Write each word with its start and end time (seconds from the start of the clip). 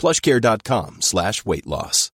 plushcare.com 0.00 0.96
slash 1.00 1.44
weight 1.44 1.66
loss. 1.66 2.10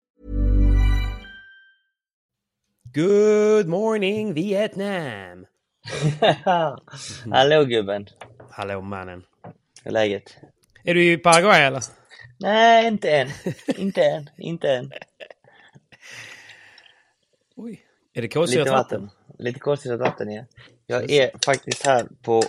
Good 2.92 3.68
morning 3.68 4.34
Vietnam! 4.34 5.46
Hallå 7.32 7.64
gubben. 7.64 8.06
Hallå 8.50 8.80
mannen. 8.80 9.22
Hur 9.84 9.86
är 9.86 9.90
läget? 9.90 10.36
Är 10.84 10.94
du 10.94 11.12
i 11.12 11.18
Paraguay 11.18 11.62
eller? 11.62 11.82
Nej, 12.38 12.86
inte 12.86 13.10
än. 13.10 13.28
inte 13.76 14.04
än. 14.04 14.30
Inte 14.38 14.68
än. 14.68 14.92
Oj. 17.56 17.80
Är 18.14 18.22
det 18.22 18.28
kolsyrat 18.28 18.68
vatten? 18.68 19.02
vatten. 19.02 19.10
Lite 19.38 19.58
kolsyrat 19.58 20.00
vatten, 20.00 20.32
ja. 20.32 20.44
Jag 20.86 21.10
är 21.10 21.30
faktiskt 21.44 21.86
här 21.86 22.06
på, 22.22 22.42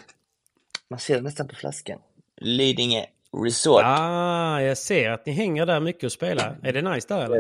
man 0.90 1.00
ser 1.00 1.16
det 1.16 1.22
nästan 1.22 1.48
på 1.48 1.56
flaskan, 1.56 2.00
Lidingö 2.38 3.06
Resort. 3.44 3.82
Ah, 3.86 4.62
jag 4.62 4.78
ser 4.78 5.10
att 5.10 5.26
ni 5.26 5.32
hänger 5.34 5.66
där 5.66 5.80
mycket 5.80 6.04
och 6.04 6.12
spelar. 6.12 6.58
Är 6.64 6.74
det 6.74 6.82
nice 6.82 7.08
där 7.08 7.26
eller? 7.26 7.38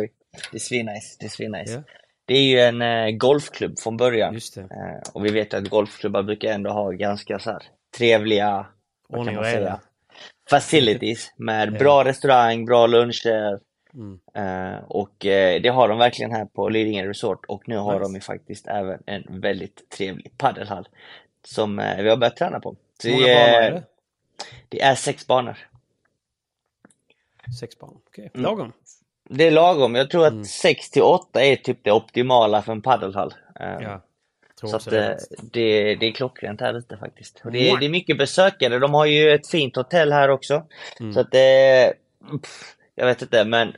Det 0.51 0.57
är 0.57 0.59
svinnice. 0.59 1.17
Det 1.19 1.25
är 1.25 1.29
svinnice. 1.29 1.73
Ja. 1.73 1.81
Det 2.25 2.33
är 2.33 2.41
ju 2.43 2.59
en 2.59 2.81
eh, 2.81 3.11
golfklubb 3.11 3.79
från 3.79 3.97
början. 3.97 4.35
Eh, 4.57 5.11
och 5.13 5.25
vi 5.25 5.31
vet 5.31 5.53
att 5.53 5.69
golfklubbar 5.69 6.23
brukar 6.23 6.51
ändå 6.51 6.69
ha 6.69 6.91
ganska 6.91 7.39
så 7.39 7.51
här 7.51 7.63
trevliga, 7.97 8.65
vad 9.07 9.25
kan 9.25 9.35
man 9.35 9.43
säga, 9.43 9.79
facilities 10.49 11.33
med 11.37 11.73
bra 11.79 12.03
restaurang, 12.05 12.65
bra 12.65 12.87
luncher. 12.87 13.59
Mm. 13.93 14.19
Eh, 14.35 14.79
och 14.87 15.25
eh, 15.25 15.61
det 15.61 15.69
har 15.69 15.87
de 15.89 15.97
verkligen 15.97 16.31
här 16.31 16.45
på 16.45 16.69
Lidingö 16.69 17.07
Resort 17.07 17.45
och 17.47 17.63
nu 17.69 17.77
har 17.77 17.93
Nice. 17.93 18.03
de 18.03 18.15
ju 18.15 18.21
faktiskt 18.21 18.67
även 18.67 18.99
en 19.05 19.23
väldigt 19.41 19.89
trevlig 19.89 20.37
paddelhall 20.37 20.87
som 21.45 21.79
eh, 21.79 22.03
vi 22.03 22.09
har 22.09 22.17
börjat 22.17 22.35
träna 22.37 22.59
på. 22.59 22.75
Så 23.01 23.07
Hur 23.07 23.15
många 23.15 23.27
det, 23.27 23.35
banor 23.35 23.57
är- 23.57 23.61
är 23.61 23.71
det? 23.71 23.83
det 24.69 24.81
är 24.81 24.95
sex 24.95 25.27
banor. 25.27 25.57
Sex 27.59 27.79
barn. 27.79 27.93
Okej, 28.07 28.31
Mm. 28.33 28.43
lagom. 28.43 28.71
Det 29.29 29.47
är 29.47 29.51
lagom. 29.51 29.95
Jag 29.95 30.09
tror 30.09 30.25
att 30.25 30.31
Mm. 30.33 30.45
6 30.45 30.89
till 30.89 31.01
8 31.01 31.43
är 31.43 31.55
typ 31.55 31.79
det 31.83 31.91
optimala 31.91 32.61
för 32.61 32.71
en 32.71 32.81
paddelhall. 32.81 33.33
Eh, 33.59 33.67
Ja. 33.81 34.01
Så 34.69 34.75
att 34.75 34.85
det. 34.89 35.09
eh, 35.11 35.17
det, 35.41 35.95
det 35.95 36.05
är 36.07 36.11
klockrent 36.11 36.61
här 36.61 36.77
ute 36.77 36.97
faktiskt. 36.97 37.41
Och 37.45 37.51
det, 37.51 37.59
är, 37.59 37.71
Mwah. 37.71 37.79
det 37.79 37.85
är 37.85 37.89
mycket 37.89 38.17
besökare. 38.17 38.79
De 38.79 38.93
har 38.93 39.05
ju 39.05 39.31
ett 39.31 39.47
fint 39.47 39.75
hotell 39.75 40.11
här 40.11 40.29
också. 40.29 40.63
Mm. 40.99 41.13
Så 41.13 41.19
att 41.19 41.31
det... 41.31 41.93
pff, 42.41 42.75
Jag 42.95 43.05
vet 43.05 43.21
inte, 43.21 43.45
men 43.45 43.73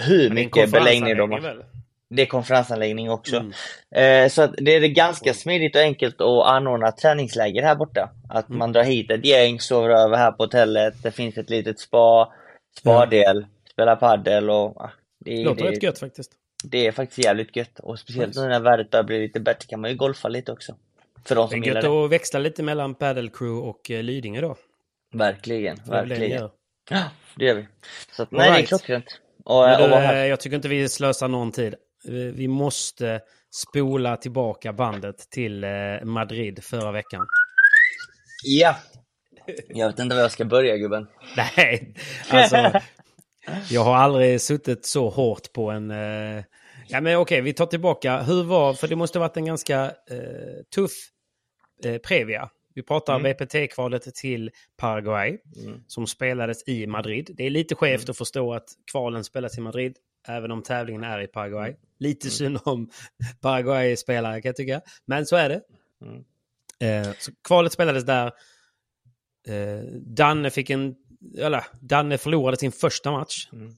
hur 0.00 0.28
Men 0.28 0.34
mycket 0.34 0.70
beläggning 0.72 1.16
de 1.16 1.32
har. 1.32 1.40
väl? 1.40 1.64
Det 2.08 2.22
är 2.22 2.26
konferensanläggning 2.26 3.10
också. 3.10 3.36
Mm. 3.36 4.24
Eh, 4.24 4.28
så 4.28 4.42
att 4.42 4.54
det 4.58 4.74
är 4.74 4.80
ganska 4.88 5.34
smidigt 5.34 5.76
och 5.76 5.82
enkelt 5.82 6.20
att 6.20 6.46
anordna 6.46 6.92
träningsläger 6.92 7.62
här 7.62 7.74
borta. 7.74 8.10
Att 8.30 8.48
Mm. 8.48 8.58
man 8.58 8.72
drar 8.72 8.82
hit 8.84 9.10
ett 9.10 9.24
gäng, 9.24 9.60
sover 9.60 9.88
över 9.90 10.16
här 10.16 10.32
på 10.32 10.42
hotellet. 10.42 10.94
Det 11.02 11.10
finns 11.10 11.38
ett 11.38 11.50
litet 11.50 11.78
spa, 11.80 12.32
spadel, 12.78 13.46
spelar 13.72 13.96
paddel 13.96 14.50
och... 14.50 14.80
ah, 14.80 14.90
det, 15.24 15.44
Låter 15.44 15.64
det, 15.64 15.70
rätt 15.70 15.82
gött 15.82 15.98
faktiskt. 15.98 16.32
det 16.64 16.86
är 16.86 16.92
faktiskt 16.92 17.24
jävligt 17.24 17.56
gött. 17.56 17.78
Och 17.80 17.98
speciellt 17.98 18.36
nu 18.36 18.42
när 18.42 18.60
vädret 18.60 18.90
börjar 18.90 19.04
bli 19.04 19.18
lite 19.20 19.40
bättre 19.40 19.66
kan 19.68 19.80
man 19.80 19.90
ju 19.90 19.96
golfa 19.96 20.28
lite 20.28 20.52
också. 20.52 20.74
För 21.24 21.34
de 21.34 21.42
Det 21.46 21.50
som 21.50 21.62
är 21.62 21.66
gillar 21.66 21.82
gött 21.82 21.90
det. 21.90 22.04
att 22.04 22.10
växla 22.10 22.38
lite 22.40 22.62
mellan 22.62 22.94
Paddle 22.94 23.28
Crew 23.32 23.68
och 23.68 23.90
eh, 23.90 24.02
Lidingö 24.02 24.40
då. 24.40 24.56
Verkligen, 25.14 25.76
Det 25.86 25.92
är 25.96 26.02
det 26.02 26.08
verkligen. 26.08 26.48
Ja, 26.90 27.04
det 27.36 27.44
gör 27.44 27.54
vi. 27.54 27.66
Så 28.12 28.22
att, 28.22 28.30
nej, 28.30 28.40
det 28.40 28.52
är 28.52 28.56
right. 28.56 28.68
klockrent. 28.68 29.20
Och, 29.44 29.62
Men 29.62 29.82
och 29.82 29.88
du, 29.88 29.94
eh, 29.94 30.26
jag 30.26 30.40
tycker 30.40 30.56
inte 30.56 30.68
vi 30.68 30.88
slösar 30.88 31.28
någon 31.28 31.52
tid. 31.52 31.74
Eh, 32.08 32.12
Vi 32.12 32.48
måste 32.48 33.20
spola 33.54 34.16
tillbaka 34.16 34.72
bandet 34.72 35.18
till 35.30 35.64
eh, 35.64 35.70
Madrid 36.04 36.64
förra 36.64 36.92
veckan. 36.92 37.26
Ja! 38.44 38.76
Jag 39.68 39.86
vet 39.86 39.98
inte 39.98 40.14
var 40.14 40.22
jag 40.22 40.32
ska 40.32 40.44
börja 40.44 40.76
gubben. 40.76 41.06
Nej, 41.36 41.94
alltså. 42.30 42.80
Jag 43.70 43.84
har 43.84 43.96
aldrig 43.96 44.40
suttit 44.40 44.86
så 44.86 45.08
hårt 45.08 45.52
på 45.52 45.70
en... 45.70 45.90
Eh... 45.90 46.44
Ja 46.88 47.00
men 47.00 47.16
okej, 47.16 47.40
vi 47.40 47.52
tar 47.52 47.66
tillbaka. 47.66 48.22
Hur 48.22 48.44
var... 48.44 48.74
För 48.74 48.88
det 48.88 48.96
måste 48.96 49.18
ha 49.18 49.28
varit 49.28 49.36
en 49.36 49.44
ganska 49.44 49.84
eh, 49.84 50.62
tuff 50.74 50.92
eh, 51.84 51.98
Previa. 51.98 52.50
Vi 52.74 52.82
pratar 52.82 53.16
Mm. 53.20 53.32
VPT-kvalet 53.32 54.14
till 54.14 54.50
Paraguay 54.76 55.38
Mm. 55.66 55.80
som 55.86 56.06
spelades 56.06 56.68
i 56.68 56.86
Madrid. 56.86 57.30
Det 57.36 57.46
är 57.46 57.50
lite 57.50 57.74
skevt 57.74 58.08
att 58.08 58.16
förstå 58.16 58.54
att 58.54 58.68
kvalen 58.92 59.24
spelas 59.24 59.58
i 59.58 59.60
Madrid 59.60 59.96
även 60.28 60.50
om 60.50 60.62
tävlingen 60.62 61.04
är 61.04 61.20
i 61.20 61.26
Paraguay. 61.26 61.68
Mm. 61.68 61.80
Lite 61.98 62.30
synd 62.30 62.58
om 62.64 62.90
Paraguay-spelare 63.40 64.42
kan 64.42 64.48
jag 64.48 64.56
tycka. 64.56 64.80
Men 65.06 65.26
så 65.26 65.36
är 65.36 65.48
det. 65.48 65.60
Mm. 66.02 66.24
Eh, 67.06 67.12
så 67.18 67.32
kvalet 67.48 67.72
spelades 67.72 68.04
där. 68.04 68.32
Eh, 69.48 69.84
Danne 69.92 70.50
fick 70.50 70.70
en... 70.70 70.94
Eller, 71.38 71.64
Danne 71.80 72.18
förlorade 72.18 72.56
sin 72.56 72.72
första 72.72 73.10
match 73.10 73.48
Mm. 73.52 73.72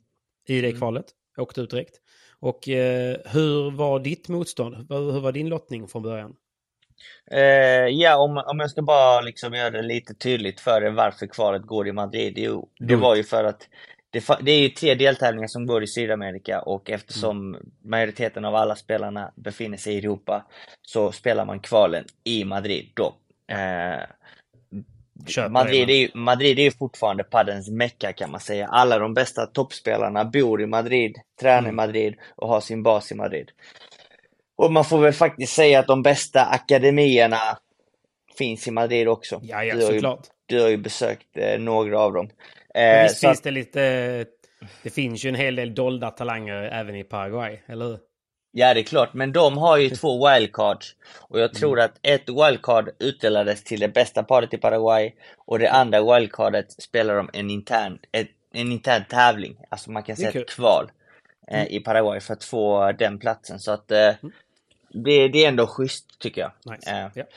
i 0.49 0.61
det 0.61 0.69
Mm. 0.69 0.79
kvalet. 0.79 1.05
Åkte 1.37 1.61
ut 1.61 1.71
direkt. 1.71 1.95
Och 2.41 2.69
eh, 2.69 3.17
hur 3.25 3.71
var 3.71 4.01
ditt 4.01 4.29
motstånd? 4.29 4.75
Hur 4.77 5.13
hur 5.13 5.21
var 5.21 5.33
din 5.33 5.49
lottning 5.49 5.89
från 5.89 6.03
början? 6.03 6.35
Eh, 7.31 7.41
ja, 7.89 8.17
om, 8.17 8.37
om 8.47 8.61
jag 8.61 8.71
ska 8.71 8.83
bara 8.83 9.21
liksom 9.21 9.55
göra 9.55 9.71
det 9.71 9.83
lite 9.83 10.15
tydligt 10.15 10.61
för 10.61 10.83
er 10.83 10.91
varför 10.91 11.27
kvalet 11.27 11.63
går 11.63 11.89
i 11.89 11.93
Madrid. 11.93 12.35
Det 12.35 12.85
Mm. 12.85 13.01
var 13.01 13.17
ju 13.17 13.25
för 13.25 13.45
att 13.45 13.69
det, 14.11 14.25
det 14.43 14.51
är 14.53 14.61
ju 14.61 14.69
tre 14.69 14.95
deltävlingar 14.95 15.49
som 15.49 15.67
går 15.67 15.83
i 15.83 15.87
Sydamerika 15.87 16.61
och 16.61 16.91
eftersom 16.91 17.57
majoriteten 17.85 18.45
av 18.45 18.55
alla 18.55 18.77
spelarna 18.77 19.33
befinner 19.37 19.77
sig 19.77 19.95
i 19.95 19.99
Europa 19.99 20.47
så 20.83 21.13
spelar 21.13 21.45
man 21.45 21.61
kvalen 21.61 22.05
i 22.25 22.45
Madrid 22.45 22.91
då. 22.95 23.15
Eh, 23.55 24.03
Köper 25.29 25.49
Madrid 25.49 25.91
är, 25.91 25.95
ju, 25.95 26.09
Madrid 26.15 26.59
är 26.59 26.63
ju 26.63 26.71
fortfarande 26.71 27.25
paddens 27.25 27.71
mecka 27.71 28.13
kan 28.13 28.31
man 28.31 28.41
säga. 28.41 28.67
Alla 28.67 28.99
de 28.99 29.15
bästa 29.15 29.47
toppspelarna 29.47 30.25
bor 30.25 30.63
i 30.63 30.67
Madrid, 30.67 31.17
tränar 31.41 31.59
i 31.59 31.65
Mm. 31.65 31.77
Madrid 31.77 32.15
och 32.37 32.49
har 32.49 32.61
sin 32.61 32.83
bas 32.83 33.13
i 33.13 33.15
Madrid. 33.15 33.51
Och 34.57 34.73
man 34.73 34.85
får 34.85 34.99
väl 34.99 35.13
faktiskt 35.13 35.53
säga 35.53 35.79
att 35.79 35.87
de 35.87 36.03
bästa 36.03 36.45
akademierna 36.45 37.59
finns 38.39 38.69
i 38.69 38.71
Madrid 38.71 39.09
också. 39.09 39.41
Ja, 39.43 39.65
ja, 39.65 39.75
du, 39.75 39.85
har 39.85 39.93
ju, 39.93 40.17
du 40.47 40.61
har 40.61 40.69
ju 40.69 40.77
besökt 40.77 41.37
eh, 41.37 41.59
några 41.59 41.99
av 42.01 42.13
dem. 42.13 42.31
Men 42.75 43.03
visst 43.03 43.21
finns 43.21 43.39
att... 43.39 43.45
det 43.45 43.51
lite... 43.51 44.25
Det 44.83 44.91
finns 44.91 45.25
ju 45.25 45.29
en 45.29 45.35
hel 45.35 45.57
del 45.57 45.75
dolda 45.75 46.11
talanger 46.11 46.63
även 46.63 46.97
i 46.97 47.05
Paraguay, 47.05 47.61
eller 47.67 47.85
hur? 47.85 47.99
Ja, 48.59 48.75
det 48.75 48.81
är 48.81 48.85
klart, 48.85 49.15
men 49.15 49.33
de 49.33 49.59
har 49.59 49.77
ju 49.77 49.91
två 49.91 50.29
wildcards. 50.29 50.95
Och 51.19 51.41
jag 51.41 51.55
tror 51.55 51.79
mm. 51.79 51.85
att 51.85 51.99
ett 52.03 52.29
wildcard 52.29 52.91
utdelades 52.99 53.65
till 53.65 53.81
det 53.81 53.89
bästa 53.89 54.23
paret 54.23 54.55
i 54.55 54.59
Paraguay 54.59 55.15
och 55.37 55.59
det 55.59 55.71
andra 55.71 56.15
wildcardet 56.15 56.73
spelar 56.73 57.17
de 57.17 57.31
en 57.33 57.51
intern, 57.51 57.99
ett, 58.13 58.29
en 58.53 58.73
intern 58.73 59.05
tävling, 59.09 59.57
alltså 59.69 59.91
man 59.91 60.03
kan 60.03 60.17
säga 60.17 60.31
ett 60.31 60.51
kval 60.51 60.91
eh, 61.49 61.61
mm. 61.61 61.73
i 61.73 61.81
Paraguay 61.81 62.21
för 62.21 62.33
att 62.33 62.45
få 62.45 62.93
den 62.93 63.19
platsen. 63.19 63.61
Så 63.61 63.73
att 63.73 63.91
eh, 63.91 63.99
mm. 63.99 64.33
det, 64.89 65.29
det 65.29 65.45
är 65.45 65.49
ändå 65.49 65.67
schysst 65.67 66.19
tycker 66.19 66.41
jag. 66.41 66.53
Nice. 66.65 66.91
Eh, 66.91 66.97
yeah. 66.97 67.29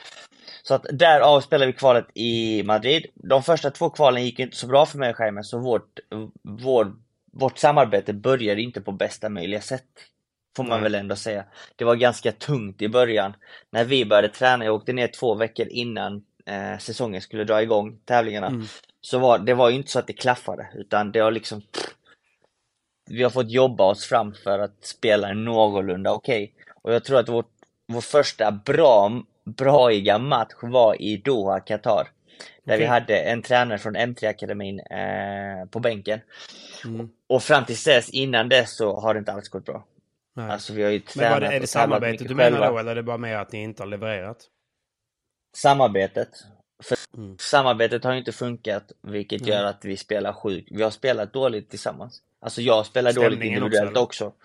Så 0.62 0.74
att 0.74 0.86
därav 0.92 1.40
spelar 1.40 1.66
vi 1.66 1.72
kvalet 1.72 2.06
i 2.14 2.62
Madrid. 2.62 3.06
De 3.14 3.42
första 3.42 3.70
två 3.70 3.90
kvalen 3.90 4.24
gick 4.24 4.38
inte 4.38 4.56
så 4.56 4.66
bra 4.66 4.86
för 4.86 4.98
mig 4.98 5.10
och 5.10 5.20
Jaime, 5.20 5.44
så 5.44 5.58
vårt, 5.58 5.98
vår, 6.42 6.92
vårt 7.32 7.58
samarbete 7.58 8.12
började 8.12 8.62
inte 8.62 8.80
på 8.80 8.92
bästa 8.92 9.28
möjliga 9.28 9.60
sätt. 9.60 9.84
Får 10.56 10.64
man 10.64 10.70
Nej. 10.70 10.82
väl 10.82 10.94
ändå 10.94 11.16
säga. 11.16 11.44
Det 11.76 11.84
var 11.84 11.96
ganska 11.96 12.32
tungt 12.32 12.82
i 12.82 12.88
början. 12.88 13.34
När 13.70 13.84
vi 13.84 14.04
började 14.04 14.28
träna, 14.28 14.64
jag 14.64 14.74
åkte 14.74 14.92
ner 14.92 15.08
två 15.08 15.34
veckor 15.34 15.66
innan 15.70 16.24
eh, 16.46 16.78
säsongen 16.78 17.20
skulle 17.20 17.44
dra 17.44 17.62
igång, 17.62 17.98
tävlingarna. 18.04 18.46
Mm. 18.46 18.66
Så 19.00 19.18
var, 19.18 19.38
det 19.38 19.54
var 19.54 19.70
ju 19.70 19.76
inte 19.76 19.90
så 19.90 19.98
att 19.98 20.06
det 20.06 20.12
klaffade, 20.12 20.68
utan 20.74 21.12
det 21.12 21.18
har 21.18 21.30
liksom 21.30 21.60
pff, 21.60 21.94
Vi 23.10 23.22
har 23.22 23.30
fått 23.30 23.50
jobba 23.50 23.84
oss 23.84 24.04
fram 24.04 24.34
för 24.34 24.58
att 24.58 24.84
spela 24.84 25.32
någorlunda 25.32 26.12
okej. 26.12 26.44
Okay. 26.44 26.64
Och 26.82 26.94
jag 26.94 27.04
tror 27.04 27.18
att 27.18 27.28
vårt, 27.28 27.50
vår 27.88 28.00
första 28.00 28.50
bra 28.50 29.22
braiga 29.44 30.18
match 30.18 30.54
var 30.62 31.02
i 31.02 31.16
Doha, 31.16 31.60
Qatar. 31.60 32.08
Där 32.64 32.74
okay. 32.74 32.78
vi 32.78 32.86
hade 32.86 33.18
en 33.18 33.42
tränare 33.42 33.78
från 33.78 33.96
M3-akademin 33.96 34.80
eh, 34.80 35.66
på 35.66 35.80
bänken. 35.80 36.20
Mm. 36.84 37.10
Och 37.26 37.42
fram 37.42 37.64
tills 37.64 37.84
dess, 37.84 38.10
innan 38.10 38.48
dess, 38.48 38.76
så 38.76 39.00
har 39.00 39.14
det 39.14 39.18
inte 39.18 39.32
alls 39.32 39.48
gått 39.48 39.64
bra. 39.64 39.84
Nej. 40.34 40.50
Alltså 40.50 40.72
vi 40.72 40.82
har 40.82 40.90
ju 40.90 41.00
tränat 41.00 41.40
Men 41.40 41.50
det, 41.50 41.56
är 41.56 41.60
det 41.60 41.66
samarbetet 41.66 42.28
du 42.28 42.34
menar 42.34 42.70
då, 42.70 42.78
eller 42.78 42.90
är 42.90 42.94
det 42.94 43.02
bara 43.02 43.18
med 43.18 43.40
att 43.40 43.52
ni 43.52 43.62
inte 43.62 43.82
har 43.82 43.88
levererat? 43.88 44.48
Samarbetet. 45.56 46.28
För 46.82 46.98
mm. 47.16 47.36
Samarbetet 47.38 48.04
har 48.04 48.14
inte 48.14 48.32
funkat, 48.32 48.92
vilket 49.02 49.40
mm. 49.40 49.52
gör 49.52 49.64
att 49.64 49.84
vi 49.84 49.96
spelar 49.96 50.32
sjukt. 50.32 50.68
Vi 50.70 50.82
har 50.82 50.90
spelat 50.90 51.32
dåligt 51.32 51.70
tillsammans. 51.70 52.22
Alltså 52.40 52.62
jag 52.62 52.86
spelar 52.86 53.10
stämningen 53.10 53.38
dåligt 53.38 53.56
individuellt 53.56 53.96
också, 53.96 54.24
också. 54.26 54.38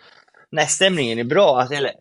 Nej, 0.49 0.67
stämningen 0.67 1.19
är 1.19 1.23
bra. 1.23 1.59
Alltså, 1.59 1.75
eller, 1.75 1.91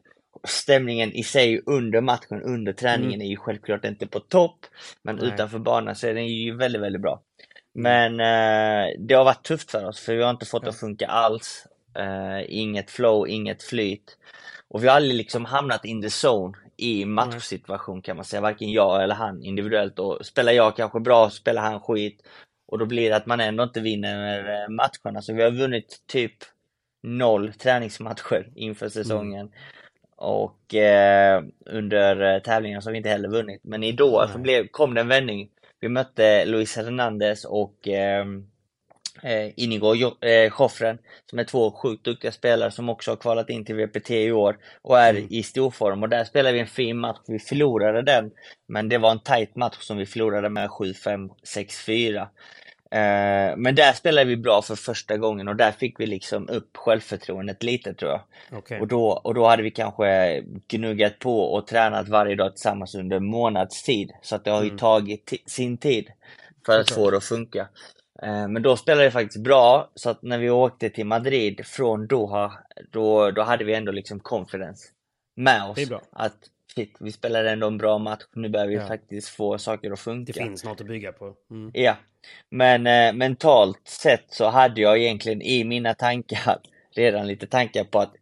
stämningen 0.44 1.12
i 1.12 1.22
sig 1.22 1.62
under 1.66 2.00
matchen, 2.00 2.42
under 2.42 2.72
träningen 2.72 3.14
mm. 3.14 3.20
är 3.20 3.30
ju 3.30 3.36
självklart 3.36 3.84
inte 3.84 4.06
på 4.06 4.20
topp. 4.20 4.66
Men 5.02 5.16
Nej. 5.16 5.28
utanför 5.28 5.58
banan 5.58 5.96
så 5.96 6.06
är 6.06 6.14
den 6.14 6.26
ju 6.26 6.56
väldigt, 6.56 6.82
väldigt 6.82 7.02
bra. 7.02 7.22
Mm. 7.78 8.16
Men 8.16 8.20
eh, 8.20 8.86
det 8.98 9.14
har 9.14 9.24
varit 9.24 9.44
tufft 9.44 9.70
för 9.70 9.84
oss, 9.84 10.00
för 10.00 10.14
vi 10.14 10.22
har 10.22 10.30
inte 10.30 10.46
fått 10.46 10.64
det 10.64 10.70
att 10.70 10.80
funka 10.80 11.06
alls. 11.06 11.66
Eh, 11.98 12.44
inget 12.48 12.90
flow, 12.90 13.28
inget 13.28 13.62
flyt. 13.62 14.18
Och 14.68 14.84
vi 14.84 14.88
har 14.88 14.96
aldrig 14.96 15.14
liksom 15.14 15.44
hamnat 15.44 15.84
in 15.84 16.02
the 16.02 16.08
zone 16.26 16.56
i 16.76 17.04
matchsituation 17.04 18.02
kan 18.02 18.16
man 18.16 18.24
säga, 18.24 18.40
varken 18.40 18.70
jag 18.70 19.02
eller 19.02 19.14
han 19.14 19.42
individuellt. 19.42 19.98
Och 19.98 20.26
spelar 20.26 20.52
jag 20.52 20.76
kanske 20.76 21.00
bra, 21.00 21.30
spelar 21.30 21.62
han 21.62 21.80
skit. 21.80 22.22
Och 22.68 22.78
då 22.78 22.86
blir 22.86 23.10
det 23.10 23.16
att 23.16 23.26
man 23.26 23.40
ändå 23.40 23.62
inte 23.62 23.80
vinner 23.80 24.38
eh, 24.38 24.68
matcherna. 24.68 25.22
Så 25.22 25.32
vi 25.32 25.42
har 25.42 25.50
vunnit 25.50 26.02
typ 26.06 26.32
noll 27.02 27.52
träningsmatcher 27.52 28.52
inför 28.54 28.88
säsongen. 28.88 29.40
Mm. 29.40 29.52
Och 30.16 30.74
eh, 30.74 31.44
under 31.66 32.34
eh, 32.34 32.42
tävlingen 32.42 32.82
så 32.82 32.88
har 32.88 32.92
vi 32.92 32.96
inte 32.96 33.08
heller 33.08 33.28
vunnit. 33.28 33.60
Men 33.64 33.82
i 33.82 33.92
Doha 33.92 34.28
så 34.28 34.38
blev, 34.38 34.68
kom 34.68 34.94
det 34.94 35.00
en 35.00 35.08
vändning. 35.08 35.48
Vi 35.80 35.88
mötte 35.88 36.44
Luis 36.44 36.76
Hernandez 36.76 37.44
och 37.44 37.88
eh, 37.88 38.24
eh 39.22 39.52
Inigo 39.56 39.94
eh, 40.20 40.52
Joffren 40.58 40.98
som 41.30 41.38
är 41.38 41.44
två 41.44 41.70
sjukt 41.70 42.04
duktiga 42.04 42.32
spelare 42.32 42.70
som 42.70 42.88
också 42.88 43.10
har 43.10 43.16
kvalat 43.16 43.50
in 43.50 43.64
till 43.64 43.74
VPT 43.74 44.10
i 44.10 44.32
år 44.32 44.58
och 44.82 44.98
är 44.98 45.10
mm. 45.10 45.26
i 45.30 45.42
storform. 45.42 46.02
Och 46.02 46.08
där 46.08 46.24
spelade 46.24 46.52
vi 46.54 46.60
en 46.60 46.66
fin 46.66 46.98
match. 46.98 47.18
Vi 47.26 47.38
förlorade 47.38 48.02
den, 48.02 48.30
men 48.66 48.88
det 48.88 48.98
var 48.98 49.10
en 49.10 49.20
tight 49.20 49.56
match 49.56 49.78
som 49.80 49.96
vi 49.96 50.06
förlorade 50.06 50.48
med 50.48 50.68
7-5, 50.68 51.30
6-4. 51.56 52.28
Eh, 52.90 53.56
men 53.56 53.74
där 53.74 53.92
spelade 53.92 54.28
vi 54.28 54.36
bra 54.36 54.62
för 54.62 54.74
första 54.74 55.16
gången 55.16 55.48
och 55.48 55.56
där 55.56 55.72
fick 55.72 56.00
vi 56.00 56.06
liksom 56.06 56.48
upp 56.48 56.76
självförtroendet 56.76 57.62
lite 57.62 57.94
tror 57.94 58.10
jag. 58.10 58.20
Okay. 58.58 58.80
Och, 58.80 58.88
då, 58.88 59.08
och 59.08 59.34
då 59.34 59.46
hade 59.46 59.62
vi 59.62 59.70
kanske 59.70 60.42
gnuggat 60.68 61.18
på 61.18 61.40
och 61.40 61.66
tränat 61.66 62.08
varje 62.08 62.34
dag 62.34 62.52
tillsammans 62.52 62.94
under 62.94 63.20
månads 63.20 63.82
tid. 63.82 64.12
Så 64.22 64.36
att 64.36 64.44
det 64.44 64.50
har 64.50 64.62
ju 64.62 64.68
mm. 64.68 64.78
tagit 64.78 65.32
sin 65.46 65.78
tid 65.78 66.08
för 66.66 66.80
att 66.80 66.90
få 66.90 67.10
det 67.10 67.16
att 67.16 67.24
funka. 67.24 67.68
Eh, 68.22 68.48
men 68.48 68.62
då 68.62 68.76
spelade 68.76 69.04
det 69.04 69.10
faktiskt 69.10 69.44
bra, 69.44 69.90
så 69.94 70.10
att 70.10 70.22
när 70.22 70.38
vi 70.38 70.50
åkte 70.50 70.90
till 70.90 71.06
Madrid 71.06 71.66
från 71.66 72.06
Doha, 72.06 72.52
då, 72.92 73.30
då 73.30 73.42
hade 73.42 73.64
vi 73.64 73.74
ändå 73.74 73.92
liksom 73.92 74.20
confidence 74.20 74.88
med 75.36 75.70
oss. 75.70 75.78
Att 76.12 76.36
shit, 76.74 76.96
vi 77.00 77.12
spelade 77.12 77.50
ändå 77.50 77.66
en 77.66 77.78
bra 77.78 77.98
match, 77.98 78.22
nu 78.34 78.48
behöver 78.48 78.72
vi 78.72 78.78
ja. 78.78 78.86
faktiskt 78.86 79.28
få 79.28 79.58
saker 79.58 79.90
att 79.90 80.00
funka. 80.00 80.32
Det 80.32 80.42
finns 80.42 80.64
något 80.64 80.80
att 80.80 80.86
bygga 80.86 81.12
på. 81.12 81.34
Mm. 81.50 81.70
Ja. 81.74 81.96
Men 82.50 82.86
eh, 82.86 83.12
mentalt 83.12 83.88
sett 83.88 84.24
så 84.28 84.48
hade 84.48 84.80
jag 84.80 84.98
egentligen 84.98 85.42
i 85.42 85.64
mina 85.64 85.94
tankar 85.94 86.58
redan 86.96 87.26
lite 87.26 87.46
tankar 87.46 87.84
på 87.84 87.98
att 87.98 88.14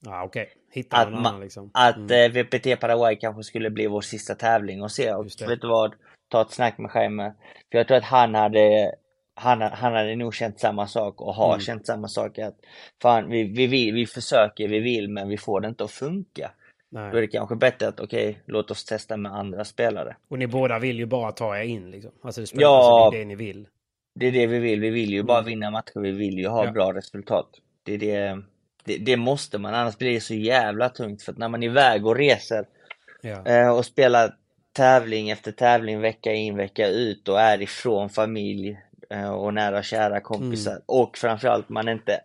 Ja, 0.00 0.24
okej. 0.24 0.42
Okay. 0.42 0.54
Hitta 0.70 1.04
någon 1.04 1.26
annan 1.26 1.40
liksom. 1.40 1.70
Att 1.74 1.96
mm. 1.96 2.36
eh, 2.36 2.42
VPT 2.42 2.80
Paraguay 2.80 3.16
kanske 3.16 3.42
skulle 3.42 3.70
bli 3.70 3.86
vår 3.86 4.00
sista 4.00 4.34
tävling 4.34 4.82
och 4.82 4.92
se. 4.92 5.12
Och 5.12 5.26
vet 5.26 5.60
du 5.60 5.68
vad? 5.68 5.94
Ta 6.28 6.42
ett 6.42 6.50
snack 6.50 6.78
med 6.78 6.90
Jaime. 6.94 7.34
För 7.70 7.78
jag 7.78 7.88
tror 7.88 7.96
att 7.96 8.04
han 8.04 8.34
hade 8.34 8.94
han, 9.34 9.62
han 9.62 9.92
hade 9.92 10.16
nog 10.16 10.34
känt 10.34 10.60
samma 10.60 10.86
sak 10.86 11.20
och 11.20 11.34
har 11.34 11.48
mm. 11.48 11.60
känt 11.60 11.86
samma 11.86 12.08
sak 12.08 12.38
att 12.38 12.56
fan, 13.02 13.30
vi, 13.30 13.44
vi, 13.44 13.66
vi, 13.66 13.90
vi 13.90 14.06
försöker, 14.06 14.68
vi 14.68 14.80
vill 14.80 15.10
men 15.10 15.28
vi 15.28 15.36
får 15.36 15.60
det 15.60 15.68
inte 15.68 15.84
att 15.84 15.90
funka. 15.90 16.50
Nej. 16.90 17.10
Då 17.10 17.16
är 17.16 17.20
det 17.20 17.28
kanske 17.28 17.56
bättre 17.56 17.88
att 17.88 18.00
okej, 18.00 18.30
okay, 18.30 18.42
låt 18.46 18.70
oss 18.70 18.84
testa 18.84 19.16
med 19.16 19.32
andra 19.32 19.64
spelare. 19.64 20.16
Och 20.28 20.38
ni 20.38 20.46
båda 20.46 20.78
vill 20.78 20.98
ju 20.98 21.06
bara 21.06 21.32
ta 21.32 21.58
er 21.58 21.62
in 21.62 21.90
liksom? 21.90 22.12
Alltså 22.22 22.40
det, 22.40 22.46
spelar, 22.46 22.62
ja, 22.62 23.04
alltså 23.04 23.10
det 23.10 23.16
är 23.16 23.20
det 23.20 23.24
ni 23.24 23.34
vill? 23.34 23.68
Det 24.14 24.26
är 24.26 24.32
det 24.32 24.46
vi 24.46 24.58
vill. 24.58 24.80
Vi 24.80 24.90
vill 24.90 25.10
ju 25.10 25.22
bara 25.22 25.38
mm. 25.38 25.48
vinna 25.48 25.70
matcher. 25.70 26.00
Vi 26.00 26.10
vill 26.10 26.38
ju 26.38 26.48
ha 26.48 26.64
ja. 26.64 26.70
bra 26.70 26.94
resultat. 26.94 27.48
Det, 27.82 27.94
är 27.94 27.98
det, 27.98 28.42
det, 28.84 28.98
det, 28.98 29.16
måste 29.16 29.58
man, 29.58 29.74
annars 29.74 29.98
blir 29.98 30.12
det 30.12 30.20
så 30.20 30.34
jävla 30.34 30.88
tungt. 30.88 31.22
För 31.22 31.32
att 31.32 31.38
när 31.38 31.48
man 31.48 31.62
är 31.62 31.66
iväg 31.66 32.06
och 32.06 32.16
reser 32.16 32.66
ja. 33.20 33.46
eh, 33.46 33.68
och 33.68 33.84
spelar 33.84 34.34
tävling 34.72 35.30
efter 35.30 35.52
tävling 35.52 36.00
vecka 36.00 36.32
in 36.32 36.56
vecka 36.56 36.88
ut 36.88 37.28
och 37.28 37.40
är 37.40 37.62
ifrån 37.62 38.08
familj 38.08 38.78
eh, 39.10 39.30
och 39.30 39.54
nära 39.54 39.82
kära 39.82 40.20
kompisar 40.20 40.72
mm. 40.72 40.82
och 40.86 41.18
framförallt 41.18 41.68
man 41.68 41.88
inte 41.88 42.20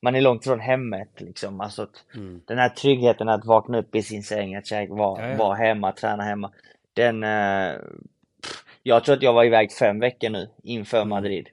man 0.00 0.14
är 0.14 0.20
långt 0.20 0.44
från 0.44 0.60
hemmet 0.60 1.20
liksom. 1.20 1.60
Alltså 1.60 1.86
mm. 2.14 2.40
Den 2.44 2.58
här 2.58 2.68
tryggheten 2.68 3.28
att 3.28 3.44
vakna 3.44 3.78
upp 3.78 3.94
i 3.94 4.02
sin 4.02 4.22
säng, 4.22 4.54
att 4.54 4.70
vara 4.88 5.36
var 5.36 5.54
hemma, 5.54 5.92
träna 5.92 6.22
hemma. 6.22 6.52
Den... 6.94 7.22
Eh, 7.24 7.74
jag 8.82 9.04
tror 9.04 9.16
att 9.16 9.22
jag 9.22 9.32
var 9.32 9.44
iväg 9.44 9.72
fem 9.72 10.00
veckor 10.00 10.30
nu 10.30 10.48
inför 10.62 10.96
mm. 10.96 11.08
Madrid. 11.08 11.48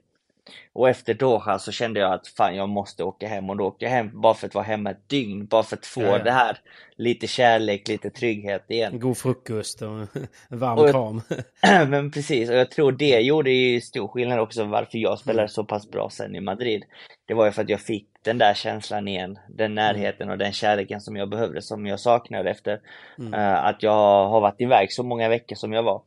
Och 0.72 0.88
efter 0.88 1.14
Doha 1.14 1.58
så 1.58 1.72
kände 1.72 2.00
jag 2.00 2.12
att 2.12 2.28
fan 2.28 2.56
jag 2.56 2.68
måste 2.68 3.04
åka 3.04 3.28
hem 3.28 3.50
och 3.50 3.56
då 3.56 3.64
åkte 3.64 3.84
jag 3.84 3.92
hem 3.92 4.20
bara 4.20 4.34
för 4.34 4.46
att 4.46 4.54
vara 4.54 4.64
hemma 4.64 4.90
ett 4.90 5.08
dygn, 5.08 5.46
bara 5.46 5.62
för 5.62 5.76
att 5.76 5.86
få 5.86 6.02
ja, 6.02 6.06
ja. 6.06 6.24
det 6.24 6.30
här 6.30 6.58
lite 6.96 7.26
kärlek, 7.26 7.88
lite 7.88 8.10
trygghet 8.10 8.64
igen. 8.68 9.00
God 9.00 9.18
frukost 9.18 9.82
och 9.82 9.88
en 10.48 10.58
varm 10.58 10.78
och, 10.78 10.90
kram. 10.90 11.22
men 11.90 12.10
precis, 12.10 12.50
och 12.50 12.56
jag 12.56 12.70
tror 12.70 12.92
det 12.92 13.20
gjorde 13.20 13.50
ju 13.50 13.80
stor 13.80 14.08
skillnad 14.08 14.40
också 14.40 14.64
varför 14.64 14.98
jag 14.98 15.18
spelade 15.18 15.42
mm. 15.42 15.48
så 15.48 15.64
pass 15.64 15.90
bra 15.90 16.10
sen 16.10 16.34
i 16.34 16.40
Madrid. 16.40 16.84
Det 17.26 17.34
var 17.34 17.44
ju 17.44 17.52
för 17.52 17.62
att 17.62 17.68
jag 17.68 17.80
fick 17.80 18.08
den 18.22 18.38
där 18.38 18.54
känslan 18.54 19.08
igen, 19.08 19.38
den 19.48 19.74
närheten 19.74 20.30
och 20.30 20.38
den 20.38 20.52
kärleken 20.52 21.00
som 21.00 21.16
jag 21.16 21.28
behövde, 21.28 21.62
som 21.62 21.86
jag 21.86 22.00
saknade 22.00 22.50
efter 22.50 22.80
mm. 23.18 23.34
uh, 23.34 23.64
att 23.64 23.82
jag 23.82 24.28
har 24.28 24.40
varit 24.40 24.60
iväg 24.60 24.92
så 24.92 25.02
många 25.02 25.28
veckor 25.28 25.56
som 25.56 25.72
jag 25.72 25.82
var. 25.82 26.02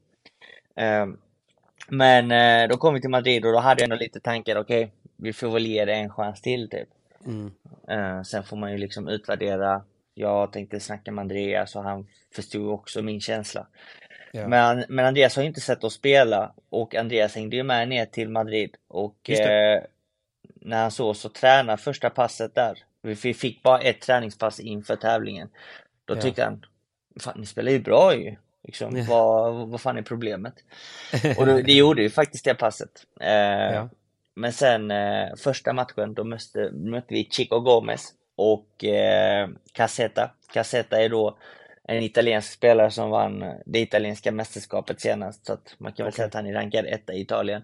Uh, 0.81 1.13
men 1.87 2.31
uh, 2.31 2.69
då 2.69 2.77
kom 2.77 2.93
vi 2.93 3.01
till 3.01 3.09
Madrid 3.09 3.45
och 3.45 3.51
då 3.51 3.59
hade 3.59 3.81
jag 3.81 3.83
ändå 3.83 3.95
lite 3.95 4.19
tankar, 4.19 4.55
okej, 4.55 4.83
okay, 4.83 4.91
vi 5.15 5.33
får 5.33 5.49
väl 5.49 5.65
ge 5.65 5.85
det 5.85 5.93
en 5.93 6.09
chans 6.09 6.41
till 6.41 6.69
typ. 6.69 6.89
Mm. 7.25 8.25
sen 8.25 8.43
får 8.43 8.57
man 8.57 8.71
ju 8.71 8.77
liksom 8.77 9.07
utvärdera. 9.07 9.83
Jag 10.13 10.51
tänkte 10.51 10.79
snacka 10.79 11.11
med 11.11 11.21
Andreas 11.21 11.75
och 11.75 11.83
han 11.83 12.07
förstod 12.35 12.69
också 12.69 13.01
min 13.01 13.21
känsla. 13.21 13.67
Ja. 14.31 14.47
Men, 14.47 14.85
men 14.89 15.05
Andreas 15.05 15.35
har 15.35 15.43
inte 15.43 15.61
sett 15.61 15.83
oss 15.83 15.93
spela 15.93 16.53
och 16.69 16.95
Andreas 16.95 17.35
hängde 17.35 17.55
ju 17.55 17.63
med 17.63 17.89
ner 17.89 18.05
till 18.05 18.29
Madrid 18.29 18.75
och 18.87 19.29
när 20.61 20.81
han 20.81 20.91
såg 20.91 21.15
så 21.15 21.29
träna 21.29 21.77
första 21.77 22.09
passet 22.09 22.55
där. 22.55 22.77
Vi 23.01 23.33
fick 23.33 23.63
bara 23.63 23.79
ett 23.79 24.01
träningspass 24.01 24.59
inför 24.59 24.95
tävlingen. 24.95 25.49
Då 26.05 26.15
ja. 26.15 26.21
tyckte 26.21 26.43
han, 26.43 26.65
fan 27.19 27.39
ni 27.39 27.45
spelar 27.45 27.71
ju 27.71 27.79
bra 27.79 28.15
ju. 28.15 28.35
Liksom, 28.63 28.97
ja. 28.97 29.05
vad, 29.09 29.67
vad 29.69 29.81
fan 29.81 29.97
är 29.97 30.01
problemet? 30.01 30.53
Och 31.37 31.45
då, 31.45 31.61
det 31.61 31.73
gjorde 31.73 32.01
ju 32.01 32.09
faktiskt 32.09 32.45
det 32.45 32.55
passet. 32.55 33.05
Eh, 33.21 33.73
ja. 33.73 33.89
Men 34.35 34.53
sen 34.53 34.91
eh, 34.91 35.35
första 35.37 35.73
matchen, 35.73 36.13
då 36.13 36.23
mötte, 36.23 36.71
mötte 36.71 37.13
vi 37.13 37.27
Chico 37.31 37.59
Gomez 37.59 38.13
och 38.35 38.83
eh, 38.83 39.49
Caseta. 39.73 40.31
Caseta 40.53 41.01
är 41.01 41.09
då 41.09 41.37
en 41.83 42.03
italiensk 42.03 42.53
spelare 42.53 42.91
som 42.91 43.09
vann 43.09 43.45
det 43.65 43.79
italienska 43.79 44.31
mästerskapet 44.31 45.01
senast. 45.01 45.45
Så 45.45 45.53
att 45.53 45.75
man 45.77 45.93
kan 45.93 46.03
väl 46.03 46.09
Okej. 46.09 46.15
säga 46.15 46.27
att 46.27 46.33
han 46.33 46.45
är 46.47 46.53
rankad 46.53 46.85
etta 46.85 47.13
i 47.13 47.21
Italien. 47.21 47.63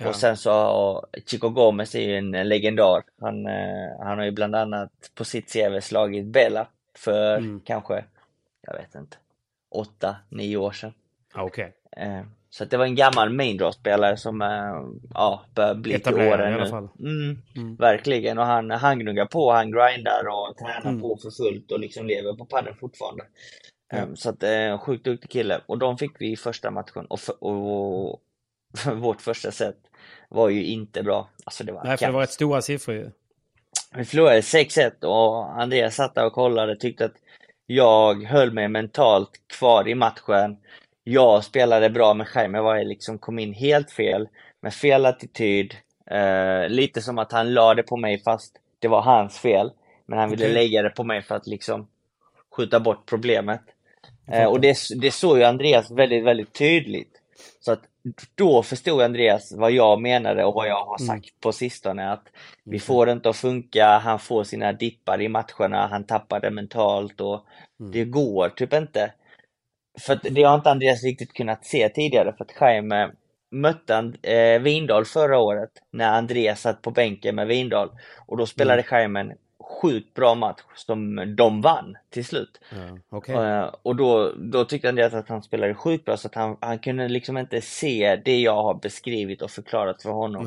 Ja. 0.00 0.08
Och 0.08 0.16
sen 0.16 0.36
så 0.36 0.50
har 0.50 1.06
Chico 1.26 1.48
Gomez 1.48 1.94
är 1.94 2.00
ju 2.00 2.16
en 2.16 2.30
legendar. 2.30 3.02
Han, 3.20 3.46
eh, 3.46 3.98
han 4.00 4.18
har 4.18 4.24
ju 4.24 4.30
bland 4.30 4.54
annat 4.54 4.90
på 5.14 5.24
sitt 5.24 5.52
CV 5.52 5.80
slagit 5.80 6.26
Bella 6.26 6.68
för 6.96 7.36
Mm. 7.36 7.60
kanske, 7.64 8.04
jag 8.60 8.74
vet 8.74 8.94
inte, 8.94 9.16
åtta, 9.70 10.16
nio 10.28 10.56
år 10.56 10.72
sedan. 10.72 10.92
Okej. 11.34 11.72
Eh, 11.96 12.22
Så 12.50 12.64
att 12.64 12.70
det 12.70 12.76
var 12.76 12.84
en 12.84 12.94
gammal 12.94 13.30
main 13.30 13.56
draw-spelare 13.58 14.16
som 14.16 14.42
eh, 14.42 14.82
ja, 15.14 15.44
börjar 15.54 15.74
bli 15.74 16.00
till 16.00 16.14
åren 16.14 16.52
i 16.52 16.54
alla 16.54 16.64
nu. 16.64 16.70
fall. 16.70 16.88
Mm, 16.98 17.38
Mm. 17.56 17.76
Verkligen, 17.76 18.38
och 18.38 18.44
han, 18.46 18.70
han 18.70 18.98
gnuggar 18.98 19.26
på, 19.26 19.52
han 19.52 19.70
grindar 19.70 20.22
och 20.28 20.56
tränar 20.56 20.90
Mm. 20.90 21.00
på 21.00 21.16
för 21.22 21.30
fullt 21.30 21.72
och 21.72 21.80
liksom 21.80 22.06
lever 22.06 22.32
på 22.36 22.44
padden 22.44 22.74
fortfarande. 22.80 23.24
Eh, 23.92 24.06
Så 24.14 24.30
att 24.30 24.42
eh, 24.42 24.50
en 24.50 24.78
sjukt 24.78 25.04
duktig 25.04 25.30
kille. 25.30 25.60
Och 25.66 25.78
de 25.78 25.98
fick 25.98 26.20
vi 26.20 26.32
i 26.32 26.36
första 26.36 26.70
matchen 26.70 27.06
och, 27.06 27.20
för, 27.20 27.44
och 27.44 28.20
vårt 28.96 29.20
första 29.20 29.50
set 29.50 29.76
var 30.28 30.48
ju 30.48 30.64
inte 30.64 31.02
bra. 31.02 31.28
Alltså 31.44 31.64
det 31.64 31.72
var 31.72 31.84
Nej, 31.84 31.96
för 31.96 32.06
det 32.06 32.12
var 32.12 32.20
rätt 32.20 32.30
stora 32.30 32.62
siffror 32.62 32.96
ju. 32.96 33.10
Vi 33.96 34.04
förlorade 34.04 34.40
6-1 34.40 35.04
och 35.04 35.60
Andreas 35.62 35.94
satt 35.94 36.14
där 36.14 36.26
och 36.26 36.32
kollade 36.32 36.72
och 36.72 36.80
tyckte 36.80 37.04
att 37.04 37.14
jag 37.70 38.24
höll 38.24 38.52
mig 38.52 38.68
mentalt 38.68 39.30
kvar 39.58 39.88
i 39.88 39.94
matchen. 39.94 40.56
Jag 41.04 41.44
spelade 41.44 41.90
bra 41.90 42.14
men 42.14 42.26
Jaime 42.34 42.60
var 42.60 42.84
liksom 42.84 43.18
kom 43.18 43.38
in 43.38 43.52
helt 43.52 43.90
fel 43.90 44.28
med 44.60 44.74
fel 44.74 45.06
attityd. 45.06 45.74
Eh, 46.10 46.68
lite 46.68 47.00
som 47.00 47.18
att 47.18 47.32
han 47.32 47.54
la 47.54 47.74
det 47.74 47.82
på 47.82 47.96
mig 47.96 48.22
fast 48.22 48.56
det 48.78 48.88
var 48.88 49.02
hans 49.02 49.38
fel. 49.38 49.70
Men 50.06 50.18
han 50.18 50.30
ville 50.30 50.44
Okej. 50.44 50.54
lägga 50.54 50.82
det 50.82 50.90
på 50.90 51.04
mig 51.04 51.22
för 51.22 51.34
att 51.34 51.46
liksom 51.46 51.88
skjuta 52.56 52.80
bort 52.80 53.06
problemet. 53.06 53.62
Eh, 54.26 54.44
och 54.44 54.60
det, 54.60 54.76
det 55.00 55.10
såg 55.10 55.38
ju 55.38 55.44
Andreas 55.44 55.90
väldigt, 55.90 56.24
väldigt 56.24 56.52
tydligt. 56.52 57.12
Så 57.60 57.72
att 57.72 57.82
då 58.34 58.62
förstod 58.62 59.02
Andreas 59.02 59.52
vad 59.52 59.72
jag 59.72 60.00
menade 60.00 60.44
och 60.44 60.54
vad 60.54 60.68
jag 60.68 60.84
har 60.84 60.96
Mm. 61.00 61.06
sagt 61.06 61.40
på 61.40 61.52
sistone 61.52 62.12
att 62.12 62.24
vi 62.64 62.78
får 62.78 63.06
det 63.06 63.12
inte 63.12 63.28
att 63.28 63.36
funka, 63.36 63.98
han 63.98 64.18
får 64.18 64.44
sina 64.44 64.72
dippar 64.72 65.20
i 65.22 65.28
matcherna, 65.28 65.86
han 65.86 66.04
tappar 66.04 66.40
det 66.40 66.50
mentalt 66.50 67.20
och 67.20 67.44
Mm. 67.80 67.92
det 67.92 68.04
går 68.04 68.48
typ 68.48 68.72
inte. 68.72 69.12
För 70.00 70.18
det 70.22 70.42
har 70.42 70.54
inte 70.54 70.70
Andreas 70.70 71.02
riktigt 71.04 71.32
kunnat 71.32 71.64
se 71.64 71.88
tidigare 71.88 72.34
för 72.38 72.44
att 72.44 72.52
Jaime 72.60 73.10
mötte 73.50 73.94
And- 73.96 74.16
eh, 74.22 74.60
Vindal 74.60 75.04
förra 75.04 75.38
året 75.38 75.70
när 75.92 76.08
Andreas 76.08 76.60
satt 76.60 76.82
på 76.82 76.90
bänken 76.90 77.34
med 77.34 77.46
Vindal 77.46 77.90
och 78.26 78.36
då 78.36 78.46
spelade 78.46 78.84
Jaime 78.90 79.20
en 79.20 79.32
sjukt 79.68 80.14
bra 80.14 80.34
match 80.34 80.60
som 80.74 81.34
de 81.36 81.60
vann 81.60 81.96
till 82.10 82.24
slut. 82.24 82.60
Ja, 82.70 82.98
Okej. 83.08 83.34
Eh, 83.34 83.74
och 83.82 83.96
då, 83.96 84.32
då 84.36 84.64
tyckte 84.64 84.88
Andreas 84.88 85.14
att 85.14 85.28
han 85.28 85.42
spelade 85.42 85.74
sjukt 85.74 86.04
bra 86.04 86.16
så 86.16 86.28
att 86.28 86.34
han, 86.34 86.56
han 86.60 86.78
kunde 86.78 87.08
liksom 87.08 87.38
inte 87.38 87.60
se 87.60 88.16
det 88.24 88.40
jag 88.40 88.62
har 88.62 88.74
beskrivit 88.74 89.42
och 89.42 89.50
förklarat 89.50 90.02
för 90.02 90.10
honom 90.10 90.46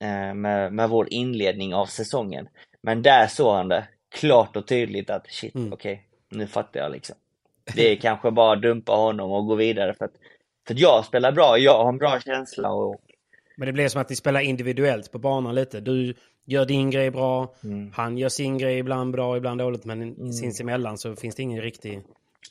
eh, 0.00 0.34
med, 0.34 0.72
med 0.72 0.88
vår 0.90 1.12
inledning 1.12 1.74
av 1.74 1.86
säsongen. 1.86 2.48
Men 2.82 3.02
där 3.02 3.26
såg 3.26 3.54
han 3.54 3.68
det 3.68 3.88
klart 4.08 4.56
och 4.56 4.66
tydligt 4.66 5.10
att 5.10 5.26
shit, 5.30 5.54
Mm. 5.54 5.72
okej, 5.72 6.06
nu 6.28 6.46
fattar 6.46 6.80
jag 6.80 6.92
liksom. 6.92 7.16
Det 7.74 7.92
är 7.92 7.96
kanske 7.96 8.30
bara 8.30 8.56
dumpa 8.56 8.92
honom 8.92 9.32
och 9.32 9.46
gå 9.46 9.54
vidare 9.54 9.94
för 9.94 10.04
att, 10.04 10.14
för 10.66 10.74
att 10.74 10.80
jag 10.80 11.04
spelar 11.04 11.32
bra, 11.32 11.58
jag 11.58 11.78
har 11.82 11.88
en 11.88 11.98
bra 11.98 12.20
känsla 12.20 12.72
och 12.72 13.00
Men 13.56 13.66
det 13.66 13.72
blev 13.72 13.88
som 13.88 14.00
att 14.00 14.10
ni 14.10 14.16
spelar 14.16 14.40
individuellt 14.40 15.12
på 15.12 15.18
banan 15.18 15.54
lite. 15.54 15.80
Du 15.80 16.14
gör 16.46 16.64
din 16.66 16.90
grej 16.90 17.10
bra, 17.10 17.48
Mm. 17.64 17.92
han 17.94 18.18
gör 18.18 18.28
sin 18.28 18.58
grej 18.58 18.78
ibland 18.78 19.12
bra, 19.12 19.36
ibland 19.36 19.60
dåligt, 19.60 19.84
men 19.84 20.32
sinsemellan 20.32 20.98
så 20.98 21.16
finns 21.16 21.34
det 21.34 21.42
ingen 21.42 21.62
riktig 21.62 22.00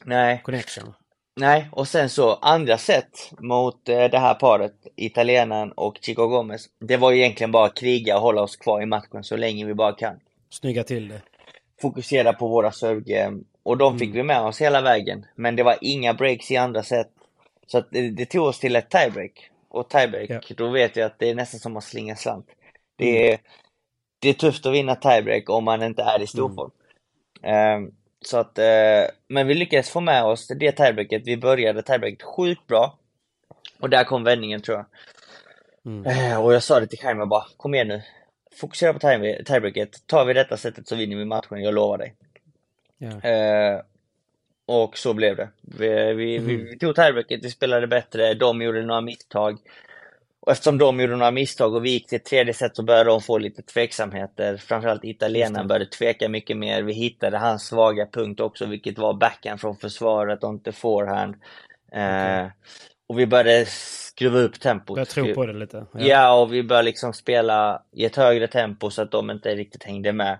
nej, 0.04 0.42
connection. 0.44 0.94
Nej, 1.40 1.68
och 1.72 1.88
sen 1.88 2.10
så 2.10 2.34
andra 2.34 2.78
set 2.78 3.32
mot 3.40 3.90
eh, 3.90 4.04
det 4.04 4.20
här 4.20 4.34
paret, 4.34 4.74
italienaren 4.96 5.72
och 5.72 5.98
Chico 6.02 6.28
Gomez. 6.28 6.66
Det 6.80 6.98
var 6.98 7.12
ju 7.12 7.18
egentligen 7.20 7.52
bara 7.52 7.66
att 7.66 7.76
kriga 7.76 8.16
och 8.16 8.22
hålla 8.22 8.42
oss 8.42 8.56
kvar 8.56 8.82
i 8.82 8.86
matchen 8.86 9.24
så 9.24 9.38
länge 9.38 9.66
vi 9.66 9.74
bara 9.74 9.94
kan. 9.94 10.20
Snygga 10.50 10.84
till 10.84 11.08
det. 11.08 11.22
Fokusera 11.82 12.34
på 12.34 12.48
våra 12.48 12.72
servegame 12.72 13.44
och 13.64 13.78
de 13.78 14.00
fick 14.00 14.16
vi 14.16 14.24
med 14.24 14.42
oss 14.42 14.62
hela 14.62 14.82
vägen. 14.82 15.26
Men 15.36 15.56
det 15.56 15.64
var 15.64 15.78
inga 15.82 16.14
breaks 16.14 16.52
i 16.52 16.58
andra 16.58 16.84
set. 16.84 17.12
Så 17.68 17.78
att 17.78 17.88
det, 17.92 18.10
det 18.10 18.26
tog 18.26 18.46
oss 18.46 18.60
till 18.60 18.76
ett 18.76 18.90
tiebreak. 18.90 19.50
Och 19.70 19.90
tiebreak, 19.90 20.30
Ja. 20.30 20.56
då 20.58 20.70
vet 20.70 20.96
jag 20.96 21.06
att 21.06 21.20
det 21.20 21.30
är 21.30 21.36
nästan 21.36 21.60
som 21.60 21.78
att 21.78 21.84
slinga 21.84 22.16
slant. 22.16 22.46
Det 22.96 23.32
är, 23.34 23.40
det 24.26 24.30
är 24.30 24.34
tufft 24.34 24.66
att 24.66 24.74
vinna 24.74 24.96
tiebreak 24.96 25.50
om 25.50 25.64
man 25.64 25.84
inte 25.84 26.02
är 26.02 26.22
i 26.22 26.28
storform. 26.28 26.72
Ehm, 27.44 27.92
så 28.22 28.38
att, 28.38 28.58
eh, 28.60 29.04
men 29.28 29.48
vi 29.48 29.54
lyckades 29.54 29.90
få 29.90 30.00
med 30.02 30.24
oss 30.24 30.48
det 30.48 30.72
tiebreaket. 30.72 31.22
Vi 31.26 31.38
började 31.38 31.82
tiebreaket 31.82 32.24
sjukt 32.24 32.68
bra. 32.68 32.98
Och 33.80 33.90
där 33.90 34.04
kom 34.04 34.24
vändningen 34.24 34.62
tror 34.62 34.78
jag. 34.78 34.86
Mm. 35.86 36.32
Eh, 36.32 36.44
och 36.46 36.54
jag 36.54 36.64
sa 36.64 36.80
det 36.80 36.88
till 36.88 37.00
Jaime 37.04 37.26
bara, 37.26 37.46
kom 37.58 37.74
igen 37.76 37.88
nu. 37.88 38.02
Fokusera 38.56 38.94
på 38.94 39.00
tie- 39.00 39.44
tiebreaket. 39.44 40.08
Tar 40.08 40.26
vi 40.26 40.34
detta 40.34 40.58
sättet 40.58 40.88
så 40.88 40.96
vinner 40.96 41.16
vi 41.16 41.26
matchen, 41.26 41.64
jag 41.64 41.74
lovar 41.74 41.98
dig. 41.98 42.14
Eh, 43.32 43.82
och 44.66 44.98
så 44.98 45.14
blev 45.14 45.36
det. 45.36 45.50
Vi, 45.62 46.14
vi, 46.14 46.38
vi, 46.38 46.56
vi 46.56 46.78
tog 46.80 46.96
tiebreaket, 46.96 47.46
vi 47.46 47.50
spelade 47.50 47.88
bättre, 47.88 48.34
de 48.34 48.62
gjorde 48.62 48.86
några 48.86 49.02
misstag. 49.02 49.58
Och 50.46 50.52
eftersom 50.52 50.78
de 50.78 51.00
gjorde 51.00 51.16
några 51.16 51.32
misstag 51.32 51.76
och 51.76 51.86
vi 51.86 51.90
gick 51.90 52.08
till 52.08 52.16
ett 52.16 52.26
tredje 52.26 52.54
set 52.54 52.76
så 52.76 52.84
började 52.84 53.10
de 53.10 53.22
få 53.22 53.38
lite 53.38 53.62
tveksamheter. 53.62 54.58
Framförallt 54.58 55.04
italienaren 55.04 55.68
började 55.68 55.86
tveka 55.86 56.30
mycket 56.30 56.58
mer. 56.58 56.84
Vi 56.84 56.94
hittade 56.94 57.38
hans 57.38 57.68
svaga 57.68 58.08
punkt 58.12 58.40
också, 58.40 58.66
vilket 58.66 58.98
var 58.98 59.14
backhand 59.14 59.62
från 59.62 59.78
försvaret 59.78 60.44
och 60.44 60.50
inte 60.50 60.72
forehand. 60.72 61.36
Eh, 61.92 62.48
Och 63.08 63.20
vi 63.20 63.28
började 63.28 63.66
skruva 63.66 64.40
upp 64.40 64.60
tempot. 64.60 64.98
Jag 64.98 65.08
tror 65.10 65.34
på 65.34 65.46
det 65.46 65.54
lite. 65.54 65.86
Ja. 65.94 66.42
och 66.42 66.54
vi 66.54 66.64
började 66.64 66.86
liksom 66.86 67.14
spela 67.14 67.82
i 67.92 68.06
ett 68.06 68.16
högre 68.16 68.48
tempo 68.48 68.90
så 68.90 69.02
att 69.02 69.12
de 69.12 69.32
inte 69.32 69.56
riktigt 69.56 69.84
hängde 69.84 70.14
med. 70.14 70.40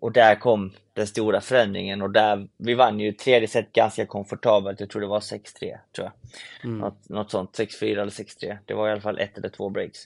Och 0.00 0.12
där 0.12 0.34
kom 0.34 0.72
den 0.92 1.06
stora 1.06 1.40
förändringen 1.40 2.02
och 2.02 2.10
där, 2.10 2.48
vi 2.56 2.74
vann 2.74 3.00
ju 3.00 3.12
tredje 3.12 3.48
set 3.48 3.72
ganska 3.72 4.06
komfortabelt, 4.06 4.80
jag 4.80 4.90
tror 4.90 5.02
det 5.02 5.08
var 5.08 5.20
6-3, 5.20 5.42
tror 5.60 5.78
jag. 5.96 6.12
Mm. 6.64 6.78
Något, 6.78 7.08
något 7.08 7.30
sånt, 7.30 7.58
6-4 7.58 7.92
eller 7.92 8.06
6-3. 8.06 8.58
Det 8.64 8.74
var 8.74 8.88
i 8.88 8.92
alla 8.92 9.00
fall 9.00 9.18
ett 9.18 9.38
eller 9.38 9.48
två 9.48 9.68
breaks. 9.68 9.98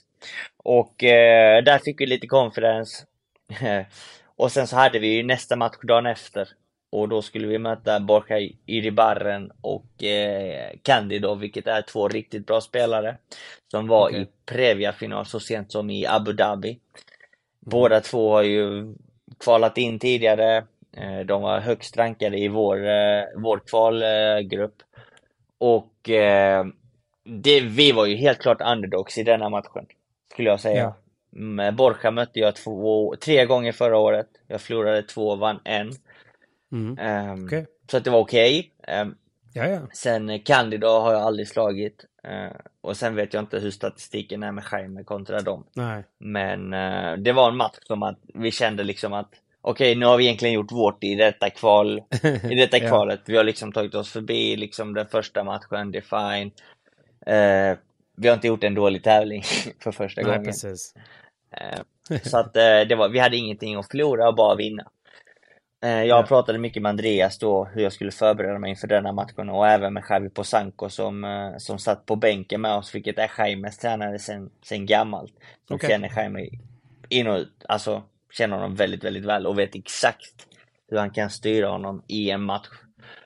Och 0.57 1.03
eh, 1.03 1.63
där 1.63 1.79
fick 1.79 2.01
vi 2.01 2.05
lite 2.05 2.27
confidence. 2.27 3.05
och 4.35 4.51
sen 4.51 4.67
så 4.67 4.75
hade 4.75 4.99
vi 4.99 5.07
ju 5.07 5.23
nästa 5.23 5.55
match 5.55 5.77
dagen 5.83 6.05
efter. 6.05 6.49
Och 6.91 7.09
då 7.09 7.21
skulle 7.21 7.47
vi 7.47 7.57
möta 7.57 7.99
Borja 7.99 8.39
Iribarren 8.65 9.51
och 9.61 10.03
eh, 10.03 10.71
Candido, 10.81 11.35
vilket 11.35 11.67
är 11.67 11.81
två 11.81 12.07
riktigt 12.07 12.47
bra 12.47 12.61
spelare. 12.61 13.17
Som 13.71 13.87
var 13.87 14.09
Okej. 14.09 14.21
i 14.21 14.27
Previa-final 14.45 15.25
så 15.25 15.39
sent 15.39 15.71
som 15.71 15.89
i 15.89 16.05
Abu 16.07 16.33
Dhabi. 16.33 16.79
Båda 17.59 18.01
två 18.01 18.31
har 18.31 18.43
ju 18.43 18.93
kvalat 19.39 19.77
in 19.77 19.99
tidigare. 19.99 20.57
Eh, 20.97 21.19
De 21.25 21.41
var 21.41 21.59
högst 21.59 21.97
rankade 21.97 22.37
i 22.37 22.47
vår, 22.47 22.87
eh, 22.87 23.23
vår 23.35 23.59
kvalgrupp. 23.67 24.75
Och 25.57 26.09
eh, 26.09 26.65
det, 27.23 27.59
vi 27.61 27.91
var 27.91 28.05
ju 28.05 28.15
helt 28.15 28.39
klart 28.39 28.61
underdogs 28.61 29.17
i 29.17 29.23
denna 29.23 29.49
matchen. 29.49 29.85
Skulle 30.33 30.49
jag 30.49 30.59
säga. 30.59 30.81
Ja. 30.81 30.95
Med 31.29 31.75
Borja 31.75 32.11
mötte 32.11 32.39
jag 32.39 32.55
två, 32.55 33.15
tre 33.15 33.45
gånger 33.45 33.71
förra 33.71 33.97
året. 33.97 34.27
Jag 34.47 34.61
förlorade 34.61 35.03
två, 35.03 35.35
vann 35.35 35.59
en. 35.63 35.91
Mm. 36.71 36.97
Ehm, 36.99 37.45
Okej. 37.45 37.65
Så 37.91 37.97
att 37.97 38.03
det 38.03 38.09
var 38.09 38.19
okej. 38.19 38.71
Ehm, 38.87 39.15
Ja, 39.55 39.67
ja. 39.67 39.79
Sen 39.93 40.39
Candido 40.39 40.87
har 40.87 41.13
jag 41.13 41.21
aldrig 41.21 41.47
slagit. 41.47 42.05
Eh, 42.23 42.51
och 42.81 42.97
sen 42.97 43.15
vet 43.15 43.33
jag 43.33 43.41
inte 43.43 43.59
hur 43.59 43.71
statistiken 43.71 44.43
är 44.43 44.51
med 44.51 44.63
Jaime 44.71 45.03
kontra 45.03 45.39
dem. 45.41 45.63
Nej. 45.73 46.03
Men 46.17 46.73
eh, 46.73 47.13
det 47.17 47.31
var 47.31 47.49
en 47.49 47.57
match 47.57 47.77
som 47.87 48.03
att 48.03 48.19
vi 48.33 48.51
kände 48.51 48.83
liksom 48.83 49.13
att 49.13 49.29
okej, 49.61 49.95
nu 49.95 50.05
har 50.05 50.17
vi 50.17 50.23
egentligen 50.25 50.53
gjort 50.55 50.71
vårt 50.71 51.03
i 51.03 51.15
detta 51.15 51.49
kval, 51.49 51.97
i 52.51 52.55
detta 52.55 52.77
Ja. 52.77 52.87
kvalet. 52.87 53.21
Vi 53.25 53.37
har 53.37 53.43
liksom 53.43 53.71
tagit 53.71 53.95
oss 53.95 54.11
förbi 54.11 54.55
liksom 54.55 54.93
den 54.93 55.07
första 55.07 55.43
matchen, 55.43 55.91
det 55.91 55.97
är 55.97 56.37
fine. 56.39 56.51
Eh, 57.25 57.77
vi 58.15 58.27
har 58.27 58.35
inte 58.35 58.47
gjort 58.47 58.63
en 58.63 58.73
dålig 58.73 59.03
tävling 59.03 59.43
för 59.79 59.91
första 59.91 60.21
Nej, 60.21 60.37
gången. 60.37 60.53
så 62.23 62.37
att 62.37 62.53
det 62.53 62.95
var, 62.97 63.09
vi 63.09 63.19
hade 63.19 63.37
ingenting 63.37 63.75
att 63.75 63.91
förlora 63.91 64.27
och 64.27 64.35
bara 64.35 64.55
vinna. 64.55 64.83
Eh, 65.83 65.89
jag 66.03 66.07
Ja. 66.07 66.23
pratade 66.27 66.57
mycket 66.59 66.81
med 66.81 66.89
Andreas 66.89 67.37
då 67.39 67.65
hur 67.73 67.81
jag 67.83 67.93
skulle 67.93 68.11
förbereda 68.11 68.59
mig 68.59 68.69
inför 68.69 68.87
denna 68.87 69.11
matchen 69.11 69.49
och 69.49 69.67
även 69.67 69.93
med 69.93 70.03
Javi 70.09 70.29
Posanko 70.29 70.89
som, 70.89 71.23
eh, 71.23 71.57
som 71.57 71.79
satt 71.79 72.05
på 72.05 72.15
bänken 72.15 72.61
med 72.61 72.75
oss, 72.75 72.95
vilket 72.95 73.17
är 73.19 73.31
Jaimes 73.37 73.77
tränare 73.77 74.19
sen, 74.19 74.49
sen 74.65 74.85
gammalt. 74.85 75.33
Som 75.67 75.75
Okej. 75.75 75.89
känner 75.89 76.11
Jaime 76.15 76.49
in 77.09 77.27
och 77.27 77.37
ut, 77.37 77.65
alltså 77.69 78.03
känner 78.31 78.55
honom 78.55 78.75
väldigt, 78.75 79.03
väldigt 79.03 79.25
väl 79.25 79.47
och 79.47 79.59
vet 79.59 79.75
exakt 79.75 80.47
hur 80.89 80.97
han 80.97 81.11
kan 81.11 81.29
styra 81.29 81.69
honom 81.69 82.03
i 82.07 82.29
en 82.29 82.43
match. 82.43 82.67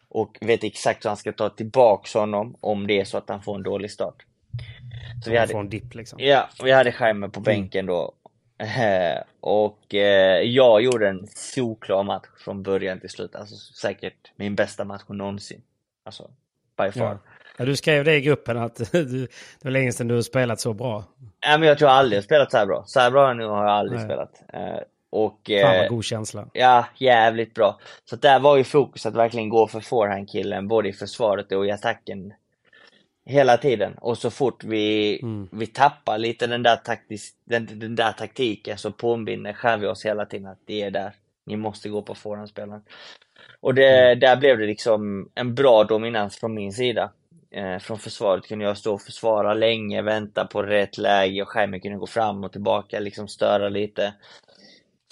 Och 0.09 0.37
vet 0.41 0.63
exakt 0.63 1.05
hur 1.05 1.09
han 1.09 1.17
ska 1.17 1.31
ta 1.31 1.49
tillbaks 1.49 2.13
honom 2.13 2.55
om 2.61 2.87
det 2.87 2.99
är 2.99 3.05
så 3.05 3.17
att 3.17 3.29
han 3.29 3.41
får 3.41 3.55
en 3.55 3.63
dålig 3.63 3.91
start. 3.91 4.15
Så 5.23 5.31
vi 5.31 5.37
hade, 5.37 5.51
får 5.51 5.59
en 5.59 5.69
dipp 5.69 5.95
liksom. 5.95 6.19
Ja, 6.21 6.49
vi 6.63 6.71
hade 6.71 6.95
Jaime 6.99 7.29
på 7.29 7.39
bänken 7.39 7.85
då. 7.85 8.13
Eh, 8.57 9.23
och 9.39 9.95
eh, 9.95 10.41
jag 10.41 10.81
gjorde 10.81 11.07
en 11.07 11.27
solklar 11.27 12.03
match 12.03 12.27
från 12.37 12.63
början 12.63 12.99
till 12.99 13.09
slut. 13.09 13.35
Alltså 13.35 13.55
säkert 13.55 14.31
min 14.35 14.55
bästa 14.55 14.85
match 14.85 15.03
någonsin. 15.07 15.61
Alltså, 16.05 16.29
by 16.77 16.91
far. 16.91 17.05
Ja. 17.05 17.17
Ja, 17.57 17.65
du 17.65 17.75
skrev 17.75 18.03
det 18.03 18.15
i 18.15 18.21
gruppen 18.21 18.57
att 18.57 18.75
du, 18.91 19.03
det 19.03 19.63
var 19.63 19.71
länge 19.71 19.91
sedan 19.91 20.07
du 20.07 20.15
har 20.15 20.21
spelat 20.21 20.59
så 20.59 20.73
bra. 20.73 21.03
Nej 21.45 21.59
men 21.59 21.67
jag 21.67 21.77
tror 21.77 21.89
jag 21.89 21.97
aldrig 21.97 22.23
spelat 22.23 22.51
så 22.51 22.57
här 22.57 22.65
bra. 22.65 22.83
Så 22.87 22.99
här 22.99 23.11
bra 23.11 23.33
nu 23.33 23.45
har 23.45 23.63
jag 23.63 23.73
aldrig 23.73 23.99
Nej. 23.99 24.07
spelat. 24.07 24.43
Eh, 24.53 24.79
och, 25.09 25.51
Fan 25.61 25.77
vad 25.77 25.89
god 25.89 26.03
känsla. 26.03 26.47
Ja, 26.53 26.85
jävligt 26.97 27.53
bra. 27.53 27.79
Så 28.05 28.15
där 28.15 28.39
var 28.39 28.57
ju 28.57 28.63
fokus 28.63 29.05
att 29.05 29.15
verkligen 29.15 29.49
gå 29.49 29.67
för 29.67 29.79
forehand-killen, 29.79 30.67
både 30.67 30.89
i 30.89 30.93
försvaret 30.93 31.51
och 31.51 31.65
i 31.65 31.71
attacken. 31.71 32.33
Hela 33.29 33.57
tiden. 33.57 33.93
Och 33.97 34.17
så 34.17 34.31
fort 34.31 34.63
vi, 34.63 35.19
mm. 35.21 35.49
vi 35.51 35.67
tappar 35.67 36.17
lite 36.17 36.47
den 36.47 36.63
där, 36.63 36.75
taktis, 36.75 37.33
den, 37.45 37.79
den 37.79 37.95
där 37.95 38.11
taktiken 38.11 38.77
så 38.77 38.91
påminner 38.91 39.77
vi 39.77 39.87
oss 39.87 40.05
hela 40.05 40.25
tiden 40.25 40.47
att 40.47 40.61
det 40.65 40.81
är 40.81 40.91
där. 40.91 41.13
Ni 41.45 41.55
måste 41.55 41.89
gå 41.89 42.01
på 42.01 42.15
forehandspelaren. 42.15 42.81
Och 43.59 43.73
det, 43.73 43.99
mm. 43.99 44.19
där 44.19 44.35
blev 44.35 44.57
det 44.57 44.65
liksom 44.65 45.29
en 45.35 45.55
bra 45.55 45.83
dominans 45.83 46.37
från 46.37 46.53
min 46.53 46.73
sida. 46.73 47.11
Eh, 47.51 47.79
från 47.79 47.99
försvaret 47.99 48.47
kunde 48.47 48.65
jag 48.65 48.77
stå 48.77 48.93
och 48.93 49.01
försvara 49.01 49.53
länge, 49.53 50.01
vänta 50.01 50.45
på 50.45 50.63
rätt 50.63 50.97
läge 50.97 51.41
och 51.41 51.51
Jaime 51.55 51.79
kunde 51.79 51.97
gå 51.97 52.07
fram 52.07 52.43
och 52.43 52.51
tillbaka, 52.51 52.99
liksom 52.99 53.27
störa 53.27 53.69
lite. 53.69 54.13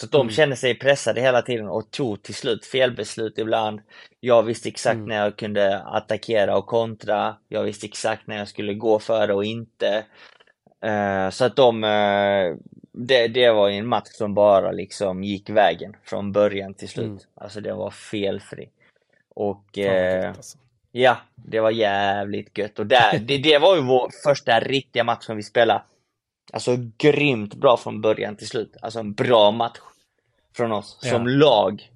Så 0.01 0.07
de 0.07 0.21
mm. 0.21 0.31
kände 0.31 0.55
sig 0.55 0.79
pressade 0.79 1.21
hela 1.21 1.41
tiden 1.41 1.67
och 1.67 1.91
tog 1.91 2.23
till 2.23 2.35
slut 2.35 2.65
felbeslut 2.65 3.37
ibland. 3.37 3.81
Jag 4.19 4.43
visste 4.43 4.69
exakt 4.69 4.95
mm. 4.95 5.09
när 5.09 5.23
jag 5.23 5.37
kunde 5.37 5.81
attackera 5.83 6.57
och 6.57 6.65
kontra. 6.65 7.35
Jag 7.47 7.63
visste 7.63 7.85
exakt 7.85 8.27
när 8.27 8.37
jag 8.37 8.47
skulle 8.47 8.73
gå 8.73 8.99
före 8.99 9.33
och 9.33 9.45
inte. 9.45 10.05
Uh, 10.85 11.29
så 11.29 11.45
att 11.45 11.55
de, 11.55 11.83
uh, 11.83 12.55
det, 12.91 13.27
det 13.27 13.51
var 13.51 13.69
en 13.69 13.87
match 13.87 14.09
som 14.11 14.33
bara 14.33 14.71
liksom 14.71 15.23
gick 15.23 15.49
vägen 15.49 15.95
från 16.03 16.31
början 16.31 16.73
till 16.73 16.89
slut. 16.89 17.05
Mm. 17.05 17.19
Alltså 17.35 17.61
det 17.61 17.73
var 17.73 17.91
felfri. 17.91 18.69
Och 19.35 19.77
uh, 19.77 20.27
alltså. 20.27 20.57
ja, 20.91 21.17
det 21.35 21.59
var 21.59 21.71
jävligt 21.71 22.57
gött. 22.57 22.79
Och 22.79 22.87
där, 22.87 23.19
det, 23.19 23.37
det 23.37 23.57
var 23.57 23.75
ju 23.75 23.81
vår 23.81 24.09
första 24.23 24.59
riktiga 24.59 25.03
match 25.03 25.25
som 25.25 25.37
vi 25.37 25.43
spelade 25.43 25.81
Alltså 26.53 26.77
grymt 26.97 27.55
bra 27.55 27.77
från 27.77 28.01
början 28.01 28.35
till 28.35 28.47
slut. 28.47 28.75
Alltså 28.81 28.99
en 28.99 29.13
bra 29.13 29.51
match 29.51 29.79
från 30.53 30.71
oss 30.71 30.99
ja. 31.01 31.09
som 31.09 31.27
lag. 31.27 31.91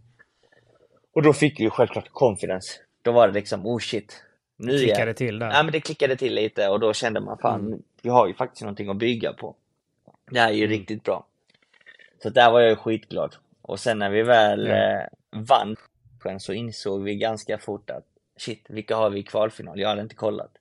Och 1.13 1.21
då 1.21 1.33
fick 1.33 1.59
vi 1.59 1.69
självklart 1.69 2.09
confidence. 2.09 2.79
Då 3.01 3.11
var 3.11 3.27
det 3.27 3.33
liksom, 3.33 3.65
oh 3.65 3.79
shit. 3.79 4.23
Nu 4.57 4.71
det 4.71 4.83
klickade 4.83 5.13
till 5.13 5.39
där. 5.39 5.51
Ja 5.51 5.63
men 5.63 5.71
det 5.71 5.81
klickade 5.81 6.15
till 6.15 6.33
lite 6.33 6.69
och 6.69 6.79
då 6.79 6.93
kände 6.93 7.19
man 7.19 7.37
fan, 7.37 7.67
mm. 7.67 7.81
vi 8.01 8.09
har 8.09 8.27
ju 8.27 8.33
faktiskt 8.33 8.61
någonting 8.61 8.89
att 8.89 8.97
bygga 8.97 9.33
på. 9.33 9.55
Det 10.31 10.39
här 10.39 10.49
är 10.49 10.53
ju 10.53 10.65
mm. 10.65 10.77
riktigt 10.77 11.03
bra. 11.03 11.25
Så 12.23 12.29
där 12.29 12.51
var 12.51 12.59
jag 12.59 12.69
ju 12.69 12.75
skitglad. 12.75 13.35
Och 13.61 13.79
sen 13.79 13.99
när 13.99 14.09
vi 14.09 14.23
väl 14.23 14.67
mm. 14.67 14.99
eh, 14.99 15.05
vann 15.31 15.75
så 16.39 16.53
insåg 16.53 17.03
vi 17.03 17.15
ganska 17.15 17.57
fort 17.57 17.89
att 17.89 18.05
shit, 18.37 18.65
vilka 18.69 18.95
har 18.95 19.09
vi 19.09 19.19
i 19.19 19.23
kvalfinal? 19.23 19.79
Jag 19.79 19.89
hade 19.89 20.01
inte 20.01 20.15
kollat. 20.15 20.51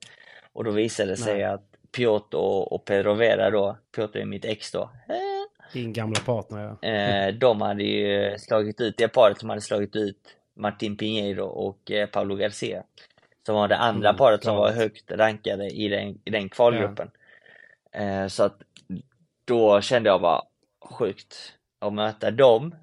Och 0.52 0.64
då 0.64 0.70
visade 0.70 1.10
det 1.10 1.16
sig 1.16 1.34
Nej. 1.34 1.44
att 1.44 1.76
Piotr 1.92 2.36
och, 2.36 2.72
och 2.72 2.84
Pedro 2.84 3.14
Vera 3.14 3.50
då, 3.50 3.78
Piotr 3.94 4.18
är 4.18 4.24
mitt 4.24 4.44
ex 4.44 4.72
då. 4.72 4.90
Din 5.72 5.92
gamla 5.92 6.20
partner 6.20 6.76
ja. 6.80 6.88
Eh, 6.88 7.34
de 7.34 7.60
hade 7.60 7.82
ju 7.82 8.38
slagit 8.38 8.80
ut, 8.80 8.94
det 8.96 9.08
paret 9.08 9.38
som 9.38 9.48
hade 9.48 9.60
slagit 9.60 9.96
ut 9.96 10.36
Martin 10.54 10.96
Pinheiro 10.96 11.44
och 11.44 11.90
eh, 11.90 12.06
Pablo 12.06 12.36
Garcia. 12.36 12.82
Som 13.46 13.54
var 13.54 13.68
det 13.68 13.76
andra 13.76 14.08
mm, 14.08 14.18
paret 14.18 14.44
som 14.44 14.56
var 14.56 14.72
högt 14.72 15.10
rankade 15.10 15.66
i 15.66 15.88
den, 15.88 16.20
i 16.24 16.30
den 16.30 16.48
kvalgruppen. 16.48 17.10
Ja. 17.92 18.00
Eh, 18.00 18.26
så 18.26 18.42
att 18.42 18.62
då 19.44 19.80
kände 19.80 20.08
jag 20.08 20.20
bara 20.20 20.42
sjukt 20.90 21.54
att 21.78 21.92
möta 21.92 22.30
dem. 22.30 22.74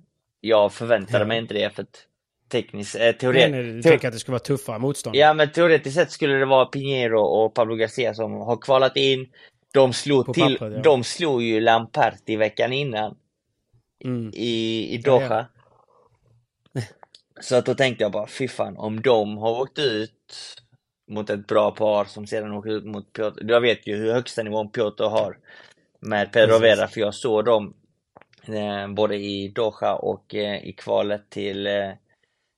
Jag 0.41 0.73
förväntade 0.73 1.23
ja. 1.23 1.27
mig 1.27 1.37
inte 1.37 1.53
det 1.53 1.75
för 1.75 1.83
att 1.83 2.07
tekniskt, 2.49 2.95
eh, 2.95 3.11
teoretiskt... 3.11 3.53
Du 3.53 3.81
tänker 3.81 4.07
att 4.07 4.13
det 4.13 4.19
skulle 4.19 4.33
vara 4.33 4.39
tuffare 4.39 4.79
motstånd? 4.79 5.15
Ja, 5.15 5.33
men 5.33 5.51
teoretiskt 5.51 5.95
sett 5.95 6.11
skulle 6.11 6.33
det 6.33 6.45
vara 6.45 6.65
Pinheiro 6.65 7.19
och 7.19 7.53
Pablo 7.53 7.75
Garcia 7.75 8.13
som 8.13 8.31
har 8.33 8.57
kvalat 8.57 8.97
in. 8.97 9.27
De 9.73 9.93
slog, 9.93 10.33
till, 10.33 10.57
pappret, 10.57 10.73
ja. 10.73 10.81
de 10.81 11.03
slog 11.03 11.43
ju 11.43 11.59
Lamparti 11.59 12.37
veckan 12.37 12.73
innan. 12.73 13.17
Mm. 14.03 14.31
I, 14.33 14.87
i 14.93 14.97
Doha. 14.97 15.45
Ja, 16.73 16.81
Så 17.41 17.55
att 17.55 17.65
då 17.65 17.73
tänkte 17.73 18.03
jag 18.03 18.11
bara, 18.11 18.27
fy 18.27 18.47
fan, 18.47 18.77
om 18.77 19.01
de 19.01 19.37
har 19.37 19.61
åkt 19.61 19.79
ut 19.79 20.11
mot 21.11 21.29
ett 21.29 21.47
bra 21.47 21.71
par 21.71 22.05
som 22.05 22.27
sedan 22.27 22.51
åker 22.51 22.69
ut 22.69 22.85
mot 22.85 23.13
Piotr. 23.13 23.43
Jag 23.47 23.61
vet 23.61 23.87
ju 23.87 23.95
hur 23.95 24.13
högsta 24.13 24.43
nivån 24.43 24.71
Piotr 24.71 25.03
har 25.03 25.37
med 25.99 26.31
Pedro 26.33 26.59
Vera, 26.59 26.87
för 26.87 27.01
jag 27.01 27.15
såg 27.15 27.45
dem 27.45 27.73
eh, 28.47 28.87
både 28.87 29.15
i 29.15 29.47
Doha 29.47 29.95
och 29.95 30.35
eh, 30.35 30.65
i 30.65 30.73
kvalet 30.73 31.29
till 31.29 31.67
eh, 31.67 31.91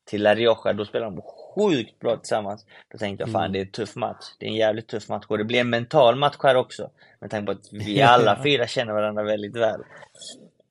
till 0.07 0.23
La 0.23 0.35
Rioja, 0.35 0.73
då 0.73 0.85
spelar 0.85 1.05
de 1.05 1.21
sjukt 1.21 1.99
bra 1.99 2.17
tillsammans. 2.17 2.65
Då 2.91 2.97
tänkte 2.97 3.23
jag, 3.23 3.31
fan 3.31 3.41
mm. 3.41 3.51
det 3.51 3.59
är 3.59 3.61
en 3.61 3.71
tuff 3.71 3.95
match. 3.95 4.25
Det 4.39 4.45
är 4.45 4.49
en 4.49 4.55
jävligt 4.55 4.87
tuff 4.87 5.09
match 5.09 5.25
och 5.27 5.37
det 5.37 5.43
blir 5.43 5.59
en 5.59 5.69
mental 5.69 6.15
match 6.15 6.35
här 6.43 6.55
också. 6.55 6.89
Med 7.19 7.29
tanke 7.29 7.45
på 7.45 7.51
att 7.51 7.73
vi 7.73 8.01
alla 8.01 8.43
fyra 8.43 8.67
känner 8.67 8.93
varandra 8.93 9.23
väldigt 9.23 9.55
väl. 9.55 9.81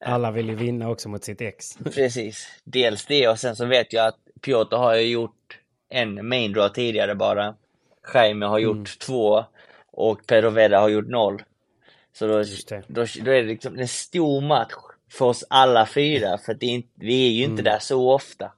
Alla 0.05 0.31
vill 0.31 0.49
ju 0.49 0.55
vinna 0.55 0.89
också 0.89 1.09
mot 1.09 1.25
sitt 1.25 1.41
ex. 1.41 1.77
Precis. 1.95 2.49
Dels 2.65 3.07
det 3.07 3.29
och 3.29 3.39
sen 3.39 3.57
så 3.57 3.65
vet 3.65 3.93
jag 3.93 4.07
att 4.07 4.19
Piotr 4.41 4.77
har 4.77 4.95
ju 4.95 5.09
gjort 5.09 5.59
en 5.89 6.29
main 6.29 6.53
draw 6.53 6.75
tidigare 6.75 7.15
bara. 7.15 7.55
Jaime 8.15 8.47
har 8.47 8.59
gjort 8.59 8.77
mm. 8.77 8.87
två 9.07 9.45
och 9.93 10.27
Pedro 10.27 10.51
Veda 10.51 10.81
har 10.81 10.89
gjort 10.89 11.09
noll. 11.09 11.43
Så 12.13 12.27
då, 12.27 12.43
då, 12.87 13.07
då, 13.25 13.31
är 13.31 13.43
det 13.43 13.49
liksom 13.49 13.79
en 13.79 13.89
stor 13.89 14.41
match 14.41 14.73
för 15.11 15.25
oss 15.25 15.45
alla 15.51 15.87
fyra, 15.87 16.39
för 16.39 16.53
att 16.53 16.63
är 16.63 16.83
vi 16.95 17.27
är 17.27 17.33
ju 17.33 17.43
inte 17.43 17.53
mm. 17.53 17.65
där 17.65 17.79
så 17.79 18.13
ofta. 18.13 18.53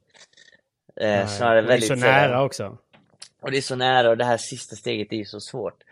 Eh, 1.01 1.27
snarare 1.27 1.61
väldigt, 1.61 1.89
det 1.89 1.95
är 1.95 1.97
så 1.97 2.07
nära 2.07 2.43
också. 2.43 2.79
Och 3.41 3.51
det 3.51 3.57
är 3.57 3.63
så 3.63 3.77
nära 3.77 4.11
och 4.11 4.17
det 4.17 4.25
här 4.25 4.37
sista 4.37 4.77
steget 4.77 5.13
är 5.13 5.17
ju 5.17 5.25
så 5.25 5.41
svårt. 5.41 5.83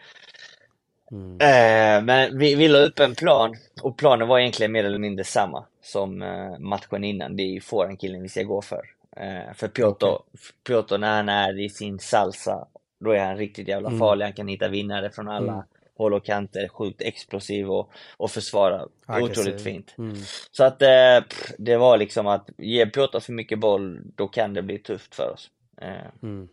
Mm. 1.13 1.33
Eh, 1.41 2.05
men 2.05 2.39
vi, 2.39 2.55
vi 2.55 2.69
la 2.69 2.79
upp 2.79 2.99
en 2.99 3.15
plan 3.15 3.55
och 3.83 3.99
planen 3.99 4.29
var 4.29 4.39
egentligen 4.39 4.73
mer 4.73 4.85
eller 4.85 4.99
mindre 4.99 5.25
samma 5.25 5.65
som 5.83 6.23
eh, 6.23 6.59
matchen 6.59 7.05
innan. 7.05 7.37
Det 7.37 7.43
är 7.43 7.53
ju 7.53 7.61
forehandkillen 7.61 8.23
vi 8.23 8.29
ska 8.29 8.43
gå 8.43 8.63
för. 8.63 8.83
Eh, 9.17 9.55
för 9.55 9.69
Piotr, 9.69 10.07
okay. 10.07 10.19
Piotr 10.67 10.99
när 10.99 11.17
han 11.17 11.29
är 11.29 11.61
i 11.61 11.69
sin 11.69 11.99
salsa, 11.99 12.67
då 13.01 13.11
är 13.11 13.25
han 13.25 13.37
riktigt 13.37 13.69
jävla 13.69 13.89
mm. 13.89 13.99
farlig. 13.99 14.25
Han 14.25 14.33
kan 14.33 14.49
hitta 14.49 14.69
vinnare 14.69 15.11
från 15.11 15.29
alla 15.29 15.53
mm. 15.53 15.65
Håll 15.97 16.15
och 16.15 16.25
kanter, 16.25 16.69
sjukt 16.69 17.03
explosiv 17.03 17.71
och, 17.71 17.91
och 18.17 18.31
försvara 18.31 18.87
otroligt 19.09 19.63
fint. 19.63 19.95
Mm. 19.99 20.17
Så 20.51 20.65
att 20.65 20.83
eh, 20.83 21.25
det 21.59 21.77
var 21.77 21.99
liksom 21.99 22.27
att 22.27 22.51
ge 22.59 22.87
Piotr 22.87 23.21
för 23.21 23.33
mycket 23.33 23.59
boll, 23.59 24.01
då 24.17 24.29
kan 24.29 24.55
det 24.55 24.63
bli 24.63 24.79
tufft 24.79 25.15
för 25.15 25.33
oss. 25.33 25.51
Eh, 25.83 25.89
mm. 26.23 26.49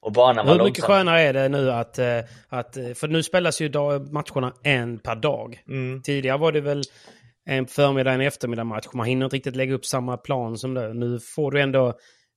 Och 0.00 0.12
banan 0.12 0.46
var 0.46 0.54
Hur 0.54 0.64
mycket 0.64 0.78
långsam. 0.78 0.96
skönare 0.96 1.20
är 1.20 1.32
det 1.32 1.48
nu 1.48 1.70
att, 1.70 1.98
eh, 1.98 2.18
att... 2.48 2.74
För 2.94 3.08
nu 3.08 3.22
spelas 3.22 3.60
ju 3.60 3.70
matcherna 4.10 4.52
en 4.62 4.98
per 4.98 5.16
dag. 5.16 5.62
Mm. 5.68 6.02
Tidigare 6.02 6.38
var 6.38 6.52
det 6.52 6.60
väl 6.60 6.82
en 7.44 7.66
förmiddag, 7.66 8.12
en 8.12 8.20
eftermiddag 8.20 8.64
match. 8.64 8.86
Man 8.92 9.06
hinner 9.06 9.26
inte 9.26 9.36
riktigt 9.36 9.56
lägga 9.56 9.74
upp 9.74 9.84
samma 9.84 10.16
plan 10.16 10.58
som 10.58 10.74
det. 10.74 10.94
Nu 10.94 11.20
får 11.20 11.50
du 11.50 11.60
ändå... 11.60 11.94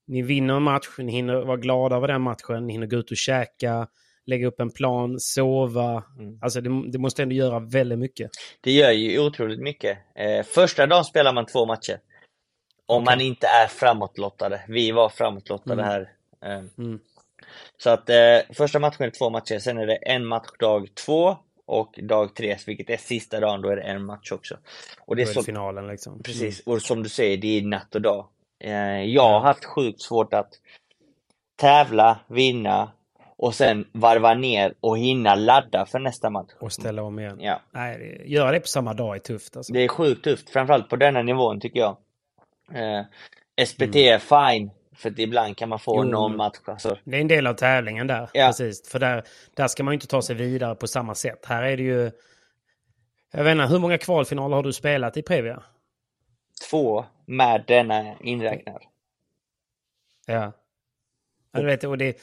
Ni 0.08 0.22
vinner 0.22 0.56
en 0.56 0.64
match, 0.64 0.88
ni 0.98 1.12
hinner 1.12 1.36
vara 1.36 1.58
glada 1.58 1.96
över 1.96 2.08
den 2.08 2.22
matchen, 2.22 2.68
ni 2.68 2.74
hinner 2.74 2.88
gå 2.88 2.98
ut 2.98 3.12
och 3.12 3.18
käka, 3.18 3.88
lägga 4.26 4.48
upp 4.48 4.60
en 4.60 4.72
plan, 4.72 5.20
sova. 5.20 6.04
Mm. 6.20 6.40
Alltså 6.42 6.62
det, 6.62 6.92
det, 6.92 6.98
måste 6.98 7.24
ändå 7.24 7.36
göra 7.36 7.60
väldigt 7.60 8.00
mycket. 8.00 8.32
Det 8.62 8.72
gör 8.72 8.92
ju 8.92 9.20
otroligt 9.20 9.60
mycket. 9.60 9.98
Eh, 10.16 10.44
första 10.44 10.88
dagen 10.88 11.06
spelar 11.06 11.34
man 11.34 11.46
två 11.46 11.66
matcher. 11.66 12.00
Om 12.86 13.04
okay. 13.04 13.16
man 13.16 13.22
inte 13.22 13.48
är 13.48 13.68
framåtlottade. 13.68 14.62
Vi 14.68 14.92
var 14.92 15.10
framåtlottade 15.10 15.84
mm. 15.84 15.86
här. 15.86 16.12
Eh, 16.46 16.64
mm. 16.78 17.00
Så 17.78 17.90
att 17.90 18.10
eh, 18.10 18.40
första 18.54 18.80
matchen 18.80 19.06
är 19.06 19.10
två 19.10 19.30
matcher, 19.30 19.60
sen 19.60 19.78
är 19.78 19.88
det 19.88 19.96
en 19.96 20.26
match 20.26 20.50
dag 20.60 20.96
två 21.06 21.38
och 21.66 22.00
dag 22.04 22.36
tre, 22.36 22.58
vilket 22.66 22.90
är 22.90 22.98
sista 22.98 23.40
dagen, 23.40 23.62
då 23.62 23.70
är 23.70 23.76
det 23.76 23.82
en 23.82 24.06
match 24.06 24.32
också. 24.32 24.58
Och 25.00 25.16
det 25.16 25.22
är, 25.22 25.26
så, 25.26 25.44
finalen 25.44 25.88
liksom. 25.88 26.24
Precis, 26.24 26.68
mm. 26.68 26.76
och 26.76 26.82
som 26.82 27.04
du 27.04 27.10
säger, 27.10 27.38
det 27.38 27.58
är 27.58 27.62
natt 27.62 27.96
och 27.96 28.02
dag. 28.02 28.28
Eh, 28.64 29.04
jag 29.04 29.30
har 29.30 29.40
haft 29.40 29.66
sjukt 29.66 30.02
svårt 30.02 30.34
att 30.34 30.50
tävla, 31.56 32.20
vinna 32.28 32.92
och 33.42 33.56
sen 33.56 33.86
varva 33.92 34.34
ner 34.34 34.74
och 34.80 34.98
hinna 34.98 35.36
ladda 35.36 35.86
för 35.86 36.00
nästa 36.00 36.30
match. 36.30 36.52
Och 36.60 36.72
ställa 36.72 37.04
om 37.04 37.20
igen. 37.20 37.38
Ja. 37.40 37.62
Nej, 37.72 38.24
göra 38.26 38.52
det 38.52 38.60
på 38.60 38.68
samma 38.68 38.94
dag 38.94 39.16
är 39.16 39.20
tufft. 39.20 39.58
Alltså. 39.58 39.74
Det 39.74 39.80
är 39.80 39.88
sjukt 39.88 40.24
tufft, 40.24 40.50
framförallt 40.50 40.90
på 40.90 40.96
denna 40.96 41.22
nivån 41.22 41.60
tycker 41.60 41.80
jag. 41.80 41.98
Eh, 42.74 43.06
SPT 43.66 43.82
mm. 43.82 43.96
är 43.96 44.20
fine, 44.20 44.72
för 44.96 45.20
ibland 45.20 45.58
kan 45.58 45.70
man 45.70 45.80
få 45.80 45.96
jo, 45.98 46.04
någon 46.04 46.38
match. 46.38 46.58
Alltså. 46.66 46.98
Det 47.04 47.18
är 47.18 47.22
en 47.22 47.28
del 47.28 47.48
av 47.48 47.54
tävlingen 47.54 48.08
där. 48.08 48.30
Ja. 48.34 48.48
Precis. 48.48 48.90
För 48.90 49.00
där, 49.00 49.24
där 49.56 49.68
ska 49.68 49.84
man 49.84 49.92
ju 49.92 49.96
inte 49.96 50.08
ta 50.08 50.22
sig 50.22 50.36
vidare 50.36 50.76
på 50.76 50.88
samma 50.88 51.16
sätt. 51.16 51.46
Här 51.46 51.64
är 51.64 51.78
det 51.78 51.84
ju... 51.84 52.12
Jag 53.32 53.44
vet 53.44 53.52
inte, 53.52 53.66
hur 53.66 53.80
många 53.80 53.98
kvalfinaler 53.98 54.56
har 54.56 54.64
du 54.64 54.74
spelat 54.74 55.18
i 55.18 55.22
Previa? 55.22 55.64
Två, 56.70 57.06
med 57.26 57.64
denna 57.68 58.16
inräknad. 58.20 58.82
Ja. 60.26 60.52
ja 61.52 61.60
du 61.60 61.66
vet, 61.66 61.84
och 61.84 61.98
det, 61.98 62.22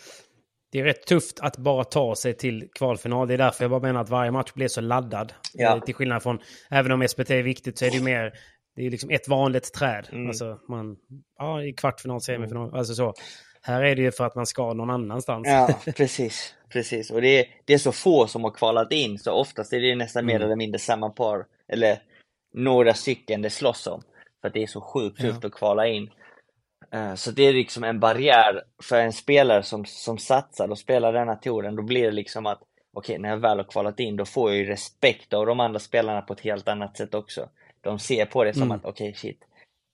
det 0.70 0.81
är 0.81 0.85
rätt 0.85 1.07
tufft 1.07 1.40
att 1.40 1.57
bara 1.57 1.85
ta 1.85 2.14
sig 2.14 2.35
till 2.35 2.68
kvalfinal. 2.74 3.28
Det 3.28 3.35
är 3.35 3.38
därför 3.38 3.64
jag 3.64 3.70
bara 3.70 3.81
menar 3.81 4.00
att 4.00 4.11
varje 4.11 4.31
match 4.31 4.52
blir 4.52 4.68
så 4.68 4.81
laddad. 4.81 5.33
Ja. 5.54 5.81
Till 5.81 5.94
skillnad 5.94 6.22
från, 6.22 6.38
även 6.70 6.92
om 6.92 7.09
SPT 7.09 7.31
är 7.31 7.42
viktigt 7.42 7.78
så 7.78 7.85
är 7.85 7.90
det 7.90 7.96
ju 7.96 8.02
mer 8.02 8.33
det 8.78 8.87
är 8.87 8.90
liksom 8.90 9.11
ett 9.11 9.28
vanligt 9.28 9.72
träd. 9.72 10.09
Mm. 10.12 10.28
Alltså 10.28 10.59
man, 10.68 10.96
ja, 11.38 11.62
i 11.62 11.72
kvartfinal, 11.72 12.20
semifinal, 12.20 12.62
mm. 12.68 12.74
alltså 12.74 12.94
så. 12.94 13.14
Här 13.62 13.83
är 13.83 13.96
det 13.96 14.02
ju 14.02 14.12
för 14.12 14.24
att 14.24 14.35
man 14.35 14.46
ska 14.46 14.72
någon 14.72 14.90
annanstans. 14.90 15.48
Ja, 15.48 15.81
precis. 15.96 16.54
precis. 16.68 17.11
Och 17.11 17.22
det 17.22 17.28
är, 17.28 17.46
det 17.64 17.74
är 17.74 17.78
så 17.78 17.92
få 17.92 18.26
som 18.26 18.44
har 18.44 18.50
kvalat 18.50 18.92
in, 18.92 19.18
så 19.18 19.33
oftast 19.33 19.72
är 19.72 19.81
det 19.81 19.94
nästan 19.94 20.24
mm. 20.24 20.35
mer 20.35 20.44
eller 20.44 20.57
mindre 20.57 20.78
samma 20.78 21.11
par, 21.11 21.46
eller 21.68 21.98
några 22.54 22.94
stycken 22.94 23.42
det 23.42 23.50
slåss 23.50 23.87
om. 23.87 24.02
För 24.40 24.48
att 24.48 24.54
det 24.54 24.62
är 24.62 24.66
så 24.66 24.81
sjukt 24.81 25.20
tufft 25.20 25.38
ja. 25.42 25.46
att 25.46 25.54
kvala 25.54 25.87
in. 25.87 26.11
Uh, 26.94 27.14
så 27.14 27.31
det 27.31 27.42
är 27.42 27.53
liksom 27.53 27.85
en 27.85 28.01
barriär 28.01 28.62
för 28.83 28.96
en 28.96 29.12
spelare 29.12 29.62
som, 29.62 29.85
som 29.85 30.18
satsar 30.18 30.70
och 30.70 30.79
spelar 30.79 31.12
denna 31.12 31.35
touren. 31.35 31.77
Då 31.77 31.83
blir 31.83 32.05
det 32.05 32.11
liksom 32.11 32.46
att 32.46 32.61
okej, 32.92 33.12
okay, 33.12 33.22
när 33.22 33.29
jag 33.29 33.37
väl 33.37 33.59
har 33.59 33.64
kvalat 33.64 34.01
in, 34.01 34.16
då 34.16 34.24
får 34.24 34.51
jag 34.51 34.59
ju 34.59 34.64
respekt 34.64 35.33
av 35.33 35.46
de 35.46 35.61
andra 35.61 35.81
spelarna 35.81 36.22
på 36.22 36.33
ett 36.33 36.40
helt 36.40 36.68
annat 36.68 36.96
sätt 36.96 37.14
också. 37.14 37.48
De 37.81 37.98
ser 37.98 38.27
på 38.27 38.44
det 38.44 38.53
som 38.53 38.62
mm. 38.62 38.77
att 38.77 38.85
okej, 38.85 39.09
okay, 39.09 39.14
shit, 39.14 39.40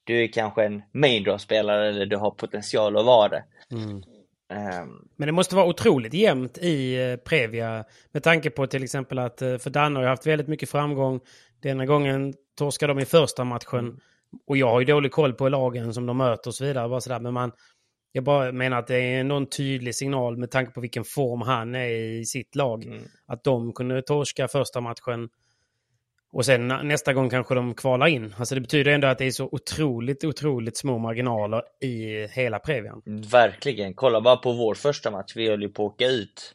du 0.04 0.22
är 0.22 0.26
kanske 0.26 0.64
en 0.64 0.82
main 0.92 1.24
draw-spelare 1.24 1.88
eller 1.88 2.06
du 2.06 2.16
har 2.16 2.30
potential 2.30 2.96
att 2.96 3.06
vara 3.06 3.28
det. 3.28 3.44
Mm. 3.70 4.02
Um, 4.52 5.08
Men 5.16 5.26
det 5.26 5.32
måste 5.32 5.56
vara 5.56 5.66
otroligt 5.66 6.14
jämnt 6.14 6.58
i 6.58 7.10
eh, 7.10 7.16
Previa 7.16 7.84
med 8.12 8.22
tanke 8.22 8.50
på 8.50 8.66
till 8.66 8.84
exempel 8.84 9.18
att 9.18 9.42
eh, 9.42 9.58
för 9.58 9.70
Danne 9.70 9.98
har 9.98 10.06
haft 10.06 10.26
väldigt 10.26 10.48
mycket 10.48 10.70
framgång. 10.70 11.20
Denna 11.60 11.86
gången 11.86 12.34
torskade 12.58 12.94
de 12.94 13.00
i 13.00 13.04
första 13.04 13.44
matchen. 13.44 14.00
Mm. 14.34 14.42
Och 14.46 14.56
jag 14.56 14.70
har 14.70 14.80
ju 14.80 14.86
dålig 14.86 15.12
koll 15.12 15.32
på 15.32 15.48
lagen 15.48 15.94
som 15.94 16.06
de 16.06 16.16
möter 16.16 16.50
och 16.50 16.54
så 16.54 16.64
vidare. 16.64 16.88
Bara 16.88 17.00
sådär. 17.00 17.20
Men 17.20 17.34
man, 17.34 17.52
jag 18.12 18.24
bara 18.24 18.52
menar 18.52 18.78
att 18.78 18.86
det 18.86 18.98
är 18.98 19.24
någon 19.24 19.46
tydlig 19.46 19.94
signal 19.94 20.36
med 20.36 20.50
tanke 20.50 20.72
på 20.72 20.80
vilken 20.80 21.04
form 21.04 21.40
han 21.40 21.74
är 21.74 21.88
i 21.88 22.24
sitt 22.24 22.54
lag. 22.54 22.84
Mm. 22.84 23.02
Att 23.26 23.44
de 23.44 23.72
kunde 23.72 24.02
torska 24.02 24.48
första 24.48 24.80
matchen 24.80 25.28
och 26.32 26.44
sen 26.44 26.68
nästa 26.68 27.12
gång 27.12 27.30
kanske 27.30 27.54
de 27.54 27.74
kvalar 27.74 28.06
in. 28.06 28.34
Alltså 28.38 28.54
det 28.54 28.60
betyder 28.60 28.92
ändå 28.92 29.08
att 29.08 29.18
det 29.18 29.24
är 29.24 29.30
så 29.30 29.48
otroligt, 29.52 30.24
otroligt 30.24 30.76
små 30.76 30.98
marginaler 30.98 31.62
i 31.80 32.26
hela 32.26 32.58
Previan. 32.58 33.02
Verkligen. 33.32 33.94
Kolla 33.94 34.20
bara 34.20 34.36
på 34.36 34.52
vår 34.52 34.74
första 34.74 35.10
match. 35.10 35.32
Vi 35.36 35.48
höll 35.48 35.62
ju 35.62 35.68
på 35.68 35.86
att 35.86 35.92
åka 35.92 36.06
ut 36.06 36.54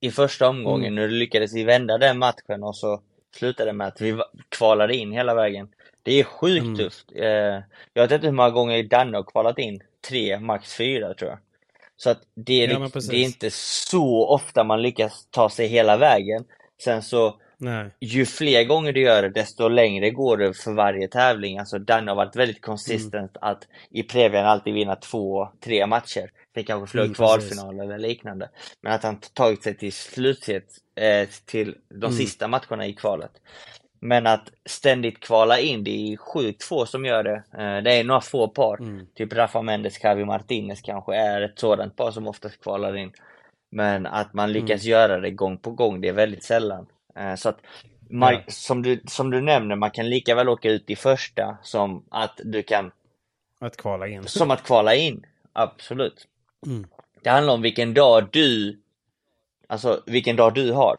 i 0.00 0.10
första 0.10 0.48
omgången. 0.48 0.92
Mm. 0.92 0.94
Nu 0.94 1.08
lyckades 1.08 1.54
vi 1.54 1.64
vända 1.64 1.98
den 1.98 2.18
matchen 2.18 2.62
och 2.62 2.76
så 2.76 3.00
slutade 3.36 3.70
det 3.70 3.74
med 3.74 3.86
att 3.86 4.00
vi 4.00 4.18
kvalade 4.48 4.96
in 4.96 5.12
hela 5.12 5.34
vägen. 5.34 5.68
Det 6.02 6.20
är 6.20 6.24
sjukt 6.24 6.64
mm. 6.64 6.76
tufft. 6.76 7.12
Eh, 7.14 7.62
jag 7.92 8.02
vet 8.02 8.10
inte 8.10 8.26
hur 8.26 8.34
många 8.34 8.50
gånger 8.50 8.82
Danne 8.82 9.16
har 9.16 9.24
kvalat 9.24 9.58
in. 9.58 9.80
Tre, 10.08 10.40
max 10.40 10.74
fyra 10.74 11.14
tror 11.14 11.30
jag. 11.30 11.38
Så 11.96 12.10
att 12.10 12.22
det 12.34 12.64
är, 12.64 12.68
ja, 12.68 12.88
det 13.10 13.16
är 13.16 13.24
inte 13.24 13.50
så 13.50 14.28
ofta 14.28 14.64
man 14.64 14.82
lyckas 14.82 15.26
ta 15.30 15.50
sig 15.50 15.66
hela 15.66 15.96
vägen. 15.96 16.44
Sen 16.82 17.02
så 17.02 17.36
Nej. 17.62 17.90
Ju 18.00 18.26
fler 18.26 18.64
gånger 18.64 18.92
du 18.92 19.00
gör 19.00 19.22
det, 19.22 19.28
desto 19.28 19.68
längre 19.68 20.10
går 20.10 20.36
det 20.36 20.54
för 20.54 20.72
varje 20.72 21.08
tävling. 21.08 21.58
Alltså 21.58 21.78
Danne 21.78 22.10
har 22.10 22.16
varit 22.16 22.36
väldigt 22.36 22.60
konsistent 22.60 23.36
mm. 23.36 23.50
att 23.50 23.66
i 23.90 24.02
Previan 24.02 24.46
alltid 24.46 24.74
vinna 24.74 24.96
två, 24.96 25.48
tre 25.60 25.86
matcher. 25.86 26.30
Det 26.52 26.62
kanske 26.62 26.90
förlora 26.90 27.04
mm, 27.04 27.14
kvalfinal 27.14 27.80
eller 27.80 27.98
liknande. 27.98 28.50
Men 28.80 28.92
att 28.92 29.02
han 29.02 29.20
tagit 29.34 29.62
sig 29.62 29.76
till 29.76 29.92
slutset, 29.92 30.64
eh, 30.94 31.28
till 31.44 31.76
de 31.88 32.06
mm. 32.06 32.12
sista 32.12 32.48
matcherna 32.48 32.86
i 32.86 32.92
kvalet. 32.92 33.32
Men 34.00 34.26
att 34.26 34.50
ständigt 34.64 35.20
kvala 35.20 35.58
in, 35.58 35.84
det 35.84 35.90
är 35.90 36.16
sjukt 36.16 36.64
få 36.64 36.86
som 36.86 37.04
gör 37.04 37.22
det. 37.22 37.42
Eh, 37.58 37.82
det 37.82 37.92
är 37.92 38.04
några 38.04 38.20
få 38.20 38.48
par. 38.48 38.76
Mm. 38.80 39.06
Typ 39.14 39.32
Rafa 39.32 39.62
Mendes, 39.62 39.98
Cavi 39.98 40.24
Martinez 40.24 40.80
kanske 40.80 41.16
är 41.16 41.40
ett 41.40 41.58
sådant 41.58 41.96
par 41.96 42.10
som 42.10 42.26
oftast 42.26 42.62
kvalar 42.62 42.96
in. 42.96 43.12
Men 43.70 44.06
att 44.06 44.34
man 44.34 44.52
lyckas 44.52 44.82
mm. 44.82 44.90
göra 44.90 45.20
det 45.20 45.30
gång 45.30 45.58
på 45.58 45.70
gång, 45.70 46.00
det 46.00 46.08
är 46.08 46.12
väldigt 46.12 46.44
sällan. 46.44 46.86
Eh, 47.16 47.34
så 47.34 47.48
att 47.48 47.58
man, 48.10 48.32
ja. 48.32 48.40
som, 48.48 48.82
du, 48.82 49.00
som 49.06 49.30
du 49.30 49.40
nämner, 49.40 49.76
man 49.76 49.90
kan 49.90 50.08
lika 50.08 50.34
väl 50.34 50.48
åka 50.48 50.70
ut 50.70 50.90
i 50.90 50.96
första 50.96 51.58
som 51.62 52.04
att 52.08 52.40
du 52.44 52.62
kan... 52.62 52.92
Att 53.58 53.76
kvala 53.76 54.08
in. 54.08 54.24
Som 54.26 54.50
att 54.50 54.62
kvala 54.62 54.94
in, 54.94 55.26
absolut. 55.52 56.26
Mm. 56.66 56.86
Det 57.22 57.30
handlar 57.30 57.54
om 57.54 57.62
vilken 57.62 57.94
dag 57.94 58.28
du... 58.30 58.78
Alltså 59.66 60.02
vilken 60.06 60.36
dag 60.36 60.54
du 60.54 60.72
har. 60.72 60.96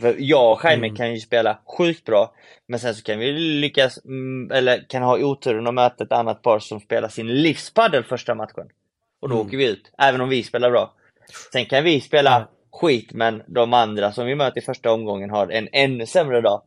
För 0.00 0.16
jag 0.18 0.52
och 0.52 0.60
Jaime 0.64 0.86
mm. 0.86 0.96
kan 0.96 1.14
ju 1.14 1.20
spela 1.20 1.58
sjukt 1.78 2.04
bra, 2.04 2.34
men 2.66 2.80
sen 2.80 2.94
så 2.94 3.02
kan 3.02 3.18
vi 3.18 3.32
lyckas, 3.32 4.04
mm, 4.04 4.50
eller 4.50 4.88
kan 4.88 5.02
ha 5.02 5.18
oturen 5.18 5.66
att 5.66 5.74
möta 5.74 6.04
ett 6.04 6.12
annat 6.12 6.42
par 6.42 6.58
som 6.58 6.80
spelar 6.80 7.08
sin 7.08 7.42
livspaddel 7.42 8.04
första 8.04 8.34
matchen. 8.34 8.68
Och 9.20 9.28
då 9.28 9.34
mm. 9.34 9.46
åker 9.46 9.56
vi 9.56 9.66
ut, 9.68 9.92
även 9.98 10.20
om 10.20 10.28
vi 10.28 10.42
spelar 10.42 10.70
bra. 10.70 10.94
Sen 11.52 11.66
kan 11.66 11.84
vi 11.84 12.00
spela 12.00 12.48
skit, 12.72 13.12
men 13.12 13.42
de 13.46 13.72
andra 13.72 14.12
som 14.12 14.26
vi 14.26 14.34
möter 14.34 14.58
i 14.60 14.64
första 14.64 14.92
omgången 14.92 15.30
har 15.30 15.48
en 15.48 15.68
ännu 15.72 16.06
sämre 16.06 16.40
dag. 16.40 16.62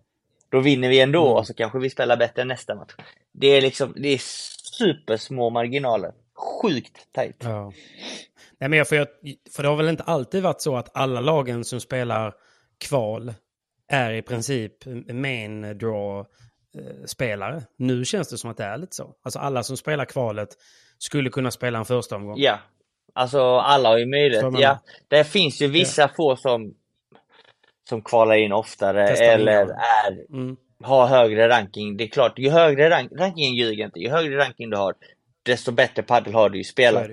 Då 0.49 0.59
vinner 0.59 0.89
vi 0.89 0.99
ändå 0.99 1.25
mm. 1.25 1.37
och 1.37 1.47
så 1.47 1.53
kanske 1.53 1.79
vi 1.79 1.89
spelar 1.89 2.17
bättre 2.17 2.43
nästa 2.43 2.75
match. 2.75 2.93
Det 3.31 3.47
är 3.47 3.61
liksom, 3.61 3.93
det 3.97 4.07
är 4.07 4.21
supersmå 4.77 5.49
marginaler. 5.49 6.11
Sjukt 6.61 7.07
tajt. 7.11 7.35
Ja. 7.39 7.73
Nej, 8.57 8.69
men 8.69 8.85
för, 8.85 9.07
för 9.55 9.63
det 9.63 9.69
har 9.69 9.75
väl 9.75 9.89
inte 9.89 10.03
alltid 10.03 10.43
varit 10.43 10.61
så 10.61 10.77
att 10.77 10.97
alla 10.97 11.21
lagen 11.21 11.65
som 11.65 11.79
spelar 11.79 12.33
kval 12.79 13.33
är 13.87 14.13
i 14.13 14.21
princip 14.21 14.73
main 15.13 15.61
draw 15.61 16.25
spelare. 17.05 17.61
Nu 17.77 18.05
känns 18.05 18.29
det 18.29 18.37
som 18.37 18.49
att 18.49 18.57
det 18.57 18.63
är 18.63 18.77
lite 18.77 18.95
så. 18.95 19.15
Alltså 19.23 19.39
alla 19.39 19.63
som 19.63 19.77
spelar 19.77 20.05
kvalet 20.05 20.49
skulle 20.97 21.29
kunna 21.29 21.51
spela 21.51 21.79
en 21.79 21.85
första 21.85 22.15
omgång. 22.15 22.35
Ja, 22.37 22.59
Alltså 23.13 23.57
alla 23.57 23.89
har 23.89 23.97
ju 23.97 24.05
möjlighet. 24.05 24.45
Ja, 24.59 24.79
det 25.07 25.23
finns 25.23 25.61
ju 25.61 25.67
vissa 25.67 26.01
ja. 26.01 26.09
få 26.17 26.35
som, 26.35 26.73
som 27.89 28.01
kvalar 28.01 28.35
in 28.35 28.51
oftare 28.51 29.07
Testar 29.07 29.25
eller 29.25 29.61
är, 29.61 30.33
mm. 30.33 30.57
har 30.83 31.07
högre 31.07 31.49
ranking. 31.49 31.97
Det 31.97 32.03
är 32.03 32.07
klart, 32.07 32.39
ju 32.39 32.49
högre 32.49 32.89
rank, 32.89 33.11
rankingen 33.15 33.53
ljuger 33.53 33.85
inte. 33.85 33.99
Ju 33.99 34.09
högre 34.09 34.37
ranking 34.37 34.69
du 34.69 34.77
har, 34.77 34.95
desto 35.43 35.71
bättre 35.71 36.03
padel 36.03 36.33
har 36.33 36.49
du 36.49 36.57
ju 36.57 36.63
spelat. 36.63 37.07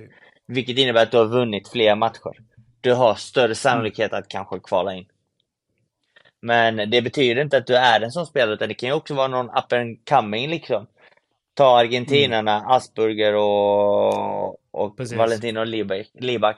Vilket 0.47 0.79
innebär 0.79 1.03
att 1.03 1.11
du 1.11 1.17
har 1.17 1.25
vunnit 1.25 1.69
fler 1.69 1.95
matcher. 1.95 2.33
Du 2.81 2.93
har 2.93 3.15
större 3.15 3.55
sannolikhet 3.55 4.13
mm. 4.13 4.21
att 4.21 4.29
kanske 4.29 4.61
kvala 4.61 4.95
in. 4.95 5.07
Men 6.47 6.91
det 6.91 7.03
betyder 7.03 7.43
inte 7.43 7.57
att 7.57 7.67
du 7.67 7.77
är 7.77 8.01
en 8.01 8.13
sån 8.13 8.27
spelare, 8.27 8.55
utan 8.55 8.69
det 8.69 8.75
kan 8.75 8.89
ju 8.89 8.95
också 8.95 9.15
vara 9.15 9.29
någon 9.29 9.47
up 9.47 9.73
and 9.73 9.99
coming 10.09 10.49
liksom. 10.51 10.87
Ta 11.55 11.79
argentinarna, 11.79 12.57
mm. 12.57 12.71
Asperger 12.71 13.35
och, 13.35 14.49
och 14.71 15.01
Valentino 15.17 15.65
Libac. 16.15 16.57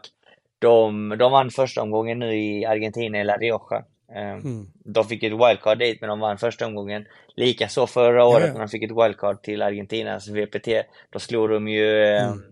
De, 0.59 1.09
de 1.19 1.33
vann 1.33 1.51
första 1.51 1.83
omgången 1.83 2.19
nu 2.19 2.37
i 2.37 2.65
Argentina 2.65 3.21
i 3.21 3.25
La 3.25 3.37
Rioja. 3.37 3.85
Ehm, 4.15 4.39
mm. 4.39 4.67
De 4.75 5.05
fick 5.05 5.23
ett 5.23 5.33
wildcard 5.33 5.79
dit, 5.79 6.01
men 6.01 6.11
de 6.11 6.21
vann 6.21 6.39
första 6.39 6.67
omgången. 6.67 7.07
Likaså 7.37 7.87
förra 7.87 8.25
året 8.25 8.41
ja, 8.41 8.47
ja. 8.47 8.53
när 8.53 8.61
de 8.61 8.69
fick 8.69 8.83
ett 8.83 9.05
wildcard 9.05 9.43
till 9.43 9.63
Argentinas 9.63 10.29
VPT. 10.29 10.69
Då 11.11 11.19
slog 11.19 11.51
de 11.51 11.69
ju 11.69 12.05
ehm, 12.05 12.33
mm. 12.33 12.43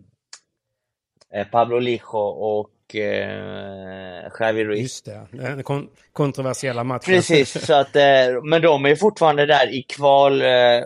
eh, 1.33 1.47
Pablo 1.47 1.79
Lijo 1.79 2.19
och 2.19 2.71
eh, 2.95 4.31
Javi 4.41 4.65
Ruiz. 4.65 4.83
Just 4.83 5.05
det, 5.05 5.27
den 5.31 5.63
kon 5.63 5.89
kontroversiella 6.13 6.85
matchen. 6.85 7.15
Precis, 7.15 7.67
så 7.67 7.75
att, 7.75 7.97
eh, 7.97 8.43
men 8.45 8.63
de 8.63 8.85
är 8.87 8.97
fortfarande 8.97 9.47
där 9.47 9.75
i 9.75 9.83
kval, 9.83 10.43
eh. 10.43 10.85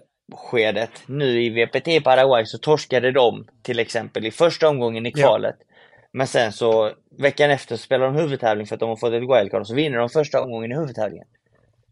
Nu 1.06 1.42
i 1.42 1.50
VPT 1.50 1.88
i 1.88 2.00
Paraguay 2.00 2.46
så 2.46 2.58
torskade 2.58 3.12
de 3.12 3.46
till 3.62 3.78
exempel 3.78 4.26
i 4.26 4.30
första 4.30 4.68
omgången 4.68 5.06
i 5.06 5.12
kvalet. 5.12 5.56
Ja. 5.58 5.66
Men 6.12 6.26
sen 6.26 6.52
så 6.52 6.92
veckan 7.18 7.50
efter 7.50 7.76
så 7.76 7.82
spelar 7.82 8.06
de 8.06 8.16
huvudtävling 8.16 8.66
för 8.66 8.74
att 8.74 8.80
de 8.80 8.88
har 8.88 8.96
fått 8.96 9.12
ett 9.12 9.22
wildcard 9.22 9.60
och 9.60 9.66
så 9.66 9.74
vinner 9.74 9.98
de 9.98 10.08
första 10.08 10.42
omgången 10.42 10.72
i 10.72 10.74
huvudtävlingen. 10.74 11.26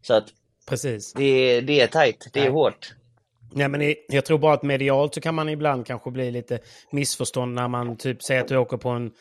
Så 0.01 0.13
att 0.13 0.25
Precis. 0.69 1.13
Det, 1.13 1.61
det 1.61 1.81
är 1.81 1.87
tajt, 1.87 2.27
det 2.33 2.39
är 2.39 2.43
Nej. 2.43 2.53
hårt. 2.53 2.93
Nej, 3.51 3.67
men 3.67 3.95
jag 4.07 4.25
tror 4.25 4.37
bara 4.37 4.53
att 4.53 4.63
medialt 4.63 5.13
så 5.13 5.21
kan 5.21 5.35
man 5.35 5.49
ibland 5.49 5.85
kanske 5.85 6.11
bli 6.11 6.31
lite 6.31 6.59
missförstånd 6.91 7.55
när 7.55 7.67
man 7.67 7.97
typ 7.97 8.23
säger 8.23 8.41
att 8.41 8.47
du 8.47 8.57
åker 8.57 8.77
på 8.77 8.89
en, 8.89 9.11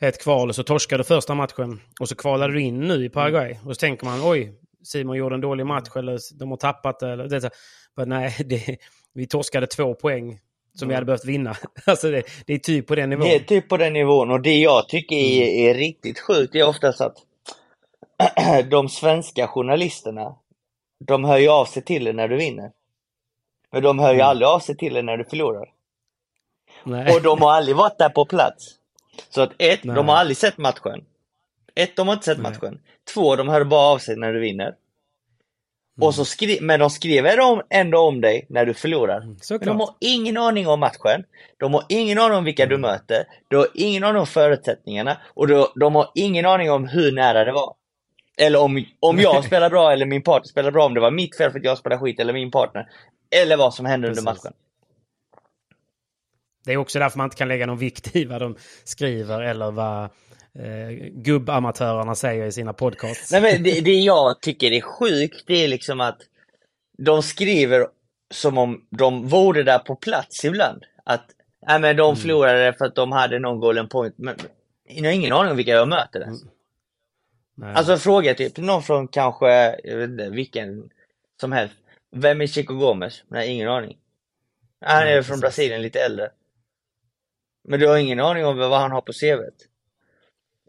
ett 0.00 0.22
kval 0.22 0.48
och 0.48 0.54
så 0.54 0.62
torskar 0.62 0.98
du 0.98 1.04
första 1.04 1.34
matchen 1.34 1.80
och 2.00 2.08
så 2.08 2.14
kvalar 2.14 2.48
du 2.48 2.60
in 2.60 2.80
nu 2.80 3.04
i 3.04 3.08
Paraguay. 3.08 3.58
Och 3.66 3.74
så 3.74 3.80
tänker 3.80 4.06
man 4.06 4.20
oj, 4.22 4.52
Simon 4.82 5.16
gjorde 5.16 5.34
en 5.34 5.40
dålig 5.40 5.66
match 5.66 5.88
eller 5.96 6.38
de 6.38 6.50
har 6.50 6.56
tappat 6.56 7.02
eller 7.02 7.28
det. 7.28 7.50
Men 7.96 8.08
nej, 8.08 8.36
det, 8.46 8.76
vi 9.12 9.26
torskade 9.26 9.66
två 9.66 9.94
poäng 9.94 10.38
som 10.74 10.86
mm. 10.86 10.88
vi 10.88 10.94
hade 10.94 11.06
behövt 11.06 11.24
vinna. 11.24 11.56
Alltså 11.86 12.10
det, 12.10 12.22
det, 12.46 12.54
är 12.54 12.58
typ 12.58 12.86
på 12.86 12.94
den 12.94 13.10
nivån. 13.10 13.24
Det 13.24 13.34
är 13.34 13.40
typ 13.40 13.68
på 13.68 13.76
den 13.76 13.92
nivån 13.92 14.30
och 14.30 14.42
det 14.42 14.58
jag 14.58 14.88
tycker 14.88 15.16
är, 15.16 15.42
mm. 15.42 15.70
är 15.70 15.78
riktigt 15.78 16.18
sjukt 16.20 16.54
är 16.54 16.68
oftast 16.68 17.00
att 17.00 17.16
de 18.70 18.88
svenska 18.88 19.46
journalisterna, 19.46 20.34
de 21.04 21.24
hör 21.24 21.38
ju 21.38 21.48
av 21.48 21.64
sig 21.64 21.82
till 21.82 22.04
dig 22.04 22.12
när 22.12 22.28
du 22.28 22.36
vinner. 22.36 22.72
Men 23.72 23.82
de 23.82 23.98
hör 23.98 24.08
ju 24.08 24.14
mm. 24.14 24.26
aldrig 24.26 24.48
av 24.48 24.60
sig 24.60 24.76
till 24.76 24.94
dig 24.94 25.02
när 25.02 25.16
du 25.16 25.24
förlorar. 25.24 25.68
Nej. 26.84 27.14
Och 27.14 27.22
de 27.22 27.42
har 27.42 27.52
aldrig 27.52 27.76
varit 27.76 27.98
där 27.98 28.08
på 28.08 28.24
plats. 28.24 28.79
Så 29.28 29.40
att 29.40 29.52
ett, 29.58 29.84
Nej. 29.84 29.96
de 29.96 30.08
har 30.08 30.16
aldrig 30.16 30.36
sett 30.36 30.58
matchen. 30.58 31.04
Ett, 31.74 31.96
de 31.96 32.08
har 32.08 32.14
inte 32.14 32.24
sett 32.24 32.38
Nej. 32.38 32.52
matchen. 32.52 32.80
Två, 33.14 33.36
de 33.36 33.48
hör 33.48 33.64
bara 33.64 33.86
av 33.86 33.98
sig 33.98 34.16
när 34.16 34.32
du 34.32 34.40
vinner. 34.40 34.64
Mm. 36.00 36.06
Och 36.06 36.14
så 36.14 36.24
skri 36.24 36.58
men 36.60 36.80
de 36.80 36.90
skriver 36.90 37.62
ändå 37.70 37.98
om 37.98 38.20
dig 38.20 38.46
när 38.48 38.66
du 38.66 38.74
förlorar. 38.74 39.16
Mm, 39.16 39.36
men 39.50 39.60
de 39.60 39.80
har 39.80 39.94
ingen 40.00 40.36
aning 40.36 40.68
om 40.68 40.80
matchen. 40.80 41.24
De 41.56 41.74
har 41.74 41.84
ingen 41.88 42.18
aning 42.18 42.38
om 42.38 42.44
vilka 42.44 42.62
mm. 42.62 42.70
du 42.70 42.80
möter. 42.80 43.24
De 43.48 43.56
har 43.56 43.68
ingen 43.74 44.04
aning 44.04 44.20
om 44.20 44.26
förutsättningarna. 44.26 45.16
Och 45.34 45.46
de, 45.46 45.66
de 45.74 45.94
har 45.94 46.10
ingen 46.14 46.46
aning 46.46 46.70
om 46.70 46.88
hur 46.88 47.12
nära 47.12 47.44
det 47.44 47.52
var. 47.52 47.74
Eller 48.36 48.60
om, 48.60 48.84
om 49.00 49.18
jag 49.18 49.44
spelar 49.44 49.70
bra 49.70 49.92
eller 49.92 50.06
min 50.06 50.22
partner 50.22 50.48
spelar 50.48 50.70
bra, 50.70 50.86
om 50.86 50.94
det 50.94 51.00
var 51.00 51.10
mitt 51.10 51.36
fel 51.36 51.50
för 51.50 51.58
att 51.58 51.64
jag 51.64 51.78
spelar 51.78 51.98
skit 51.98 52.20
eller 52.20 52.32
min 52.32 52.50
partner. 52.50 52.88
Eller 53.30 53.56
vad 53.56 53.74
som 53.74 53.86
hände 53.86 54.08
under 54.08 54.22
matchen. 54.22 54.52
Det 56.64 56.72
är 56.72 56.76
också 56.76 56.98
därför 56.98 57.18
man 57.18 57.24
inte 57.24 57.36
kan 57.36 57.48
lägga 57.48 57.66
någon 57.66 57.78
vikt 57.78 58.16
i 58.16 58.24
vad 58.24 58.40
de 58.40 58.56
skriver 58.84 59.40
eller 59.40 59.70
vad 59.70 60.04
eh, 60.54 60.90
gubbamatörerna 61.12 62.14
säger 62.14 62.46
i 62.46 62.52
sina 62.52 62.72
podcasts. 62.72 63.32
Nej, 63.32 63.40
men 63.40 63.62
det, 63.62 63.80
det 63.80 63.94
jag 63.94 64.40
tycker 64.40 64.72
är 64.72 64.80
sjukt, 64.80 65.44
det 65.46 65.64
är 65.64 65.68
liksom 65.68 66.00
att 66.00 66.18
de 66.98 67.22
skriver 67.22 67.86
som 68.30 68.58
om 68.58 68.86
de 68.90 69.28
vore 69.28 69.62
där 69.62 69.78
på 69.78 69.96
plats 69.96 70.44
ibland. 70.44 70.84
Att 71.04 71.24
nej, 71.66 71.80
men 71.80 71.96
de 71.96 72.10
mm. 72.10 72.16
förlorade 72.16 72.72
för 72.72 72.84
att 72.84 72.94
de 72.94 73.12
hade 73.12 73.38
någon 73.38 73.60
golden 73.60 73.88
point. 73.88 74.14
Men 74.18 74.36
jag 74.88 75.04
har 75.04 75.12
ingen 75.12 75.32
aning 75.32 75.50
om 75.50 75.56
vilka 75.56 75.72
jag 75.72 75.88
möter 75.88 76.20
ens. 76.20 76.42
Mm. 77.58 77.76
Alltså 77.76 77.96
fråga 77.96 78.34
typ 78.34 78.56
någon 78.56 78.82
från 78.82 79.08
kanske, 79.08 79.46
jag 79.84 79.96
vet 79.96 80.10
inte, 80.10 80.30
vilken 80.30 80.90
som 81.40 81.52
helst. 81.52 81.74
Vem 82.16 82.40
är 82.40 82.46
Chico 82.46 82.74
Gomez? 82.74 83.24
Nej, 83.28 83.48
ingen 83.48 83.68
aning. 83.68 83.96
Han 84.80 85.08
är 85.08 85.22
från 85.22 85.40
Brasilien, 85.40 85.82
lite 85.82 86.00
äldre. 86.00 86.30
Men 87.62 87.80
du 87.80 87.88
har 87.88 87.96
ingen 87.96 88.20
aning 88.20 88.44
om 88.46 88.58
vad 88.58 88.80
han 88.80 88.90
har 88.90 89.00
på 89.00 89.12
CVt. 89.12 89.66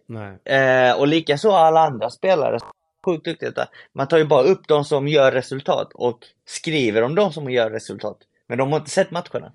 Nej. 0.05 0.57
Eh, 0.57 0.99
och 0.99 1.07
likaså 1.07 1.51
alla 1.51 1.79
andra 1.79 2.09
spelare. 2.09 2.59
Sjukt 3.05 3.25
duktigt. 3.25 3.57
Man 3.93 4.07
tar 4.07 4.17
ju 4.17 4.25
bara 4.25 4.43
upp 4.43 4.67
de 4.67 4.85
som 4.85 5.07
gör 5.07 5.31
resultat 5.31 5.91
och 5.93 6.25
skriver 6.45 7.01
om 7.01 7.15
de 7.15 7.33
som 7.33 7.51
gör 7.51 7.71
resultat. 7.71 8.17
Men 8.47 8.57
de 8.57 8.71
har 8.71 8.79
inte 8.79 8.91
sett 8.91 9.11
matcherna. 9.11 9.51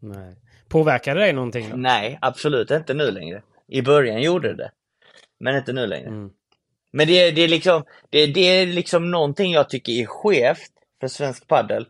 Nej. 0.00 0.36
Påverkar 0.68 1.14
det 1.14 1.20
dig 1.20 1.32
någonting 1.32 1.70
då? 1.70 1.76
Nej, 1.76 2.18
absolut 2.20 2.70
inte 2.70 2.94
nu 2.94 3.10
längre. 3.10 3.42
I 3.66 3.82
början 3.82 4.22
gjorde 4.22 4.54
det. 4.54 4.70
Men 5.38 5.56
inte 5.56 5.72
nu 5.72 5.86
längre. 5.86 6.08
Mm. 6.08 6.30
Men 6.90 7.06
det, 7.06 7.30
det, 7.30 7.42
är 7.42 7.48
liksom, 7.48 7.84
det, 8.10 8.26
det 8.26 8.40
är 8.40 8.66
liksom 8.66 9.10
någonting 9.10 9.52
jag 9.52 9.68
tycker 9.68 9.92
är 9.92 10.06
skevt 10.06 10.72
för 11.00 11.08
svensk 11.08 11.48
paddel. 11.48 11.86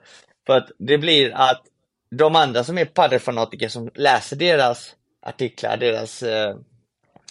För 0.47 0.57
att 0.57 0.71
det 0.79 0.99
blir 0.99 1.33
att 1.35 1.62
de 2.11 2.37
andra 2.37 2.64
som 2.64 2.79
är 2.79 2.85
paddelfanatiker 2.85 3.69
som 3.69 3.90
läser 3.95 4.37
deras 4.37 4.95
artiklar, 5.23 5.77
deras 5.77 6.23
eh, 6.23 6.57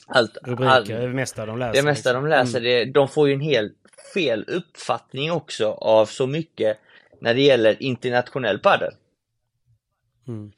allt, 0.08 0.38
Rubriker, 0.44 0.72
all, 0.72 0.86
det 0.86 1.08
mesta 1.08 1.46
de 1.46 1.60
läser. 1.60 1.74
Det 1.74 1.84
mesta 1.84 2.14
de 2.14 2.26
liksom. 2.26 2.40
läser, 2.40 2.60
mm. 2.60 2.72
det, 2.72 2.86
de 2.86 3.08
får 3.08 3.28
ju 3.28 3.34
en 3.34 3.42
helt 3.42 3.74
fel 4.14 4.46
uppfattning 4.48 5.32
också 5.32 5.72
av 5.72 6.06
så 6.06 6.28
mycket 6.28 6.78
när 7.20 7.34
det 7.34 7.42
gäller 7.42 7.84
internationell 7.84 8.60
padel. 8.60 8.92
Mm. 10.28 10.52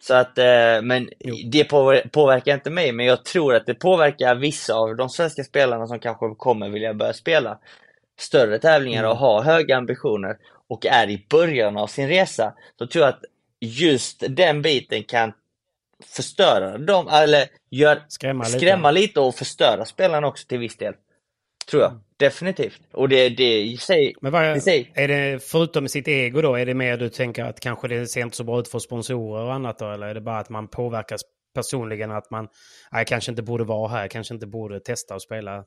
Så 0.00 0.14
att, 0.14 0.38
eh, 0.38 0.82
men 0.82 1.08
jo. 1.20 1.36
det 1.44 1.64
påverkar 2.12 2.54
inte 2.54 2.70
mig, 2.70 2.92
men 2.92 3.06
jag 3.06 3.24
tror 3.24 3.54
att 3.54 3.66
det 3.66 3.74
påverkar 3.74 4.34
vissa 4.34 4.74
av 4.74 4.96
de 4.96 5.08
svenska 5.08 5.44
spelarna 5.44 5.86
som 5.86 5.98
kanske 5.98 6.34
kommer 6.34 6.68
vilja 6.68 6.94
börja 6.94 7.12
spela 7.12 7.58
större 8.18 8.58
tävlingar 8.58 9.00
mm. 9.00 9.10
och 9.10 9.16
ha 9.16 9.42
höga 9.42 9.76
ambitioner 9.76 10.36
och 10.68 10.86
är 10.86 11.10
i 11.10 11.26
början 11.30 11.76
av 11.76 11.86
sin 11.86 12.08
resa. 12.08 12.54
Då 12.76 12.86
tror 12.86 13.04
jag 13.04 13.08
att 13.08 13.24
just 13.62 14.24
den 14.28 14.62
biten 14.62 15.04
kan 15.04 15.32
förstöra 16.04 16.78
dem, 16.78 17.08
eller 17.08 17.48
gör, 17.70 18.04
skrämma, 18.08 18.44
skrämma 18.44 18.90
lite. 18.90 19.06
lite. 19.06 19.20
och 19.20 19.34
förstöra 19.34 19.84
spelarna 19.84 20.26
också 20.26 20.46
till 20.46 20.58
viss 20.58 20.76
del. 20.76 20.94
Tror 21.70 21.82
jag. 21.82 21.90
Mm. 21.90 22.02
Definitivt. 22.16 22.80
Och 22.92 23.08
det, 23.08 23.28
det 23.28 23.62
i 23.62 23.76
sig... 23.76 24.14
Men 24.20 24.32
vad, 24.32 24.44
är, 24.44 24.90
är 24.94 25.08
det 25.08 25.44
förutom 25.44 25.88
sitt 25.88 26.08
ego 26.08 26.42
då, 26.42 26.54
är 26.54 26.66
det 26.66 26.74
mer 26.74 26.96
du 26.96 27.08
tänker 27.08 27.44
att 27.44 27.60
kanske 27.60 27.88
det 27.88 28.06
ser 28.06 28.20
inte 28.20 28.36
så 28.36 28.44
bra 28.44 28.60
ut 28.60 28.68
för 28.68 28.78
sponsorer 28.78 29.44
och 29.44 29.54
annat 29.54 29.78
då? 29.78 29.90
Eller 29.90 30.06
är 30.06 30.14
det 30.14 30.20
bara 30.20 30.38
att 30.38 30.50
man 30.50 30.68
påverkas 30.68 31.20
personligen 31.54 32.10
att 32.10 32.30
man, 32.30 32.48
nej, 32.92 33.04
kanske 33.04 33.32
inte 33.32 33.42
borde 33.42 33.64
vara 33.64 33.88
här, 33.88 34.08
kanske 34.08 34.34
inte 34.34 34.46
borde 34.46 34.80
testa 34.80 35.14
och 35.14 35.22
spela 35.22 35.64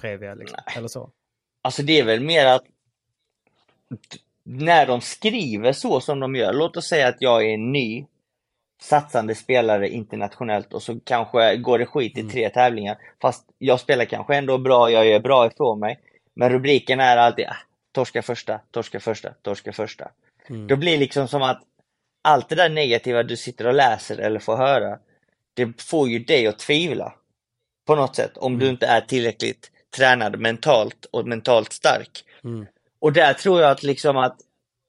Previa 0.00 0.34
liksom, 0.34 0.58
eller 0.76 0.88
så? 0.88 1.10
Alltså 1.62 1.82
det 1.82 1.98
är 1.98 2.04
väl 2.04 2.20
mer 2.20 2.46
att 2.46 2.64
när 4.50 4.86
de 4.86 5.00
skriver 5.00 5.72
så 5.72 6.00
som 6.00 6.20
de 6.20 6.34
gör, 6.34 6.52
låt 6.52 6.76
oss 6.76 6.88
säga 6.88 7.08
att 7.08 7.16
jag 7.22 7.50
är 7.50 7.56
ny 7.58 8.06
satsande 8.82 9.34
spelare 9.34 9.88
internationellt 9.88 10.72
och 10.72 10.82
så 10.82 11.00
kanske 11.04 11.56
går 11.56 11.78
det 11.78 11.86
skit 11.86 12.16
i 12.16 12.20
mm. 12.20 12.32
tre 12.32 12.50
tävlingar. 12.50 12.98
Fast 13.22 13.44
jag 13.58 13.80
spelar 13.80 14.04
kanske 14.04 14.36
ändå 14.36 14.58
bra, 14.58 14.90
jag 14.90 15.06
gör 15.06 15.20
bra 15.20 15.46
ifrån 15.46 15.80
mig. 15.80 16.00
Men 16.34 16.50
rubriken 16.50 17.00
är 17.00 17.16
alltid 17.16 17.46
ah, 17.46 17.56
torska 17.92 18.22
första, 18.22 18.60
torska 18.70 19.00
första, 19.00 19.32
torska 19.42 19.72
första. 19.72 20.10
Mm. 20.46 20.66
Då 20.66 20.76
blir 20.76 20.92
det 20.92 20.98
liksom 20.98 21.28
som 21.28 21.42
att 21.42 21.62
allt 22.22 22.48
det 22.48 22.54
där 22.54 22.68
negativa 22.68 23.22
du 23.22 23.36
sitter 23.36 23.66
och 23.66 23.74
läser 23.74 24.18
eller 24.18 24.40
får 24.40 24.56
höra, 24.56 24.98
det 25.54 25.82
får 25.82 26.08
ju 26.08 26.18
dig 26.18 26.46
att 26.46 26.58
tvivla. 26.58 27.14
På 27.86 27.94
något 27.94 28.16
sätt, 28.16 28.36
om 28.36 28.52
mm. 28.52 28.64
du 28.64 28.70
inte 28.70 28.86
är 28.86 29.00
tillräckligt 29.00 29.70
tränad 29.96 30.40
mentalt 30.40 31.04
och 31.10 31.26
mentalt 31.26 31.72
stark. 31.72 32.24
Mm. 32.44 32.66
Och 33.00 33.12
där 33.12 33.34
tror 33.34 33.60
jag 33.60 33.70
att 33.70 33.82
liksom 33.82 34.16
att 34.16 34.40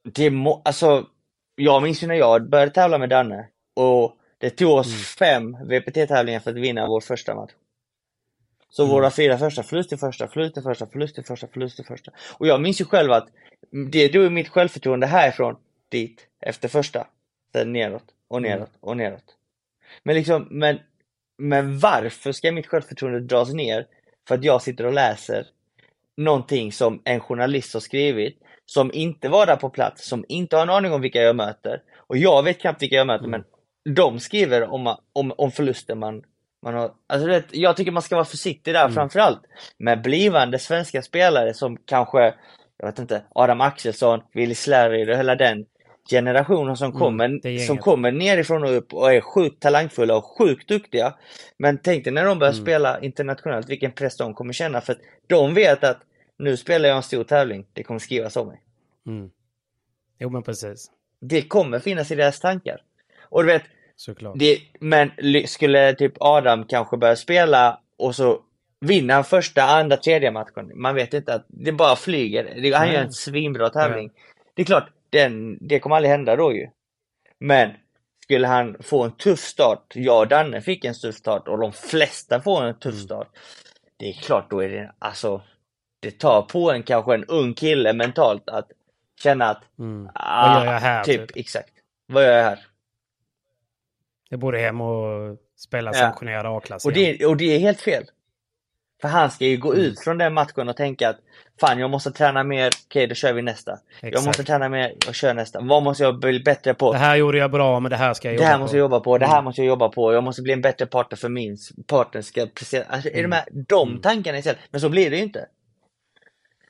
det 0.04 0.30
må, 0.30 0.62
alltså, 0.66 1.08
jag 1.56 1.84
minns 1.84 2.04
ju 2.04 2.08
när 2.08 2.16
jag 2.16 2.50
började 2.50 2.72
tävla 2.72 2.98
med 2.98 3.10
Danne 3.10 3.48
och 3.74 4.16
det 4.38 4.50
tog 4.50 4.72
oss 4.72 4.88
mm. 4.88 5.00
fem 5.00 5.58
VPT-tävlingar 5.68 6.40
för 6.40 6.52
att 6.52 6.58
vinna 6.58 6.88
vår 6.88 7.02
första 7.02 7.36
match. 7.36 7.52
Så 8.70 8.84
mm. 8.84 8.94
våra 8.94 9.12
fyra 9.12 9.38
första, 9.38 9.64
förlust 9.64 9.94
i 9.94 9.98
första, 9.98 10.28
förlust 10.28 10.58
i 10.58 10.62
första, 10.62 10.88
förlust 10.88 11.18
i 11.18 11.24
första, 11.24 11.48
förlust 11.48 11.80
i 11.80 11.84
första. 11.84 12.12
Och 12.38 12.48
jag 12.48 12.62
minns 12.62 12.82
ju 12.82 12.86
själv 12.86 13.12
att 13.12 13.28
det 13.92 14.08
drog 14.08 14.32
mitt 14.32 14.50
självförtroende 14.50 15.08
härifrån 15.08 15.56
dit 15.90 16.28
efter 16.42 16.68
första. 16.68 17.08
Sen 17.54 17.74
neråt 17.74 18.04
och 18.28 18.38
mm. 18.38 18.52
neråt 18.52 18.72
och 18.80 18.98
neråt. 18.98 19.36
Men 20.04 20.16
liksom, 20.16 20.48
men, 20.52 20.80
men 21.38 21.80
varför 21.80 22.32
ska 22.32 22.52
mitt 22.52 22.68
självförtroende 22.68 23.20
dras 23.20 23.54
ner 23.54 23.88
för 24.28 24.36
att 24.36 24.44
jag 24.44 24.62
sitter 24.62 24.86
och 24.86 24.94
läser 24.94 25.48
någonting 26.20 26.72
som 26.72 27.02
en 27.06 27.20
journalist 27.20 27.74
har 27.74 27.82
skrivit, 27.82 28.38
som 28.66 28.92
inte 28.94 29.30
var 29.30 29.46
där 29.46 29.56
på 29.56 29.70
plats, 29.70 30.08
som 30.08 30.26
inte 30.28 30.56
har 30.56 30.64
en 30.64 30.70
aning 30.70 30.94
om 30.94 31.02
vilka 31.02 31.22
jag 31.22 31.36
möter. 31.36 31.82
Och 31.98 32.18
jag 32.18 32.44
vet 32.44 32.62
knappt 32.62 32.82
vilka 32.82 32.96
jag 32.96 33.08
möter, 33.08 33.26
mm. 33.26 33.32
men 33.86 33.96
de 33.96 34.20
skriver 34.20 34.70
om, 34.70 34.96
om, 35.14 35.34
om 35.38 35.52
förluster 35.52 35.96
man, 35.96 36.24
man 36.64 36.74
har. 36.74 36.92
Alltså 37.08 37.28
vet, 37.28 37.46
jag 37.52 37.78
tycker 37.78 37.92
man 37.92 38.02
ska 38.02 38.16
vara 38.16 38.26
försiktig 38.26 38.74
där 38.74 38.82
mm. 38.82 38.94
framförallt 38.94 39.42
med 39.78 40.02
blivande 40.02 40.60
svenska 40.60 41.02
spelare 41.02 41.54
som 41.54 41.78
kanske, 41.86 42.34
jag 42.78 42.86
vet 42.86 43.00
inte, 43.00 43.22
Adam 43.36 43.62
Axelsson, 43.62 44.22
Willy 44.34 44.56
Slarry 44.56 45.14
och 45.14 45.18
hela 45.18 45.36
den 45.36 45.66
generationen 46.10 46.78
som 46.78 46.92
mm, 46.92 47.00
kommer, 47.00 47.58
som 47.68 47.78
kommer 47.78 48.12
nerifrån 48.12 48.64
och 48.64 48.78
upp 48.78 48.94
och 48.94 49.14
är 49.14 49.22
sjukt 49.22 49.62
talangfulla 49.62 50.16
och 50.16 50.38
sjukt 50.38 50.68
duktiga. 50.68 51.14
Men 51.58 51.78
tänk 51.78 52.04
dig 52.04 52.14
när 52.14 52.26
de 52.26 52.40
börjar 52.40 52.54
mm. 52.54 52.66
spela 52.66 53.00
internationellt, 53.00 53.70
vilken 53.70 53.92
press 53.92 54.18
de 54.18 54.34
kommer 54.34 54.54
känna 54.54 54.82
för 54.82 54.94
att 54.94 55.00
de 55.28 55.54
vet 55.54 55.84
att 55.84 56.02
nu 56.40 56.58
spelar 56.58 56.90
jag 56.90 56.96
en 56.96 57.04
stor 57.04 57.24
tävling, 57.24 57.66
det 57.74 57.84
kommer 57.84 58.00
skrivas 58.00 58.36
om 58.36 58.48
mig. 58.48 58.62
Mm. 59.08 59.30
Jo 60.20 60.30
men 60.30 60.44
precis. 60.44 60.92
Det 61.22 61.42
kommer 61.42 61.80
finnas 61.80 62.12
i 62.12 62.16
deras 62.16 62.40
tankar. 62.40 62.82
Och 63.22 63.44
du 63.44 63.48
vet, 63.48 63.64
Såklart. 63.96 64.40
Det, 64.40 64.60
men 64.80 65.12
skulle 65.46 65.94
typ 65.96 66.14
Adam 66.20 66.66
kanske 66.66 66.98
börja 66.98 67.16
spela 67.16 67.80
och 67.98 68.16
så 68.16 68.42
vinner 68.80 69.14
han 69.14 69.24
första, 69.24 69.64
andra, 69.64 69.98
tredje 69.98 70.32
matchen. 70.32 70.72
Man 70.76 70.96
vet 70.96 71.14
inte 71.14 71.34
att 71.34 71.46
det 71.48 71.72
bara 71.72 71.96
flyger. 71.96 72.74
Han 72.74 72.94
gör 72.94 73.02
en 73.02 73.12
svinbra 73.12 73.70
tävling. 73.70 74.12
Ja. 74.16 74.22
Det 74.54 74.62
är 74.62 74.66
klart, 74.66 74.90
den, 75.10 75.58
det 75.68 75.80
kommer 75.80 75.96
aldrig 75.96 76.12
hända 76.12 76.36
då 76.36 76.54
ju. 76.54 76.68
Men 77.40 77.72
skulle 78.24 78.48
han 78.48 78.78
få 78.80 79.04
en 79.04 79.12
tuff 79.12 79.40
start, 79.40 79.94
jag 79.96 80.20
och 80.20 80.28
Danne 80.28 80.62
fick 80.62 80.86
en 80.86 80.94
tuff 80.94 81.16
start 81.16 81.48
och 81.48 81.60
de 81.60 81.74
flesta 81.74 82.42
får 82.42 82.64
en 82.64 82.80
tuff 82.80 82.94
mm. 82.94 83.06
start. 83.06 83.28
Det 83.98 84.10
är 84.10 84.14
klart, 84.14 84.50
då 84.50 84.60
är 84.60 84.70
det 84.70 84.92
alltså 85.00 85.42
det 86.00 86.12
tar 86.12 86.42
på 86.42 86.72
en 86.72 86.84
kanske 86.84 87.14
en 87.14 87.26
ung 87.26 87.54
kille 87.54 87.94
mentalt 87.94 88.50
att 88.50 88.72
känna 89.24 89.46
att 89.46 89.80
mm. 89.80 90.10
ah, 90.16 90.54
Vad 90.54 90.66
gör 90.66 90.74
jag 90.74 90.80
här? 90.80 91.04
Typ, 91.04 91.28
typ, 91.28 91.38
exakt. 91.38 91.70
Vad 92.08 92.24
gör 92.24 92.32
jag 92.32 92.44
här? 92.44 92.60
Jag 94.30 94.40
borde 94.40 94.60
hem 94.60 94.82
och 94.82 95.38
spela 95.58 95.92
ja. 95.94 96.00
sanktionerad 96.00 96.46
A-klass 96.46 96.86
och 96.86 96.94
det, 96.94 97.26
och 97.26 97.38
det 97.38 97.56
är 97.56 97.60
helt 97.60 97.82
fel. 97.82 98.04
För 99.02 99.08
han 99.08 99.32
ska 99.32 99.46
ju 99.46 99.58
gå 99.58 99.74
mm. 99.74 99.86
ut 99.86 100.00
från 100.00 100.18
den 100.18 100.34
matchen 100.34 100.70
och 100.70 100.78
tänka 100.78 101.10
att 101.10 101.18
fan 101.60 101.80
jag 101.80 101.90
måste 101.90 102.12
träna 102.12 102.44
mer, 102.44 102.68
okej 102.68 102.80
okay, 102.88 103.08
då 103.08 103.16
kör 103.16 103.34
vi 103.34 103.42
nästa. 103.42 103.72
Exakt. 103.72 104.14
Jag 104.14 104.26
måste 104.26 104.44
träna 104.44 104.70
mer, 104.70 104.94
och 105.08 105.16
kör 105.16 105.34
nästa. 105.34 105.62
Vad 105.62 105.84
måste 105.84 106.04
jag 106.04 106.20
bli 106.20 106.40
bättre 106.40 106.74
på? 106.74 106.92
Det 106.94 106.98
här 106.98 107.16
gjorde 107.16 107.38
jag 107.38 107.52
bra 107.52 107.80
men 107.80 107.90
det 107.90 107.98
här 107.98 108.14
ska 108.14 108.32
jag 108.32 108.36
jobba 108.36 108.40
på. 108.40 108.48
Det 108.48 108.52
här 108.52 108.60
måste 108.60 108.78
jag 108.78 108.80
jobba 108.80 109.00
på, 109.00 109.18
det 109.18 109.26
här 109.26 109.34
mm. 109.34 109.46
måste 109.46 109.62
jag 109.62 109.68
jobba 109.68 109.90
på. 109.90 110.14
Jag 110.14 110.24
måste 110.24 110.42
bli 110.42 110.54
en 110.54 110.62
bättre 110.62 110.86
partner 110.86 111.18
för 111.18 111.30
min 111.30 111.58
partner 111.88 112.22
ska 112.22 112.46
prestera. 112.46 112.84
Alltså, 112.90 113.10
är 113.10 113.20
mm. 113.20 113.30
de 113.30 113.36
här, 113.36 113.46
de 113.52 113.90
mm. 113.90 114.02
tankarna 114.02 114.38
istället? 114.38 114.60
Men 114.72 114.82
så 114.82 114.90
blir 114.90 115.10
det 115.10 115.18
ju 115.18 115.24
inte. 115.24 115.46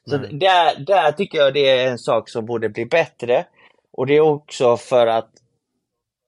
Så 0.09 0.17
där, 0.17 0.79
där 0.79 1.11
tycker 1.11 1.37
jag 1.37 1.53
det 1.53 1.69
är 1.69 1.91
en 1.91 1.99
sak 1.99 2.29
som 2.29 2.45
borde 2.45 2.69
bli 2.69 2.85
bättre. 2.85 3.45
Och 3.91 4.07
det 4.07 4.13
är 4.13 4.21
också 4.21 4.77
för 4.77 5.07
att 5.07 5.29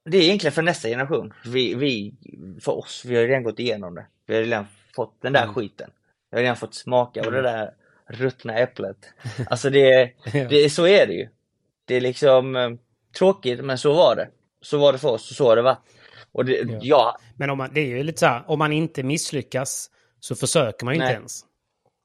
det 0.04 0.16
är 0.16 0.22
egentligen 0.22 0.52
för 0.52 0.62
nästa 0.62 0.88
generation. 0.88 1.32
Vi, 1.44 1.74
vi, 1.74 2.14
för 2.60 2.72
oss, 2.72 3.04
vi 3.04 3.16
har 3.16 3.22
redan 3.22 3.42
gått 3.42 3.58
igenom 3.58 3.94
det. 3.94 4.06
Vi 4.26 4.34
har 4.34 4.42
redan 4.42 4.66
fått 4.94 5.22
den 5.22 5.32
där 5.32 5.42
mm. 5.42 5.54
skiten. 5.54 5.90
Vi 6.30 6.36
har 6.36 6.42
redan 6.42 6.56
fått 6.56 6.74
smaka 6.74 7.20
mm. 7.20 7.28
av 7.28 7.42
det 7.42 7.50
mm. 7.50 7.60
där 7.60 7.74
ruttna 8.06 8.58
äpplet. 8.58 8.96
Alltså 9.46 9.70
det, 9.70 10.12
det, 10.32 10.72
så 10.72 10.86
är 10.86 11.06
det 11.06 11.12
ju. 11.12 11.28
Det 11.84 11.94
är 11.94 12.00
liksom 12.00 12.56
eh, 12.56 12.70
tråkigt, 13.18 13.64
men 13.64 13.78
så 13.78 13.92
var 13.92 14.16
det. 14.16 14.28
Så 14.60 14.78
var 14.78 14.92
det 14.92 14.98
för 14.98 15.08
oss 15.08 15.30
och 15.30 15.36
så 15.36 15.48
har 15.48 15.56
det 15.56 15.62
varit. 15.62 15.78
Och 16.32 16.44
det, 16.44 16.52
ja. 16.52 16.78
ja. 16.82 17.18
Men 17.36 17.50
om 17.50 17.58
man, 17.58 17.70
det 17.74 17.80
är 17.80 17.86
ju 17.86 18.02
lite 18.02 18.18
så 18.18 18.26
här, 18.26 18.42
om 18.46 18.58
man 18.58 18.72
inte 18.72 19.02
misslyckas 19.02 19.90
så 20.20 20.34
försöker 20.34 20.84
man 20.84 20.94
ju 20.94 21.00
inte 21.00 21.12
ens. 21.12 21.44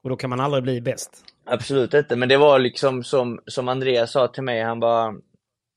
Och 0.03 0.09
då 0.09 0.15
kan 0.15 0.29
man 0.29 0.39
aldrig 0.39 0.63
bli 0.63 0.81
bäst. 0.81 1.23
Absolut 1.49 1.93
inte, 1.93 2.15
men 2.15 2.29
det 2.29 2.37
var 2.37 2.59
liksom 2.59 3.03
som, 3.03 3.39
som 3.45 3.67
Andreas 3.67 4.11
sa 4.11 4.27
till 4.27 4.43
mig, 4.43 4.61
han 4.61 4.79
bara 4.79 5.15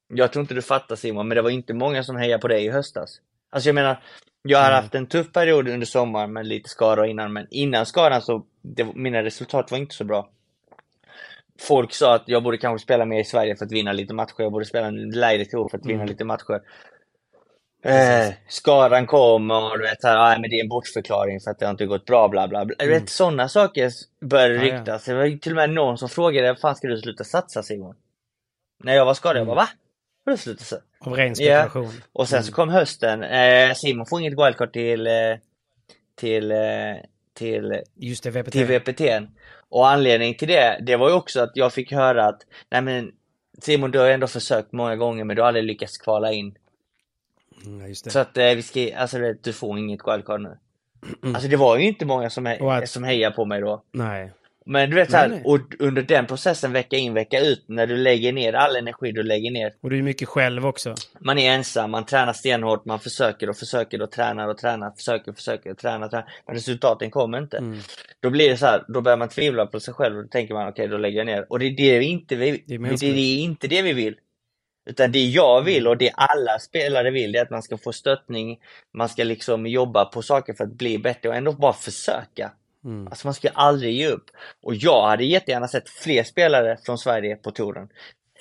Jag 0.09 0.33
tror 0.33 0.41
inte 0.41 0.55
du 0.55 0.63
fattar 0.63 0.97
Simon, 0.97 1.29
men 1.29 1.37
det 1.37 1.43
var 1.43 1.51
inte 1.51 1.75
många 1.75 2.03
som 2.03 2.17
hejade 2.17 2.41
på 2.41 2.49
dig 2.49 2.65
i 2.65 2.71
höstas. 2.71 3.21
Alltså 3.51 3.69
jag 3.69 3.75
menar, 3.75 4.03
jag 4.43 4.59
har 4.59 4.73
haft 4.73 4.95
en 4.95 5.07
tuff 5.07 5.33
period 5.33 5.69
under 5.69 5.87
sommaren 5.87 6.33
med 6.33 6.47
lite 6.47 6.69
skador 6.69 7.07
innan, 7.07 7.33
men 7.33 7.47
innan 7.51 7.87
skadan 7.87 8.23
så, 8.23 8.47
det, 8.63 8.85
mina 8.95 9.23
resultat 9.23 9.71
var 9.71 9.79
inte 9.79 9.95
så 9.95 10.05
bra. 10.05 10.31
Folk 11.61 11.93
sa 11.93 12.15
att 12.15 12.25
jag 12.27 12.43
borde 12.43 12.59
kanske 12.59 12.85
spela 12.85 13.05
mer 13.05 13.21
i 13.21 13.25
Sverige 13.25 13.57
för 13.57 13.65
att 13.65 13.73
vinna 13.73 13.93
lite 13.93 14.15
matcher, 14.15 14.35
jag 14.39 14.53
borde 14.53 14.65
spela 14.65 14.87
en 14.87 15.11
lägre 15.11 15.45
tour 15.45 15.69
för 15.69 15.79
att 15.79 15.87
vinna 15.87 16.03
mm. 16.03 16.09
lite 16.09 16.25
matcher. 16.25 16.61
Eh, 17.83 18.35
skadan 18.49 19.07
kom 19.07 19.51
och 19.51 19.79
du 19.79 19.85
vet, 19.85 20.05
här, 20.05 20.39
men 20.41 20.51
det 20.51 20.57
är 20.57 20.63
en 20.63 20.69
bortförklaring 20.69 21.41
för 21.41 21.51
att 21.51 21.59
det 21.59 21.67
har 21.67 21.71
inte 21.71 21.87
gått 21.87 22.05
bra, 22.05 22.29
bla 22.29 22.49
bla 22.49 22.65
bla. 22.65 22.75
Mm. 22.79 22.95
Du 22.95 23.01
vet, 23.01 23.09
sådana 23.09 23.49
saker 23.49 23.91
började 24.21 24.55
ja, 24.55 24.63
ryktas. 24.63 25.09
Ja. 25.09 25.15
Det 25.15 25.19
var 25.19 25.39
till 25.39 25.53
och 25.53 25.57
med 25.57 25.71
någon 25.71 25.99
som 25.99 26.09
frågade, 26.09 26.57
fan 26.57 26.77
ska 26.77 26.89
du 26.89 26.99
sluta 26.99 27.25
satsa 27.25 27.63
Simon? 27.63 27.95
När 28.85 28.95
jag 28.95 29.05
var 29.05 29.15
skadad, 29.15 29.37
mm. 29.37 29.49
jag 29.49 29.57
bara 29.57 29.65
va? 29.65 29.69
Vadå 30.25 30.37
sluta 30.37 30.65
satsa? 30.65 30.85
Av 31.01 31.17
ren 31.17 31.35
spekulation. 31.37 31.85
Ja. 31.85 31.91
Och 32.13 32.29
sen 32.29 32.37
mm. 32.37 32.45
så 32.47 32.53
kom 32.53 32.69
hösten, 32.69 33.23
eh, 33.23 33.75
Simon 33.75 34.07
får 34.07 34.21
inget 34.21 34.39
wildcard 34.47 34.73
till, 34.73 35.07
eh, 35.07 35.13
till, 36.15 36.51
eh, 36.51 36.59
till, 37.35 37.81
Just 37.95 38.23
det, 38.23 38.31
VPT. 38.31 38.53
till 38.53 38.67
VPT. 38.67 39.01
Och 39.69 39.89
anledningen 39.89 40.35
till 40.35 40.49
det, 40.49 40.79
det 40.83 40.97
var 40.97 41.09
ju 41.09 41.15
också 41.15 41.41
att 41.41 41.53
jag 41.55 41.73
fick 41.73 41.93
höra 41.93 42.27
att, 42.27 42.47
nej 42.71 42.83
men 42.83 43.13
Simon 43.59 43.91
du 43.91 43.99
har 43.99 44.07
ändå 44.07 44.27
försökt 44.27 44.73
många 44.73 44.97
gånger 44.97 45.25
men 45.25 45.37
du 45.37 45.43
har 45.43 45.49
aldrig 45.49 45.65
lyckats 45.65 45.99
kvala 45.99 46.33
in. 46.33 46.55
Mm, 47.67 47.95
så 47.95 48.19
att 48.19 48.37
eh, 48.37 48.55
vi 48.55 48.63
ska, 48.63 48.97
alltså 48.97 49.19
du 49.43 49.53
får 49.53 49.79
inget 49.79 50.01
wildcard 50.07 50.41
nu. 50.41 50.59
Mm. 51.23 51.35
Alltså 51.35 51.51
det 51.51 51.57
var 51.57 51.79
ju 51.79 51.87
inte 51.87 52.05
många 52.07 52.31
som, 52.31 52.47
he 52.47 52.87
som 52.87 53.05
hejade 53.05 53.37
på 53.37 53.45
mig 53.45 53.61
då. 53.61 53.83
Nej. 53.93 54.33
Men 54.67 54.91
du 54.91 54.97
vet 54.97 55.11
såhär, 55.11 55.41
och 55.45 55.61
under 55.79 56.03
den 56.03 56.27
processen 56.27 56.73
vecka 56.73 56.97
in 56.97 57.15
vecka 57.15 57.41
ut 57.41 57.65
när 57.67 57.87
du 57.87 57.97
lägger 57.97 58.33
ner 58.33 58.53
all 58.53 58.77
energi 58.77 59.13
du 59.13 59.23
lägger 59.23 59.51
ner. 59.51 59.75
Och 59.81 59.91
du 59.91 59.99
är 59.99 60.03
mycket 60.03 60.29
själv 60.29 60.67
också. 60.67 60.95
Man 61.21 61.39
är 61.39 61.55
ensam, 61.55 61.91
man 61.91 62.07
tränar 62.07 62.33
stenhårt, 62.33 62.85
man 62.85 63.01
försöker 63.01 63.51
och 63.51 63.57
försöker 63.57 64.03
och 64.03 64.11
tränar 64.11 64.49
och 64.49 64.59
tränar, 64.59 64.91
försöker 64.91 65.31
och 65.31 65.37
försöker 65.37 65.71
och 65.71 65.79
tränar, 65.79 66.09
tränar. 66.09 66.33
Men 66.47 66.55
resultaten 66.55 67.11
kommer 67.11 67.39
inte. 67.39 67.59
Mm. 67.59 67.79
Då 68.21 68.31
blir 68.31 68.51
det 68.51 68.57
så 68.57 68.67
här, 68.67 68.85
då 68.89 69.01
börjar 69.01 69.19
man 69.19 69.29
tvivla 69.29 69.67
på 69.67 69.81
sig 69.81 69.95
själv 69.95 70.17
och 70.17 70.23
då 70.23 70.29
tänker 70.29 70.55
man 70.55 70.69
okej, 70.69 70.85
okay, 70.85 70.87
då 70.87 70.97
lägger 70.97 71.19
jag 71.19 71.27
ner. 71.27 71.47
Och 71.49 71.59
det 71.59 71.67
är 71.67 71.77
det 71.77 71.99
vi 71.99 72.07
inte 72.07 72.37
vill. 72.37 72.63
Det 72.67 72.75
är, 72.75 72.99
det 72.99 73.21
är 73.21 73.39
inte 73.39 73.69
det 73.69 73.83
vi 73.83 73.93
vill. 73.93 74.17
Utan 74.87 75.13
det 75.13 75.25
jag 75.25 75.63
vill 75.63 75.89
och 75.89 75.97
det 75.97 76.11
alla 76.15 76.59
spelare 76.59 77.11
vill, 77.11 77.33
det 77.33 77.39
är 77.39 77.43
att 77.43 77.51
man 77.51 77.63
ska 77.63 77.79
få 77.79 77.93
stöttning, 77.93 78.59
man 78.95 79.09
ska 79.09 79.25
liksom 79.25 79.67
jobba 79.67 80.05
på 80.05 80.23
saker 80.23 80.55
för 80.55 80.65
att 80.65 80.73
bli 80.73 80.99
bättre 80.99 81.29
och 81.29 81.35
ändå 81.35 81.53
bara 81.53 81.73
försöka. 81.73 82.53
Mm. 82.85 83.07
Alltså 83.07 83.27
man 83.27 83.35
ska 83.35 83.49
aldrig 83.49 83.95
ge 83.95 84.09
upp. 84.09 84.31
Och 84.63 84.75
jag 84.75 85.09
hade 85.09 85.25
jättegärna 85.25 85.69
sett 85.69 85.89
fler 85.89 86.23
spelare 86.23 86.79
från 86.85 86.99
Sverige 86.99 87.37
på 87.37 87.51
touren. 87.51 87.89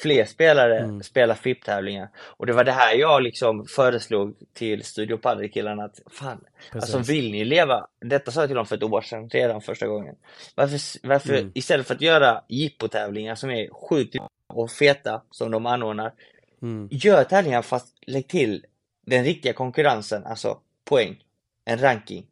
Fler 0.01 0.25
spelare 0.25 0.79
mm. 0.79 1.03
spela 1.03 1.35
FIP-tävlingar. 1.35 2.09
Och 2.17 2.45
det 2.45 2.53
var 2.53 2.63
det 2.63 2.71
här 2.71 2.95
jag 2.95 3.23
liksom 3.23 3.65
föreslog 3.65 4.35
till 4.53 4.83
Studio 4.83 5.17
Padel-killarna 5.17 5.83
att 5.83 5.99
fan, 6.11 6.43
Precis. 6.71 6.95
alltså 6.95 7.11
vill 7.13 7.31
ni 7.31 7.45
leva, 7.45 7.87
detta 8.01 8.31
sa 8.31 8.39
jag 8.39 8.49
till 8.49 8.55
dem 8.55 8.65
för 8.65 8.75
ett 8.75 8.83
år 8.83 9.01
sedan 9.01 9.29
redan 9.29 9.61
första 9.61 9.87
gången. 9.87 10.15
Varför, 10.55 11.07
varför 11.07 11.33
mm. 11.33 11.51
istället 11.55 11.87
för 11.87 11.95
att 11.95 12.01
göra 12.01 12.43
jippo-tävlingar 12.47 13.35
som 13.35 13.49
är 13.49 13.69
sjukt 13.89 14.15
och 14.49 14.71
feta 14.71 15.21
som 15.31 15.51
de 15.51 15.65
anordnar, 15.65 16.13
mm. 16.61 16.87
gör 16.91 17.23
tävlingar 17.23 17.61
fast 17.61 17.95
lägg 18.01 18.27
till 18.27 18.65
den 19.05 19.23
riktiga 19.23 19.53
konkurrensen, 19.53 20.25
alltså 20.25 20.59
poäng, 20.85 21.23
en 21.65 21.81
ranking, 21.81 22.25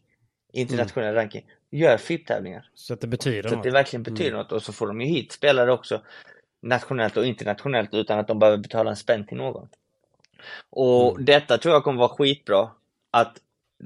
internationell 0.52 1.10
mm. 1.10 1.16
ranking 1.16 1.46
gör 1.70 1.98
FIP-tävlingar. 1.98 2.70
Så 2.74 2.94
att 2.94 3.02
det 3.02 3.08
betyder 3.08 3.44
Så 3.44 3.50
något. 3.50 3.58
att 3.58 3.64
det 3.64 3.72
verkligen 3.72 4.04
betyder 4.04 4.30
mm. 4.30 4.38
något 4.38 4.52
och 4.52 4.64
så 4.64 4.74
får 4.74 4.88
de 4.88 5.02
ju 5.02 5.08
hit 5.08 5.32
spelare 5.32 5.72
också 5.72 6.02
nationellt 6.62 7.18
och 7.18 7.26
internationellt 7.26 7.94
utan 7.94 8.20
att 8.20 8.28
de 8.28 8.40
behöver 8.40 8.58
betala 8.58 8.90
en 8.90 8.96
spänn 8.96 9.28
till 9.28 9.38
någon. 9.38 9.70
Och 10.70 11.12
mm. 11.12 11.26
detta 11.26 11.58
tror 11.58 11.74
jag 11.74 11.84
kommer 11.84 12.00
vara 12.00 12.10
skitbra. 12.10 12.70
Att 13.12 13.38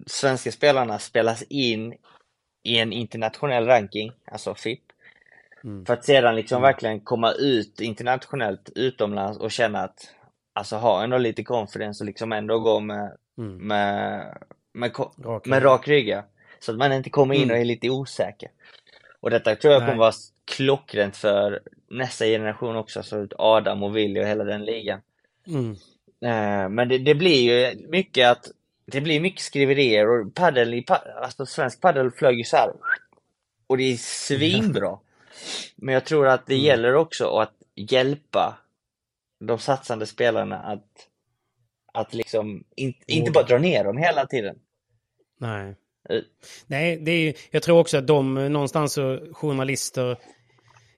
svenska 0.07 0.51
spelarna 0.51 0.99
spelas 0.99 1.43
in 1.49 1.95
i 2.63 2.77
en 2.77 2.93
internationell 2.93 3.65
ranking, 3.65 4.11
alltså 4.25 4.55
FIP. 4.55 4.81
Mm. 5.63 5.85
För 5.85 5.93
att 5.93 6.05
sedan 6.05 6.35
liksom 6.35 6.57
mm. 6.57 6.67
verkligen 6.67 6.99
komma 6.99 7.31
ut 7.31 7.81
internationellt 7.81 8.69
utomlands 8.75 9.39
och 9.39 9.51
känna 9.51 9.79
att 9.79 10.11
Alltså 10.53 10.75
ha 10.75 11.03
ändå 11.03 11.17
lite 11.17 11.43
confidence 11.43 12.03
och 12.03 12.05
liksom 12.05 12.31
ändå 12.31 12.59
gå 12.59 12.79
med, 12.79 13.17
mm. 13.37 13.67
med, 13.67 14.37
med, 14.73 14.91
med, 15.17 15.41
med 15.45 15.63
rak 15.63 15.87
rygg. 15.87 16.17
Så 16.59 16.71
att 16.71 16.77
man 16.77 16.93
inte 16.93 17.09
kommer 17.09 17.35
in 17.35 17.49
och 17.49 17.55
mm. 17.55 17.61
är 17.61 17.65
lite 17.65 17.89
osäker. 17.89 18.49
Och 19.19 19.29
detta 19.29 19.55
tror 19.55 19.73
jag 19.73 19.81
Nej. 19.81 19.89
kommer 19.89 19.99
vara 19.99 20.13
klockrent 20.45 21.17
för 21.17 21.59
nästa 21.89 22.25
generation 22.25 22.75
också, 22.75 23.03
så 23.03 23.27
Adam 23.37 23.83
och 23.83 23.97
Willy 23.97 24.21
och 24.21 24.27
hela 24.27 24.43
den 24.43 24.65
ligan. 24.65 24.99
Eh, 26.25 26.69
men 26.69 26.89
det, 26.89 26.97
det, 26.97 27.15
blir 27.15 27.41
ju 27.41 27.87
mycket 27.87 28.29
att 28.29 28.51
det 28.85 29.01
blir 29.01 29.19
mycket 29.19 29.41
skriverier 29.41 30.09
och 30.09 30.33
paddel, 30.33 30.83
alltså 31.21 31.45
svensk 31.45 31.81
padel 31.81 32.11
flög 32.11 32.37
ju 32.37 32.43
så 32.43 32.57
här. 32.57 32.71
Och 33.67 33.77
det 33.77 33.83
är 33.83 33.97
svinbra. 33.97 34.97
Men 35.75 35.93
jag 35.93 36.05
tror 36.05 36.27
att 36.27 36.45
det 36.45 36.53
mm. 36.53 36.65
gäller 36.65 36.95
också 36.95 37.37
att 37.37 37.53
hjälpa 37.75 38.57
de 39.39 39.59
satsande 39.59 40.05
spelarna 40.05 40.57
att, 40.57 40.87
att 41.93 42.13
liksom 42.13 42.63
in, 42.75 42.93
inte 43.07 43.31
bara 43.31 43.45
dra 43.45 43.57
ner 43.57 43.83
dem 43.83 43.97
hela 43.97 44.25
tiden. 44.25 44.55
Nej. 45.39 45.75
Nej, 46.67 46.97
det 46.97 47.11
är, 47.11 47.33
jag 47.51 47.63
tror 47.63 47.79
också 47.79 47.97
att 47.97 48.07
de 48.07 48.33
någonstans, 48.33 48.99
journalister 49.31 50.17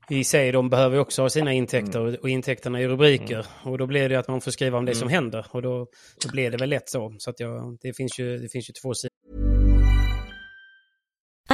i 0.09 0.23
sig, 0.23 0.51
de 0.51 0.69
behöver 0.69 0.99
också 0.99 1.21
ha 1.21 1.29
sina 1.29 1.53
intäkter 1.53 1.99
mm. 1.99 2.15
och 2.21 2.29
intäkterna 2.29 2.79
är 2.79 2.87
rubriker. 2.87 3.33
Mm. 3.33 3.71
Och 3.71 3.77
då 3.77 3.87
blir 3.87 4.09
det 4.09 4.19
att 4.19 4.27
man 4.27 4.41
får 4.41 4.51
skriva 4.51 4.77
om 4.77 4.85
det 4.85 4.91
mm. 4.91 4.99
som 4.99 5.09
händer 5.09 5.45
och 5.51 5.61
då, 5.61 5.87
då 6.23 6.31
blir 6.31 6.51
det 6.51 6.57
väl 6.57 6.69
lätt 6.69 6.89
så. 6.89 7.15
Så 7.17 7.29
att 7.29 7.39
jag, 7.39 7.77
det, 7.81 7.93
finns 7.93 8.19
ju, 8.19 8.37
det 8.37 8.49
finns 8.49 8.69
ju 8.69 8.73
två 8.83 8.93
sidor. 8.93 9.12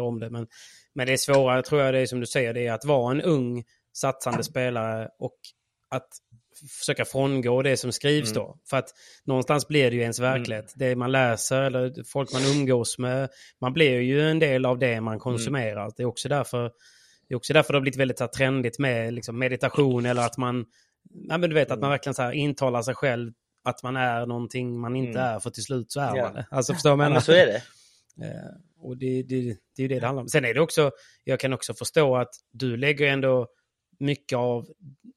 Om 0.00 0.20
det, 0.20 0.30
men, 0.30 0.46
men 0.94 1.06
det 1.06 1.12
är 1.12 1.16
svårare, 1.16 1.62
tror 1.62 1.80
jag, 1.80 1.94
det 1.94 2.00
är 2.00 2.06
som 2.06 2.20
du 2.20 2.26
säger, 2.26 2.54
det 2.54 2.66
är 2.66 2.72
att 2.72 2.84
vara 2.84 3.10
en 3.10 3.22
ung 3.22 3.64
satsande 3.92 4.44
spelare 4.44 5.08
och 5.18 5.36
att 5.90 6.08
försöka 6.78 7.04
frångå 7.04 7.62
det 7.62 7.76
som 7.76 7.92
skrivs 7.92 8.30
mm. 8.30 8.42
då. 8.42 8.58
För 8.70 8.76
att 8.76 8.88
någonstans 9.24 9.68
blir 9.68 9.90
det 9.90 9.96
ju 9.96 10.02
ens 10.02 10.20
verklighet. 10.20 10.76
Mm. 10.76 10.88
Det 10.88 10.96
man 10.96 11.12
läser 11.12 11.62
eller 11.62 12.04
folk 12.12 12.32
man 12.32 12.42
umgås 12.44 12.98
med. 12.98 13.28
Man 13.60 13.72
blir 13.72 14.00
ju 14.00 14.30
en 14.30 14.38
del 14.38 14.66
av 14.66 14.78
det 14.78 15.00
man 15.00 15.18
konsumerar. 15.18 15.82
Mm. 15.82 15.92
Det 15.96 16.02
är 16.02 16.06
också 16.06 16.28
därför 16.28 16.72
det 17.28 17.34
är 17.34 17.36
också 17.36 17.52
därför 17.52 17.72
det 17.72 17.76
har 17.76 17.82
blivit 17.82 18.00
väldigt 18.00 18.20
här, 18.20 18.26
trendigt 18.26 18.78
med 18.78 19.14
liksom, 19.14 19.38
meditation 19.38 20.06
eller 20.06 20.22
att 20.22 20.38
man, 20.38 20.64
ja, 21.28 21.38
men 21.38 21.50
du 21.50 21.54
vet, 21.54 21.70
att 21.70 21.78
man 21.78 21.88
mm. 21.88 21.90
verkligen 21.90 22.14
så 22.14 22.22
här, 22.22 22.32
intalar 22.32 22.82
sig 22.82 22.94
själv 22.94 23.32
att 23.64 23.82
man 23.82 23.96
är 23.96 24.26
någonting 24.26 24.80
man 24.80 24.96
inte 24.96 25.20
mm. 25.20 25.34
är 25.34 25.40
för 25.40 25.50
till 25.50 25.62
slut 25.62 25.92
så 25.92 26.00
är 26.00 26.22
man 26.22 26.34
det. 26.34 26.46
Alltså 26.50 26.72
förstår 26.72 26.90
du 26.90 26.96
vad 26.96 27.04
jag 27.04 27.08
menar? 27.08 27.16
Ja, 27.16 27.20
så 27.20 27.32
är 27.32 27.46
det. 27.46 27.62
Eh, 28.86 28.88
och 28.88 28.98
det, 28.98 29.22
det, 29.22 29.42
det 29.76 29.82
är 29.82 29.82
ju 29.82 29.88
det 29.88 30.00
det 30.00 30.06
handlar 30.06 30.22
om. 30.22 30.28
Sen 30.28 30.44
är 30.44 30.54
det 30.54 30.60
också, 30.60 30.90
jag 31.24 31.40
kan 31.40 31.52
också 31.52 31.74
förstå 31.74 32.16
att 32.16 32.30
du 32.52 32.76
lägger 32.76 33.06
ändå 33.06 33.46
mycket 33.98 34.36
av, 34.36 34.66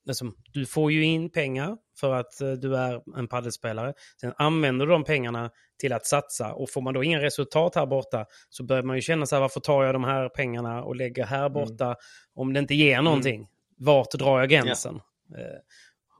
alltså, 0.07 0.26
du 0.53 0.65
får 0.65 0.91
ju 0.91 1.03
in 1.03 1.30
pengar 1.30 1.78
för 1.99 2.13
att 2.13 2.41
eh, 2.41 2.51
du 2.51 2.78
är 2.78 3.17
en 3.17 3.28
paddelspelare. 3.28 3.93
Sen 4.22 4.34
använder 4.38 4.86
du 4.86 4.91
de 4.91 5.03
pengarna 5.03 5.51
till 5.80 5.93
att 5.93 6.05
satsa 6.05 6.53
och 6.53 6.70
får 6.70 6.82
man 6.82 6.93
då 6.93 7.03
inga 7.03 7.22
resultat 7.22 7.76
här 7.76 7.86
borta 7.86 8.26
så 8.49 8.63
börjar 8.63 8.84
man 8.84 8.95
ju 8.95 9.01
känna 9.01 9.26
så 9.26 9.36
här 9.36 9.41
varför 9.41 9.59
tar 9.59 9.84
jag 9.84 9.95
de 9.95 10.03
här 10.03 10.30
pengarna 10.30 10.84
och 10.84 10.95
lägger 10.95 11.26
här 11.26 11.45
mm. 11.45 11.53
borta 11.53 11.86
mm. 11.86 11.97
om 12.36 12.53
det 12.53 12.59
inte 12.59 12.76
ger 12.76 13.01
någonting? 13.01 13.36
Mm. 13.36 13.47
Vart 13.78 14.11
drar 14.11 14.39
jag 14.39 14.49
gränsen? 14.49 14.95
Ja. 14.95 15.38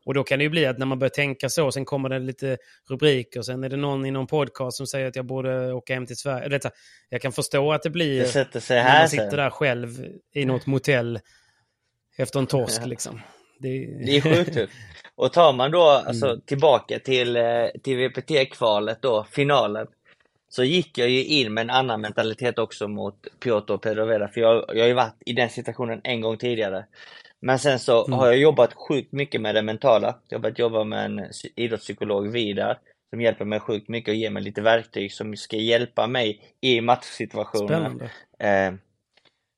Och 0.06 0.14
då 0.14 0.24
kan 0.24 0.39
det 0.39 0.43
ju 0.43 0.50
bli 0.50 0.66
att 0.66 0.78
när 0.78 0.86
man 0.86 1.00
börjar 1.00 1.10
tänka 1.10 1.50
så, 1.50 1.72
sen 1.72 1.86
kommer 1.86 2.10
det 2.10 2.20
lite 2.20 2.58
rubriker, 2.89 3.41
sen 3.41 3.64
är 3.64 3.70
det 3.70 3.78
någon 3.78 4.06
i 4.06 4.12
någon 4.12 4.28
podcast 4.28 4.78
som 4.78 4.88
säger 4.88 5.08
att 5.08 5.16
jag 5.16 5.26
borde 5.26 5.74
åka 5.74 5.93
hem 5.93 6.06
till 6.06 6.18
Sverige. 6.18 6.50
Detta, 6.50 6.70
jag 7.10 7.22
kan 7.22 7.32
förstå 7.32 7.72
att 7.74 7.84
det 7.84 7.89
blir... 7.89 8.20
Det 8.20 8.28
sätter 8.28 8.60
sig 8.60 8.80
här 8.80 8.93
när 8.93 9.00
man 9.00 9.10
sitter 9.10 9.38
där 9.38 9.50
själv 9.50 10.06
i 10.34 10.45
något 10.45 10.66
motell 10.66 11.20
efter 12.18 12.39
en 12.39 12.47
torsk 12.47 12.86
liksom. 12.86 13.22
Det, 13.60 13.70
det 14.06 14.18
är 14.18 14.22
sjukt 14.22 14.54
tufft. 14.54 14.74
Och 15.16 15.34
tar 15.34 15.54
man 15.54 15.72
då 15.72 15.82
alltså, 15.82 16.26
mm. 16.26 16.41
tillbaka 16.41 17.00
till, 17.00 17.36
eh, 17.36 17.43
till 17.84 17.97
VPT-kvalet 17.97 19.02
då, 19.02 19.24
finalen, 19.32 19.88
så 20.50 20.64
gick 20.64 20.97
jag 20.97 21.10
ju 21.10 21.24
in 21.26 21.54
med 21.54 21.62
en 21.62 21.70
annan 21.70 22.02
mentalitet 22.02 22.60
också 22.60 22.88
mot 22.88 23.28
Piotr 23.39 23.78
Pedrovera, 23.78 24.28
för 24.28 24.41
jag, 24.41 24.66
jag 24.68 24.80
har 24.80 24.88
ju 24.88 24.93
varit 24.93 25.24
i 25.26 25.34
den 25.34 25.50
situationen 25.50 26.02
en 26.04 26.22
gång 26.22 26.38
tidigare. 26.38 26.86
Men 27.42 27.60
sen 27.60 27.80
så 27.80 28.06
mm. 28.06 28.20
har 28.20 28.28
jag 28.28 28.38
jobbat 28.38 28.74
sjukt 28.74 29.12
mycket 29.12 29.42
med 29.42 29.56
det 29.56 29.62
mentala. 29.62 30.16
Jag 30.28 30.38
har 30.38 30.42
börjat 30.42 30.60
jobba 30.60 30.84
med 30.84 31.06
en 31.06 31.26
idrottspsykolog, 31.56 32.32
Vidar, 32.32 32.80
som 33.10 33.22
hjälper 33.22 33.46
mig 33.46 33.60
sjukt 33.60 33.90
mycket 33.90 34.12
och 34.12 34.16
ger 34.16 34.30
mig 34.30 34.44
lite 34.44 34.62
verktyg 34.62 35.14
som 35.14 35.36
ska 35.36 35.58
hjälpa 35.58 36.08
mig 36.08 36.42
i 36.62 36.82
matchsituationer. 36.82 38.12
Eh, 38.40 38.74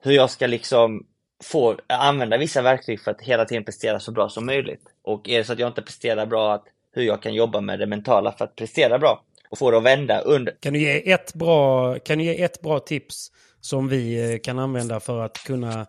hur 0.03 0.11
jag 0.11 0.29
ska 0.29 0.47
liksom 0.47 1.05
få 1.43 1.77
använda 1.87 2.37
vissa 2.37 2.61
verktyg 2.61 3.01
för 3.01 3.11
att 3.11 3.21
hela 3.21 3.45
tiden 3.45 3.63
prestera 3.63 3.99
så 3.99 4.11
bra 4.11 4.29
som 4.29 4.45
möjligt. 4.45 4.83
Och 5.01 5.29
är 5.29 5.37
det 5.37 5.43
så 5.43 5.53
att 5.53 5.59
jag 5.59 5.69
inte 5.69 5.81
presterar 5.81 6.25
bra, 6.25 6.53
att 6.53 6.63
hur 6.91 7.03
jag 7.03 7.21
kan 7.21 7.33
jobba 7.33 7.61
med 7.61 7.79
det 7.79 7.85
mentala 7.85 8.31
för 8.31 8.45
att 8.45 8.55
prestera 8.55 8.99
bra 8.99 9.23
och 9.49 9.57
få 9.57 9.71
det 9.71 9.77
att 9.77 9.83
vända 9.83 10.21
under. 10.21 10.55
Kan 10.59 10.73
du 10.73 10.79
ge 10.79 11.11
ett 11.11 11.33
bra, 11.33 11.95
kan 11.99 12.17
du 12.17 12.23
ge 12.23 12.41
ett 12.43 12.61
bra 12.61 12.79
tips 12.79 13.31
som 13.59 13.87
vi 13.87 14.33
eh, 14.33 14.39
kan 14.39 14.59
använda 14.59 14.99
för 14.99 15.21
att 15.21 15.37
kunna 15.37 15.87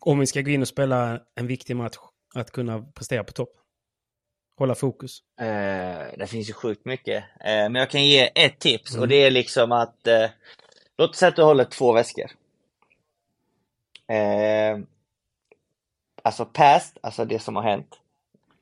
om 0.00 0.18
vi 0.18 0.26
ska 0.26 0.40
gå 0.40 0.50
in 0.50 0.62
och 0.62 0.68
spela 0.68 1.20
en 1.34 1.46
viktig 1.46 1.76
match, 1.76 1.96
att 2.34 2.50
kunna 2.50 2.82
prestera 2.82 3.24
på 3.24 3.32
topp? 3.32 3.50
Hålla 4.58 4.74
fokus? 4.74 5.18
Eh, 5.40 6.18
det 6.18 6.26
finns 6.28 6.48
ju 6.48 6.52
sjukt 6.52 6.84
mycket. 6.84 7.24
Eh, 7.40 7.44
men 7.44 7.74
jag 7.74 7.90
kan 7.90 8.04
ge 8.04 8.30
ett 8.34 8.58
tips 8.58 8.92
mm. 8.92 9.02
och 9.02 9.08
det 9.08 9.16
är 9.16 9.30
liksom 9.30 9.72
att 9.72 10.06
eh, 10.06 10.30
Låt 10.96 11.10
oss 11.10 11.16
säga 11.16 11.28
att 11.28 11.36
du 11.36 11.42
håller 11.42 11.64
två 11.64 11.92
väskor. 11.92 12.30
Eh, 14.06 14.78
alltså 16.22 16.44
past, 16.44 16.98
alltså 17.00 17.24
det 17.24 17.38
som 17.38 17.56
har 17.56 17.62
hänt. 17.62 18.00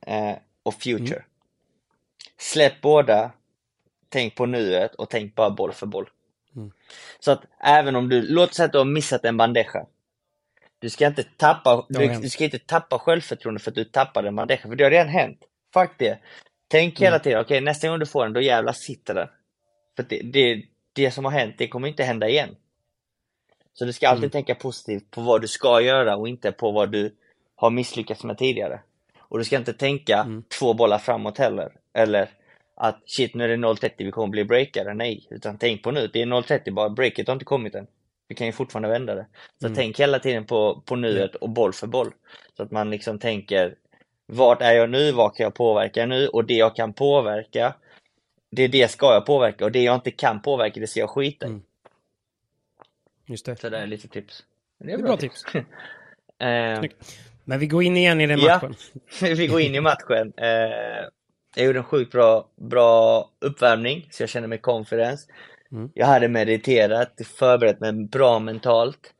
Eh, 0.06 0.36
och 0.62 0.74
future. 0.74 1.16
Mm. 1.16 1.28
Släpp 2.38 2.80
båda. 2.80 3.32
Tänk 4.08 4.34
på 4.34 4.46
nuet 4.46 4.94
och 4.94 5.10
tänk 5.10 5.34
bara 5.34 5.50
boll 5.50 5.72
för 5.72 5.86
boll. 5.86 6.10
Mm. 6.56 6.72
Så 7.20 7.32
att 7.32 7.44
även 7.60 7.96
om 7.96 8.08
du, 8.08 8.22
låt 8.22 8.54
säga 8.54 8.66
att 8.66 8.72
du 8.72 8.78
har 8.78 8.84
missat 8.84 9.24
en 9.24 9.36
bandeja. 9.36 9.86
Du 10.82 10.90
ska 10.90 11.06
inte 11.06 11.22
tappa, 11.22 11.86
du, 11.88 12.08
du, 12.08 12.28
ska 12.28 12.44
inte 12.44 12.58
tappa 12.58 12.98
självförtroende 12.98 13.60
för 13.60 13.70
att 13.70 13.74
du 13.74 13.84
tappade 13.84 14.28
en 14.28 14.36
bandeja, 14.36 14.60
för 14.60 14.76
det 14.76 14.84
har 14.84 14.90
redan 14.90 15.08
hänt. 15.08 15.38
Fuck 15.74 15.90
det. 15.98 16.18
Tänk 16.68 17.00
mm. 17.00 17.06
hela 17.06 17.18
tiden, 17.18 17.40
okej 17.40 17.56
okay, 17.56 17.64
nästa 17.64 17.88
gång 17.88 17.98
du 17.98 18.06
får 18.06 18.24
den, 18.24 18.32
då 18.32 18.40
jävlar 18.40 18.72
sitter 18.72 19.14
den. 19.14 19.28
För 19.96 20.02
det, 20.08 20.22
det, 20.22 20.62
det 20.92 21.10
som 21.10 21.24
har 21.24 21.32
hänt, 21.32 21.54
det 21.58 21.68
kommer 21.68 21.88
inte 21.88 22.04
hända 22.04 22.28
igen. 22.28 22.56
Så 23.72 23.84
du 23.84 23.92
ska 23.92 24.08
alltid 24.08 24.24
mm. 24.24 24.30
tänka 24.30 24.54
positivt 24.54 25.10
på 25.10 25.20
vad 25.20 25.40
du 25.40 25.48
ska 25.48 25.80
göra 25.80 26.16
och 26.16 26.28
inte 26.28 26.52
på 26.52 26.70
vad 26.70 26.92
du 26.92 27.16
har 27.56 27.70
misslyckats 27.70 28.24
med 28.24 28.38
tidigare. 28.38 28.80
Och 29.18 29.38
du 29.38 29.44
ska 29.44 29.56
inte 29.56 29.72
tänka 29.72 30.18
mm. 30.18 30.44
två 30.58 30.74
bollar 30.74 30.98
framåt 30.98 31.38
heller. 31.38 31.72
Eller 31.94 32.28
att 32.76 33.02
shit, 33.06 33.34
nu 33.34 33.44
är 33.44 33.48
det 33.48 33.56
0.30, 33.56 33.90
vi 33.96 34.10
kommer 34.10 34.28
bli 34.28 34.44
breakare. 34.44 34.94
Nej, 34.94 35.26
utan 35.30 35.58
tänk 35.58 35.82
på 35.82 35.90
nu, 35.90 36.10
det 36.12 36.22
är 36.22 36.26
0.30 36.26 36.72
bara, 36.72 36.90
breaket 36.90 37.26
har 37.26 37.32
inte 37.32 37.44
kommit 37.44 37.74
än. 37.74 37.86
Vi 38.32 38.36
kan 38.36 38.46
ju 38.46 38.52
fortfarande 38.52 38.88
vända 38.88 39.14
det. 39.14 39.26
Så 39.60 39.66
mm. 39.66 39.76
tänk 39.76 40.00
hela 40.00 40.18
tiden 40.18 40.46
på, 40.46 40.82
på 40.86 40.96
nuet 40.96 41.34
och 41.34 41.50
boll 41.50 41.72
för 41.72 41.86
boll. 41.86 42.14
Så 42.56 42.62
att 42.62 42.70
man 42.70 42.90
liksom 42.90 43.18
tänker, 43.18 43.74
vart 44.26 44.62
är 44.62 44.72
jag 44.72 44.90
nu, 44.90 45.12
vad 45.12 45.36
kan 45.36 45.44
jag 45.44 45.54
påverka 45.54 46.06
nu? 46.06 46.28
Och 46.28 46.44
det 46.44 46.54
jag 46.54 46.76
kan 46.76 46.92
påverka, 46.92 47.74
det 48.50 48.62
är 48.62 48.68
det 48.68 48.90
ska 48.90 49.06
jag 49.06 49.26
påverka 49.26 49.64
och 49.64 49.72
det 49.72 49.82
jag 49.82 49.94
inte 49.94 50.10
kan 50.10 50.42
påverka, 50.42 50.80
det 50.80 50.86
ska 50.86 51.00
jag 51.00 51.10
skita 51.10 51.46
i. 51.46 51.48
Mm. 51.48 51.62
Just 53.26 53.46
det. 53.46 53.56
Så 53.56 53.68
det 53.68 53.78
är 53.78 53.86
lite 53.86 54.08
tips. 54.08 54.44
Det 54.78 54.92
är, 54.92 54.98
bra, 54.98 55.06
bra 55.06 55.16
tips. 55.16 55.42
tips. 55.42 55.54
uh, 56.42 56.90
Men 57.44 57.58
vi 57.58 57.66
går 57.66 57.82
in 57.82 57.96
igen 57.96 58.20
i 58.20 58.26
den 58.26 58.40
matchen. 58.40 58.74
Ja, 59.20 59.28
vi 59.34 59.46
går 59.46 59.60
in 59.60 59.74
i 59.74 59.80
matchen. 59.80 60.32
Uh, 60.40 61.08
jag 61.56 61.66
gjorde 61.66 61.78
en 61.78 61.84
sjukt 61.84 62.12
bra, 62.12 62.48
bra 62.56 63.30
uppvärmning, 63.40 64.08
så 64.10 64.22
jag 64.22 64.30
känner 64.30 64.48
mig 64.48 64.58
confidence. 64.58 65.26
Mm. 65.72 65.90
Jag 65.94 66.06
hade 66.06 66.28
mediterat, 66.28 67.20
förberett 67.26 67.80
mig 67.80 67.92
bra 67.92 68.38
mentalt. 68.38 69.14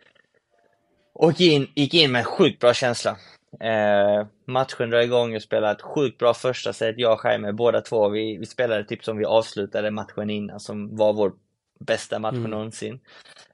Och 1.15 1.41
in, 1.41 1.67
gick 1.75 1.95
in 1.95 2.13
med 2.13 2.19
en 2.19 2.25
sjukt 2.25 2.61
bra 2.61 2.75
känsla. 2.75 3.17
Eh, 3.61 4.27
matchen 4.47 4.91
drar 4.91 5.01
igång, 5.01 5.33
jag 5.33 5.43
spelade 5.43 5.73
ett 5.73 5.83
sjukt 5.83 6.19
bra 6.19 6.35
första 6.35 6.73
set, 6.73 6.95
jag 6.99 7.13
och 7.13 7.21
Jaime, 7.25 7.53
båda 7.53 7.81
två. 7.81 8.09
Vi, 8.09 8.37
vi 8.37 8.47
spelade 8.47 8.85
typ 8.85 9.05
som 9.05 9.17
vi 9.17 9.25
avslutade 9.25 9.91
matchen 9.91 10.31
innan, 10.31 10.61
som 10.61 10.97
var 10.97 11.13
vår 11.13 11.33
bästa 11.81 12.19
match 12.19 12.37
mm. 12.37 12.51
någonsin. 12.51 13.01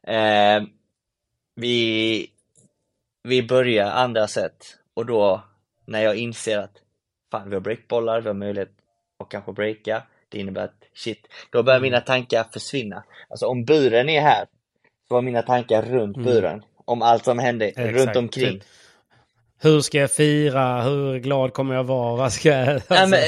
Eh, 0.02 0.62
vi, 1.54 2.26
vi 3.22 3.42
börjar 3.42 3.90
andra 3.90 4.26
set 4.26 4.78
och 4.94 5.06
då 5.06 5.42
när 5.84 6.02
jag 6.02 6.16
inser 6.16 6.58
att 6.58 6.82
fan, 7.30 7.48
vi 7.48 7.56
har 7.56 7.60
breakbollar, 7.60 8.20
vi 8.20 8.28
har 8.28 8.34
möjlighet 8.34 8.72
att 9.18 9.28
kanske 9.28 9.52
breaka. 9.52 10.02
Det 10.28 10.38
innebär 10.38 10.64
att 10.64 10.74
shit, 10.94 11.26
då 11.50 11.62
börjar 11.62 11.80
mina 11.80 12.00
tankar 12.00 12.46
försvinna. 12.52 13.04
Alltså 13.28 13.46
om 13.46 13.64
buren 13.64 14.08
är 14.08 14.20
här, 14.20 14.46
så 15.08 15.14
var 15.14 15.22
mina 15.22 15.42
tankar 15.42 15.82
runt 15.82 16.16
mm. 16.16 16.26
buren. 16.28 16.62
Om 16.84 17.02
allt 17.02 17.24
som 17.24 17.38
hände 17.38 17.66
Exakt. 17.66 17.94
runt 17.94 18.16
omkring. 18.16 18.52
Typ. 18.52 18.68
Hur 19.60 19.80
ska 19.80 19.98
jag 19.98 20.10
fira? 20.10 20.82
Hur 20.82 21.18
glad 21.18 21.52
kommer 21.52 21.74
jag 21.74 21.84
vara? 21.84 22.16
Vad, 22.16 22.32
ska 22.32 22.48
jag, 22.48 22.68
alltså, 22.68 22.94
ja, 22.94 23.06
men, 23.06 23.20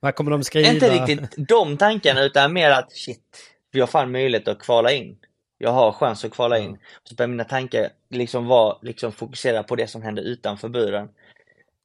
vad 0.00 0.14
kommer 0.14 0.30
de 0.30 0.44
skriva? 0.44 0.68
Inte 0.68 0.90
riktigt 0.90 1.48
de 1.48 1.76
tankarna 1.76 2.22
utan 2.22 2.52
mer 2.52 2.70
att 2.70 2.92
shit, 2.92 3.52
vi 3.72 3.80
har 3.80 3.86
fan 3.86 4.12
möjlighet 4.12 4.48
att 4.48 4.58
kvala 4.58 4.92
in. 4.92 5.16
Jag 5.58 5.70
har 5.70 5.92
chans 5.92 6.24
att 6.24 6.30
kvala 6.30 6.58
in. 6.58 6.66
Mm. 6.66 6.78
Så 7.04 7.14
börjar 7.14 7.28
mina 7.28 7.44
tankar 7.44 7.88
liksom 8.10 8.46
vara 8.46 8.76
liksom 8.82 9.12
fokusera 9.12 9.62
på 9.62 9.76
det 9.76 9.86
som 9.86 10.02
händer 10.02 10.22
utanför 10.22 10.68
buren. 10.68 11.08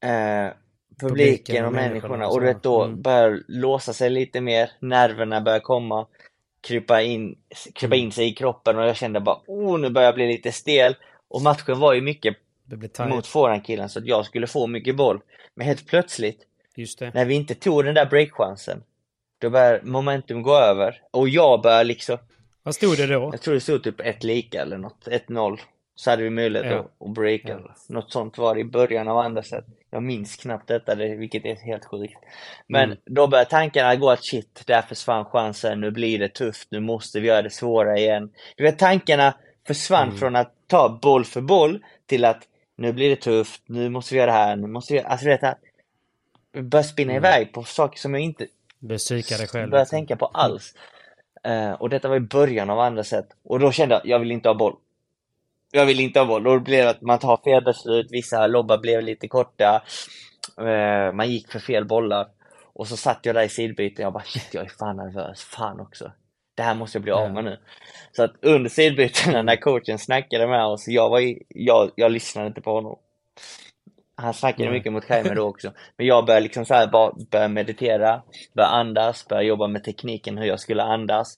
Eh, 0.04 0.54
publiken 1.00 1.66
och, 1.66 1.74
människorna 1.74 2.28
och 2.28 2.40
du 2.40 2.46
vet 2.46 2.64
då 2.64 2.84
mm. 2.84 3.02
börjar 3.02 3.44
låsa 3.48 3.94
sig 3.94 4.10
lite 4.10 4.42
mer, 4.42 4.72
nerverna 4.80 5.42
börjar 5.42 5.60
komma, 5.60 6.08
krypa 6.62 7.02
in, 7.02 7.38
krypa 7.74 7.96
mm. 7.96 8.06
in 8.06 8.12
sig 8.12 8.28
i 8.28 8.34
kroppen 8.34 8.78
och 8.78 8.88
jag 8.88 8.96
kände 8.96 9.20
bara 9.20 9.40
oh 9.48 9.80
nu 9.80 9.90
börjar 9.90 10.08
jag 10.08 10.16
bli 10.16 10.28
lite 10.28 10.52
stel 10.52 10.96
och 11.28 11.42
matchen 11.42 11.80
var 11.80 11.94
ju 11.94 12.02
mycket 12.02 12.38
mot 13.10 13.28
forehandkillen 13.28 13.90
så 13.90 14.00
att 14.00 14.06
jag 14.06 14.26
skulle 14.26 14.48
få 14.48 14.68
mycket 14.68 14.96
boll. 14.96 15.22
Men 15.56 15.68
helt 15.68 15.88
plötsligt, 15.88 16.40
när 17.14 17.26
vi 17.26 17.36
inte 17.36 17.56
tog 17.56 17.86
den 17.86 17.96
där 17.96 18.06
breakchansen, 18.06 18.84
då 19.38 19.50
börjar 19.50 19.82
momentum 19.84 20.42
gå 20.42 20.56
över 20.56 21.02
och 21.12 21.30
jag 21.30 21.62
börjar 21.62 21.84
liksom 21.84 22.18
Vad 22.64 22.76
stod 22.76 22.98
det 22.98 23.08
då? 23.08 23.30
Jag 23.34 23.42
tror 23.42 23.54
det 23.54 23.60
stod 23.60 23.84
typ 23.84 24.00
ett 24.00 24.24
lika 24.24 24.62
eller 24.62 24.78
något, 24.78 25.08
1-0 25.08 25.60
så 25.96 26.10
hade 26.10 26.24
vi 26.24 26.30
möjlighet 26.30 26.72
ja. 26.72 26.80
att, 26.80 27.08
att 27.08 27.14
breaka. 27.14 27.60
Ja. 27.66 27.76
Något 27.88 28.12
sånt 28.12 28.38
var 28.38 28.56
det 28.56 28.62
i 28.62 28.66
början 28.66 29.08
av 29.08 29.18
andra 29.18 29.44
set. 29.44 29.66
Jag 29.90 30.04
minns 30.04 30.36
knappt 30.36 30.68
detta, 30.68 30.96
vilket 30.96 31.46
är 31.46 31.56
helt 31.56 31.86
sjukt. 31.86 32.20
Men 32.68 32.84
mm. 32.84 32.98
då 33.06 33.28
började 33.28 33.50
tankarna 33.50 33.96
gå 33.96 34.10
att 34.10 34.26
shit, 34.26 34.64
där 34.66 34.82
försvann 34.82 35.26
chansen, 35.26 35.82
nu 35.82 35.92
blir 35.92 36.20
det 36.20 36.30
tufft, 36.30 36.68
nu 36.72 36.80
måste 36.80 37.20
vi 37.20 37.28
göra 37.28 37.42
det 37.42 37.50
svåra 37.50 37.98
igen. 37.98 38.32
Du 38.56 38.64
vet, 38.64 38.80
tankarna 38.80 39.34
försvann 39.68 40.08
mm. 40.08 40.18
från 40.18 40.36
att 40.36 40.54
ta 40.68 41.00
boll 41.02 41.26
för 41.26 41.42
boll 41.42 41.84
till 42.06 42.26
att 42.26 42.44
nu 42.76 42.94
blir 42.94 43.10
det 43.10 43.16
tufft, 43.16 43.62
nu 43.66 43.90
måste 43.90 44.14
vi 44.14 44.20
göra 44.20 44.32
det 44.32 44.38
här, 44.38 44.56
nu 44.56 44.68
måste 44.68 44.94
vi... 44.94 45.00
Alltså 45.00 45.26
du 45.26 45.32
vet, 45.32 45.42
jag 46.52 46.66
började 46.66 46.88
spinna 46.88 47.12
mm. 47.12 47.24
iväg 47.24 47.54
på 47.54 47.64
saker 47.64 48.00
som 48.00 48.14
jag 48.14 48.24
inte 48.24 48.48
Besvika 48.80 49.38
dig 49.38 49.48
själv. 49.48 49.70
började 49.70 49.84
liksom. 49.84 49.98
tänka 49.98 50.16
på 50.16 50.26
alls. 50.26 50.74
Uh, 51.48 51.72
och 51.72 51.90
detta 51.90 52.08
var 52.08 52.16
i 52.16 52.20
början 52.20 52.70
av 52.70 52.80
andra 52.80 53.04
set. 53.04 53.28
Och 53.44 53.60
då 53.60 53.72
kände 53.72 53.96
jag, 53.96 54.06
jag 54.06 54.20
vill 54.20 54.32
inte 54.32 54.50
ha 54.50 54.54
boll 54.54 54.76
jag 55.72 55.86
vill 55.86 56.00
inte 56.00 56.20
ha. 56.20 56.40
Då 56.40 56.60
blev 56.60 56.84
det 56.84 56.90
att 56.90 57.02
man 57.02 57.20
tar 57.20 57.38
fel 57.44 57.64
beslut, 57.64 58.08
vissa 58.10 58.48
lobbar 58.48 58.78
blev 58.78 59.04
lite 59.04 59.28
korta, 59.28 59.82
eh, 60.58 61.14
man 61.14 61.30
gick 61.30 61.52
för 61.52 61.60
fel 61.60 61.86
bollar. 61.86 62.28
Och 62.74 62.88
så 62.88 62.98
satt 62.98 63.20
jag 63.26 63.36
där 63.36 63.44
i 63.44 63.50
sidbytet 63.50 64.00
och 64.00 64.06
jag 64.06 64.14
bara 64.14 64.24
shit, 64.24 64.54
jag 64.54 64.66
är 64.66 64.70
fan 64.70 64.98
nervös, 64.98 65.44
fan 65.44 65.80
också. 65.80 66.12
Det 66.56 66.64
här 66.64 66.76
måste 66.76 66.98
jag 66.98 67.04
bli 67.04 67.12
av 67.12 67.34
med 67.34 67.44
nu. 67.44 67.60
Så 68.12 68.24
att 68.24 68.34
under 68.42 68.70
sidbytena 68.70 69.42
när 69.42 69.56
coachen 69.56 70.00
snackade 70.00 70.48
med 70.48 70.66
oss, 70.66 70.88
jag, 70.88 71.10
var 71.10 71.20
i, 71.20 71.44
jag, 71.48 71.92
jag 71.96 72.12
lyssnade 72.12 72.48
inte 72.48 72.62
på 72.62 72.74
honom. 72.74 73.00
Han 74.22 74.34
snackade 74.34 74.72
mycket 74.72 74.94
mot 74.94 75.10
Jaime 75.10 75.34
då 75.34 75.44
också. 75.44 75.74
Men 75.98 76.08
jag 76.08 76.26
började 76.26 76.44
liksom 76.44 76.66
så 76.66 76.74
här 76.74 76.88
bara 76.88 77.14
börja 77.32 77.48
meditera, 77.48 78.22
börja 78.56 78.68
andas, 78.68 79.28
börja 79.28 79.42
jobba 79.42 79.68
med 79.68 79.84
tekniken 79.84 80.38
hur 80.38 80.46
jag 80.46 80.60
skulle 80.60 80.84
andas 80.84 81.38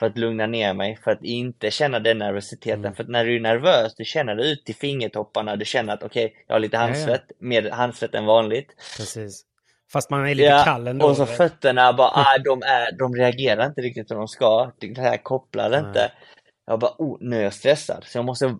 för 0.00 0.06
att 0.06 0.18
lugna 0.18 0.46
ner 0.46 0.74
mig, 0.74 0.96
för 1.04 1.10
att 1.10 1.24
inte 1.24 1.70
känna 1.70 1.98
den 1.98 2.18
nervositeten. 2.18 2.84
Mm. 2.84 2.94
För 2.94 3.02
att 3.02 3.08
när 3.08 3.24
du 3.24 3.36
är 3.36 3.40
nervös, 3.40 3.94
du 3.94 4.04
känner 4.04 4.34
det 4.34 4.44
ut 4.44 4.70
i 4.70 4.74
fingertopparna, 4.74 5.56
du 5.56 5.64
känner 5.64 5.94
att 5.94 6.02
okej, 6.02 6.26
okay, 6.26 6.36
jag 6.46 6.54
har 6.54 6.60
lite 6.60 6.76
handsvett, 6.76 7.24
ja, 7.28 7.34
ja. 7.38 7.46
mer 7.46 7.70
handsvett 7.70 8.14
än 8.14 8.26
vanligt. 8.26 8.74
Precis. 8.96 9.44
Fast 9.92 10.10
man 10.10 10.26
är 10.26 10.34
lite 10.34 10.48
ja, 10.48 10.62
kall 10.64 10.88
ändå. 10.88 11.06
och 11.06 11.16
så 11.16 11.26
fötterna 11.26 11.92
bara, 11.92 12.08
ah, 12.14 12.38
de, 12.44 12.62
är, 12.62 12.98
de 12.98 13.14
reagerar 13.14 13.66
inte 13.66 13.80
riktigt 13.80 14.08
som 14.08 14.16
de 14.16 14.28
ska. 14.28 14.72
Det 14.78 15.00
här 15.00 15.16
kopplar 15.16 15.78
inte. 15.78 16.12
Jag 16.66 16.78
bara, 16.78 16.94
oh, 16.98 17.16
nu 17.20 17.38
är 17.38 17.42
jag 17.42 17.54
stressad. 17.54 18.04
Så 18.04 18.18
jag 18.18 18.24
måste, 18.24 18.56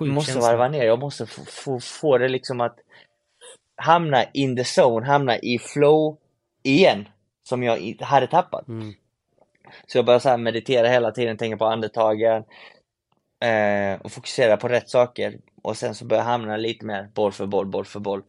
måste 0.00 0.38
varva 0.38 0.68
ner. 0.68 0.84
Jag 0.84 0.98
måste 0.98 1.26
få, 1.26 1.44
få, 1.44 1.80
få 1.80 2.18
det 2.18 2.28
liksom 2.28 2.60
att 2.60 2.78
hamna 3.76 4.24
in 4.24 4.56
the 4.56 4.64
zone, 4.80 5.06
hamna 5.06 5.38
i 5.38 5.58
flow 5.58 6.18
igen. 6.62 7.08
Som 7.42 7.62
jag 7.62 7.96
hade 8.00 8.26
tappat. 8.26 8.68
Mm. 8.68 8.94
Så 9.86 9.98
jag 9.98 10.04
började 10.04 10.22
så 10.22 10.36
meditera 10.36 10.88
hela 10.88 11.10
tiden, 11.10 11.36
tänka 11.36 11.56
på 11.56 11.66
andetagen. 11.66 12.44
Eh, 13.44 14.00
och 14.00 14.12
fokusera 14.12 14.56
på 14.56 14.68
rätt 14.68 14.90
saker. 14.90 15.38
Och 15.62 15.76
sen 15.76 15.94
så 15.94 16.04
började 16.04 16.28
jag 16.28 16.32
hamna 16.32 16.56
lite 16.56 16.86
mer 16.86 17.10
boll 17.14 17.32
för 17.32 17.46
boll, 17.46 17.66
boll 17.66 17.84
för 17.84 18.00
boll. 18.00 18.22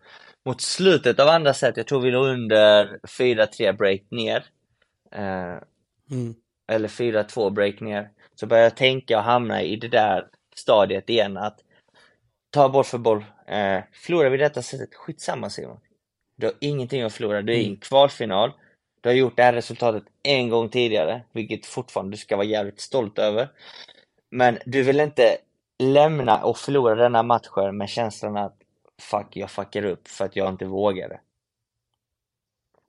Mot 0.46 0.62
slutet 0.62 1.20
av 1.20 1.28
andra 1.28 1.54
set, 1.54 1.78
jag 1.78 1.88
tror 1.88 2.02
vi 2.02 2.12
låg 2.12 2.28
under 2.28 3.00
4-3 3.20 3.78
break 3.78 4.02
ner. 4.12 4.46
Eh, 5.12 5.58
mm. 6.12 6.36
Eller 6.72 6.88
4-2 6.88 7.50
break 7.50 7.80
ner. 7.80 8.10
Så 8.36 8.46
började 8.48 8.66
jag 8.66 8.78
tänka 8.78 9.18
och 9.18 9.24
hamna 9.24 9.62
i 9.62 9.76
det 9.76 9.88
där 9.88 10.28
stadiet 10.56 11.10
igen 11.10 11.38
att 11.38 11.60
ta 12.58 12.70
boll 12.70 12.84
för 12.84 12.98
boll. 12.98 13.26
Eh, 13.48 13.80
förlorar 13.92 14.30
vi 14.30 14.38
detta 14.38 14.62
sättet, 14.62 14.96
skitsamma 14.96 15.50
Simon. 15.50 15.80
Du 16.36 16.46
har 16.46 16.56
ingenting 16.60 17.02
att 17.02 17.14
förlora, 17.14 17.42
du 17.42 17.54
är 17.54 17.58
i 17.58 17.62
en 17.62 17.68
mm. 17.68 17.80
kvalfinal. 17.80 18.52
Du 19.02 19.10
har 19.10 19.16
gjort 19.16 19.38
det 19.38 19.44
här 19.44 19.54
resultatet 19.54 20.04
en 20.24 20.50
gång 20.50 20.70
tidigare, 20.70 21.22
vilket 21.32 21.66
fortfarande 21.66 22.12
du 22.12 22.18
ska 22.18 22.36
vara 22.36 22.46
jävligt 22.46 22.80
stolt 22.80 23.20
över. 23.20 23.50
Men 24.30 24.58
du 24.66 24.84
vill 24.84 25.00
inte 25.00 25.38
lämna 25.80 26.44
och 26.44 26.58
förlora 26.58 26.96
denna 26.96 27.24
matchen 27.24 27.78
med 27.78 27.90
känslan 27.90 28.38
att 28.38 28.56
fuck, 29.02 29.28
jag 29.30 29.52
fuckar 29.52 29.86
upp 29.86 30.08
för 30.08 30.26
att 30.26 30.36
jag 30.36 30.50
inte 30.50 30.66
vågade. 30.66 31.20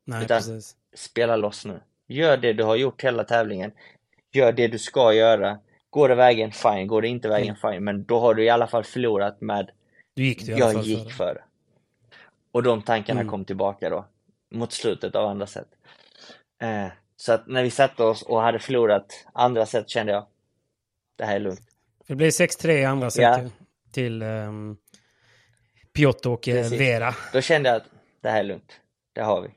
Nej, 0.04 0.24
Utan 0.24 0.38
precis. 0.38 0.76
spela 0.94 1.36
loss 1.36 1.64
nu. 1.64 1.80
Gör 2.06 2.36
det 2.36 2.52
du 2.52 2.64
har 2.64 2.76
gjort 2.76 3.04
hela 3.04 3.24
tävlingen. 3.24 3.72
Gör 4.32 4.52
det 4.52 4.68
du 4.68 4.78
ska 4.78 5.12
göra. 5.12 5.58
Går 5.90 6.08
det 6.08 6.14
vägen, 6.14 6.52
fine. 6.52 6.86
Går 6.86 7.02
det 7.02 7.08
inte 7.08 7.28
vägen, 7.28 7.56
mm. 7.62 7.72
fine. 7.72 7.84
Men 7.84 8.04
då 8.04 8.20
har 8.20 8.34
du 8.34 8.44
i 8.44 8.48
alla 8.48 8.66
fall 8.66 8.84
förlorat 8.84 9.40
med 9.40 9.70
du 10.14 10.24
gick 10.24 10.46
det 10.46 10.52
i 10.52 10.58
Jag 10.58 10.82
gick 10.82 11.12
för 11.12 11.34
det. 11.34 11.42
Och 12.52 12.62
de 12.62 12.82
tankarna 12.82 13.20
mm. 13.20 13.30
kom 13.30 13.44
tillbaka 13.44 13.90
då. 13.90 14.06
Mot 14.50 14.72
slutet 14.72 15.14
av 15.14 15.26
andra 15.26 15.46
set. 15.46 15.68
Eh, 16.62 16.86
så 17.16 17.32
att 17.32 17.46
när 17.46 17.62
vi 17.62 17.70
satte 17.70 18.02
oss 18.04 18.22
och 18.22 18.42
hade 18.42 18.58
förlorat 18.58 19.26
andra 19.32 19.66
set 19.66 19.88
kände 19.90 20.12
jag 20.12 20.26
det 21.16 21.24
här 21.24 21.36
är 21.36 21.40
lugnt. 21.40 21.60
Det 22.06 22.14
blev 22.14 22.28
6-3 22.28 22.70
i 22.70 22.84
andra 22.84 23.10
set 23.10 23.22
ja. 23.22 23.50
till 23.92 24.22
um, 24.22 24.76
Piotr 25.92 26.28
och 26.28 26.48
eh, 26.48 26.54
Precis. 26.54 26.80
Vera. 26.80 27.14
Då 27.32 27.40
kände 27.40 27.68
jag 27.68 27.76
att 27.76 27.88
det 28.20 28.30
här 28.30 28.40
är 28.40 28.44
lugnt. 28.44 28.80
Det 29.12 29.22
har 29.22 29.42
vi. 29.42 29.48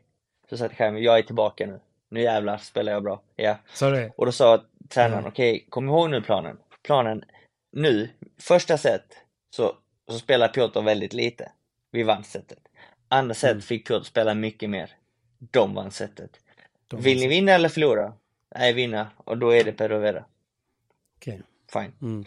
Så 0.49 0.57
sa 0.57 0.69
jag 0.77 0.99
jag 0.99 1.19
är 1.19 1.23
tillbaka 1.23 1.65
nu. 1.65 1.79
Nu 2.09 2.21
jävlar 2.21 2.57
spelar 2.57 2.91
jag 2.91 3.03
bra. 3.03 3.21
Ja. 3.35 3.57
Sorry. 3.73 4.11
Och 4.17 4.25
då 4.25 4.31
sa 4.31 4.63
tränaren, 4.91 5.23
ja. 5.23 5.29
okej, 5.29 5.55
okay, 5.55 5.65
kom 5.69 5.89
ihåg 5.89 6.09
nu 6.09 6.21
planen. 6.21 6.57
Planen 6.83 7.23
nu, 7.71 8.09
första 8.37 8.77
set 8.77 9.17
så, 9.55 9.75
så 10.11 10.19
spelar 10.19 10.47
Piotr 10.47 10.81
väldigt 10.81 11.13
lite. 11.13 11.51
Vi 11.91 12.03
vann 12.03 12.23
setet. 12.23 12.59
Andra 13.07 13.33
set 13.33 13.51
mm. 13.51 13.61
fick 13.61 13.87
Piotr 13.87 14.05
spela 14.05 14.33
mycket 14.33 14.69
mer. 14.69 14.91
De 15.39 15.73
vann 15.73 15.91
setet. 15.91 16.39
De 16.87 17.01
Vill 17.01 17.19
ni 17.19 17.27
vinna 17.27 17.51
eller 17.51 17.69
förlora? 17.69 18.13
Nej, 18.55 18.73
vinna. 18.73 19.07
Och 19.17 19.37
då 19.37 19.49
är 19.49 19.63
det 19.63 19.71
Perovera. 19.71 20.25
Okej. 21.17 21.33
Okay. 21.33 21.83
Fine. 21.83 21.93
Mm. 22.01 22.25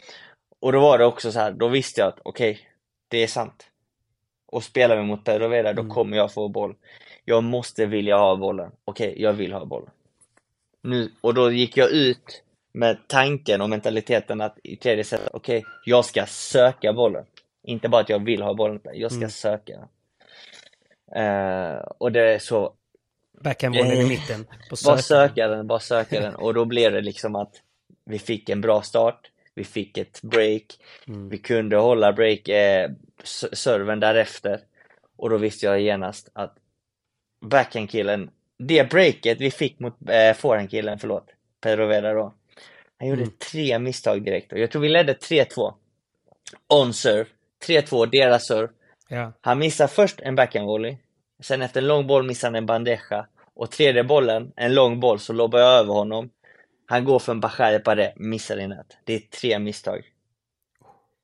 Och 0.60 0.72
då 0.72 0.80
var 0.80 0.98
det 0.98 1.04
också 1.04 1.32
så 1.32 1.38
här, 1.38 1.52
då 1.52 1.68
visste 1.68 2.00
jag 2.00 2.08
att 2.08 2.20
okej, 2.22 2.52
okay, 2.52 2.64
det 3.08 3.18
är 3.18 3.26
sant. 3.26 3.70
Och 4.46 4.64
spelar 4.64 4.96
vi 4.96 5.02
mot 5.02 5.24
Perovera, 5.24 5.72
då 5.72 5.82
mm. 5.82 5.94
kommer 5.94 6.16
jag 6.16 6.32
få 6.32 6.48
boll. 6.48 6.76
Jag 7.24 7.44
måste 7.44 7.86
vilja 7.86 8.16
ha 8.16 8.36
bollen. 8.36 8.72
Okej, 8.84 9.10
okay, 9.10 9.22
jag 9.22 9.32
vill 9.32 9.52
ha 9.52 9.64
bollen. 9.64 9.90
Nu, 10.82 11.12
och 11.20 11.34
då 11.34 11.52
gick 11.52 11.76
jag 11.76 11.90
ut 11.90 12.42
med 12.74 13.08
tanken 13.08 13.60
och 13.60 13.70
mentaliteten 13.70 14.40
att 14.40 14.58
i 14.62 14.76
tredje 14.76 15.04
set, 15.04 15.20
okej, 15.32 15.58
okay, 15.58 15.70
jag 15.84 16.04
ska 16.04 16.26
söka 16.26 16.92
bollen. 16.92 17.24
Inte 17.62 17.88
bara 17.88 18.02
att 18.02 18.08
jag 18.08 18.24
vill 18.24 18.42
ha 18.42 18.54
bollen, 18.54 18.80
jag 18.92 19.10
ska 19.10 19.18
mm. 19.18 19.30
söka. 19.30 19.72
Uh, 21.16 21.76
och 21.98 22.12
det 22.12 22.34
är 22.34 22.38
så... 22.38 22.74
Backhandbollen 23.40 23.92
i 23.92 24.08
mitten. 24.08 24.44
På 24.70 24.76
bara 24.84 24.98
söka 24.98 25.48
den, 25.48 25.66
bara 25.66 25.80
söka 25.80 26.20
den. 26.20 26.34
Och 26.34 26.54
då 26.54 26.64
blev 26.64 26.92
det 26.92 27.00
liksom 27.00 27.36
att 27.36 27.62
vi 28.04 28.18
fick 28.18 28.48
en 28.48 28.60
bra 28.60 28.82
start, 28.82 29.30
vi 29.54 29.64
fick 29.64 29.98
ett 29.98 30.22
break, 30.22 30.78
mm. 31.06 31.28
vi 31.28 31.38
kunde 31.38 31.76
hålla 31.76 32.12
break, 32.12 32.48
eh, 32.48 32.90
serven 33.52 34.00
därefter. 34.00 34.60
Och 35.16 35.30
då 35.30 35.36
visste 35.36 35.66
jag 35.66 35.80
genast 35.80 36.28
att 36.32 36.56
backhandkillen, 37.40 38.30
det 38.58 38.90
breaket 38.90 39.40
vi 39.40 39.50
fick 39.50 39.78
mot 39.78 39.94
eh, 40.10 40.34
forehandkillen, 40.36 40.98
förlåt, 40.98 41.26
Pedro 41.60 41.86
Vera 41.86 42.12
då. 42.12 42.34
Han 43.04 43.10
gjorde 43.10 43.22
mm. 43.22 43.34
tre 43.50 43.78
misstag 43.78 44.24
direkt 44.24 44.52
och 44.52 44.58
jag 44.58 44.70
tror 44.70 44.82
vi 44.82 44.88
ledde 44.88 45.12
3-2. 45.12 45.74
On 46.68 46.94
serve, 46.94 47.26
3-2, 47.66 48.06
deras 48.06 48.46
serve. 48.46 48.68
Ja. 49.08 49.32
Han 49.40 49.58
missar 49.58 49.86
först 49.86 50.20
en 50.20 50.34
backhandvolley, 50.34 50.96
sen 51.42 51.62
efter 51.62 51.80
en 51.80 51.86
lång 51.86 52.06
boll 52.06 52.26
missar 52.26 52.48
han 52.48 52.54
en 52.54 52.66
bandeja 52.66 53.26
och 53.54 53.70
tredje 53.70 54.04
bollen, 54.04 54.52
en 54.56 54.74
lång 54.74 55.00
boll, 55.00 55.20
så 55.20 55.32
lobbar 55.32 55.58
jag 55.58 55.68
över 55.68 55.92
honom. 55.92 56.30
Han 56.86 57.04
går 57.04 57.18
för 57.18 57.32
en 57.32 57.40
Bachari 57.40 57.78
på 57.78 57.94
det, 57.94 58.12
missar 58.16 58.58
i 58.58 58.66
nät. 58.66 58.96
Det 59.04 59.14
är 59.14 59.18
tre 59.18 59.58
misstag. 59.58 60.02